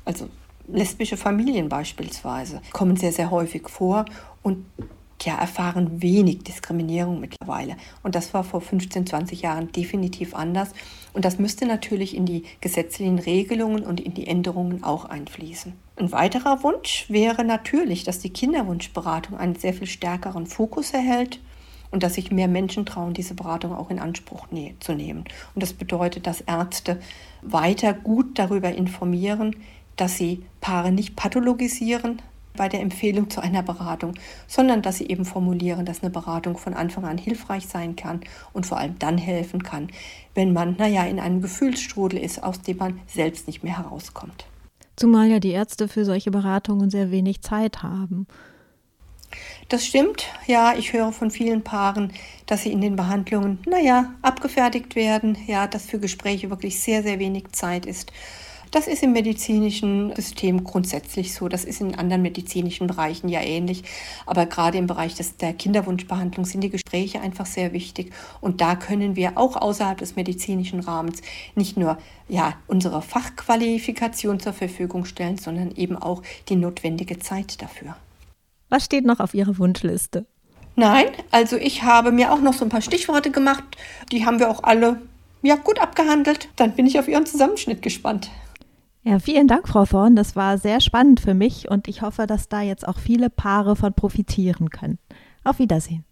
Also 0.04 0.28
lesbische 0.68 1.16
Familien 1.16 1.68
beispielsweise 1.68 2.62
kommen 2.72 2.96
sehr, 2.96 3.12
sehr 3.12 3.30
häufig 3.30 3.68
vor 3.68 4.04
und 4.42 4.64
ja, 5.22 5.34
erfahren 5.36 6.02
wenig 6.02 6.44
Diskriminierung 6.44 7.20
mittlerweile. 7.20 7.76
Und 8.02 8.14
das 8.14 8.32
war 8.34 8.44
vor 8.44 8.60
15, 8.60 9.06
20 9.06 9.42
Jahren 9.42 9.72
definitiv 9.72 10.34
anders. 10.34 10.70
Und 11.14 11.24
das 11.24 11.38
müsste 11.38 11.66
natürlich 11.66 12.14
in 12.14 12.26
die 12.26 12.44
gesetzlichen 12.60 13.18
Regelungen 13.18 13.82
und 13.82 14.00
in 14.00 14.14
die 14.14 14.26
Änderungen 14.26 14.84
auch 14.84 15.06
einfließen. 15.06 15.72
Ein 15.96 16.12
weiterer 16.12 16.62
Wunsch 16.62 17.06
wäre 17.08 17.44
natürlich, 17.44 18.04
dass 18.04 18.18
die 18.18 18.30
Kinderwunschberatung 18.30 19.36
einen 19.38 19.56
sehr 19.56 19.72
viel 19.72 19.86
stärkeren 19.86 20.46
Fokus 20.46 20.92
erhält 20.92 21.40
und 21.90 22.02
dass 22.02 22.14
sich 22.14 22.30
mehr 22.30 22.48
Menschen 22.48 22.86
trauen, 22.86 23.14
diese 23.14 23.34
Beratung 23.34 23.74
auch 23.74 23.90
in 23.90 23.98
Anspruch 23.98 24.50
ne 24.50 24.74
zu 24.80 24.94
nehmen. 24.94 25.24
Und 25.54 25.62
das 25.62 25.72
bedeutet, 25.72 26.26
dass 26.26 26.40
Ärzte 26.40 27.00
weiter 27.42 27.92
gut 27.92 28.38
darüber 28.38 28.74
informieren, 28.74 29.56
dass 29.96 30.16
sie 30.16 30.42
Paare 30.60 30.92
nicht 30.92 31.16
pathologisieren 31.16 32.20
bei 32.56 32.68
der 32.68 32.80
Empfehlung 32.80 33.30
zu 33.30 33.40
einer 33.40 33.62
Beratung, 33.62 34.14
sondern 34.46 34.82
dass 34.82 34.96
sie 34.96 35.08
eben 35.08 35.24
formulieren, 35.24 35.84
dass 35.84 36.02
eine 36.02 36.10
Beratung 36.10 36.56
von 36.56 36.74
Anfang 36.74 37.04
an 37.04 37.18
hilfreich 37.18 37.66
sein 37.66 37.96
kann 37.96 38.20
und 38.52 38.66
vor 38.66 38.78
allem 38.78 38.98
dann 38.98 39.18
helfen 39.18 39.62
kann, 39.62 39.88
wenn 40.34 40.52
man, 40.52 40.76
naja, 40.78 41.04
in 41.04 41.20
einem 41.20 41.42
Gefühlsstrudel 41.42 42.18
ist, 42.18 42.42
aus 42.42 42.62
dem 42.62 42.78
man 42.78 43.00
selbst 43.06 43.46
nicht 43.46 43.62
mehr 43.62 43.78
herauskommt. 43.78 44.46
Zumal 44.96 45.28
ja 45.28 45.40
die 45.40 45.50
Ärzte 45.50 45.88
für 45.88 46.06
solche 46.06 46.30
Beratungen 46.30 46.88
sehr 46.88 47.10
wenig 47.10 47.42
Zeit 47.42 47.82
haben. 47.82 48.26
Das 49.68 49.84
stimmt, 49.84 50.26
ja, 50.46 50.74
ich 50.78 50.92
höre 50.92 51.10
von 51.10 51.32
vielen 51.32 51.64
Paaren, 51.64 52.12
dass 52.46 52.62
sie 52.62 52.70
in 52.70 52.80
den 52.80 52.94
Behandlungen, 52.94 53.58
naja, 53.66 54.14
abgefertigt 54.22 54.94
werden, 54.94 55.36
ja, 55.48 55.66
dass 55.66 55.86
für 55.86 55.98
Gespräche 55.98 56.50
wirklich 56.50 56.80
sehr, 56.80 57.02
sehr 57.02 57.18
wenig 57.18 57.50
Zeit 57.50 57.84
ist. 57.84 58.12
Das 58.70 58.86
ist 58.86 59.02
im 59.02 59.12
medizinischen 59.12 60.14
System 60.14 60.62
grundsätzlich 60.62 61.34
so. 61.34 61.48
Das 61.48 61.64
ist 61.64 61.80
in 61.80 61.96
anderen 61.96 62.22
medizinischen 62.22 62.86
Bereichen 62.86 63.28
ja 63.28 63.40
ähnlich. 63.40 63.82
Aber 64.24 64.46
gerade 64.46 64.78
im 64.78 64.86
Bereich 64.86 65.14
des, 65.14 65.36
der 65.36 65.52
Kinderwunschbehandlung 65.52 66.44
sind 66.44 66.60
die 66.60 66.70
Gespräche 66.70 67.20
einfach 67.20 67.46
sehr 67.46 67.72
wichtig. 67.72 68.12
Und 68.40 68.60
da 68.60 68.76
können 68.76 69.16
wir 69.16 69.36
auch 69.36 69.56
außerhalb 69.56 69.98
des 69.98 70.14
medizinischen 70.14 70.78
Rahmens 70.78 71.22
nicht 71.56 71.76
nur 71.76 71.98
ja, 72.28 72.54
unsere 72.68 73.02
Fachqualifikation 73.02 74.38
zur 74.38 74.52
Verfügung 74.52 75.06
stellen, 75.06 75.38
sondern 75.38 75.72
eben 75.72 75.96
auch 75.96 76.22
die 76.48 76.56
notwendige 76.56 77.18
Zeit 77.18 77.62
dafür. 77.62 77.96
Was 78.68 78.84
steht 78.84 79.04
noch 79.04 79.20
auf 79.20 79.34
Ihrer 79.34 79.58
Wunschliste? 79.58 80.26
Nein, 80.76 81.06
also 81.30 81.56
ich 81.56 81.82
habe 81.84 82.12
mir 82.12 82.32
auch 82.32 82.40
noch 82.40 82.52
so 82.52 82.64
ein 82.64 82.68
paar 82.68 82.82
Stichworte 82.82 83.30
gemacht. 83.30 83.64
Die 84.12 84.26
haben 84.26 84.38
wir 84.38 84.50
auch 84.50 84.62
alle 84.62 85.00
ja, 85.42 85.56
gut 85.56 85.80
abgehandelt. 85.80 86.48
Dann 86.56 86.72
bin 86.72 86.86
ich 86.86 86.98
auf 86.98 87.08
Ihren 87.08 87.24
Zusammenschnitt 87.24 87.80
gespannt. 87.80 88.30
Ja, 89.04 89.20
vielen 89.20 89.46
Dank, 89.46 89.68
Frau 89.68 89.86
Thorn. 89.86 90.16
Das 90.16 90.34
war 90.34 90.58
sehr 90.58 90.80
spannend 90.80 91.20
für 91.20 91.34
mich 91.34 91.70
und 91.70 91.86
ich 91.86 92.02
hoffe, 92.02 92.26
dass 92.26 92.48
da 92.48 92.60
jetzt 92.60 92.86
auch 92.86 92.98
viele 92.98 93.30
Paare 93.30 93.76
von 93.76 93.94
profitieren 93.94 94.70
können. 94.70 94.98
Auf 95.44 95.60
Wiedersehen. 95.60 96.04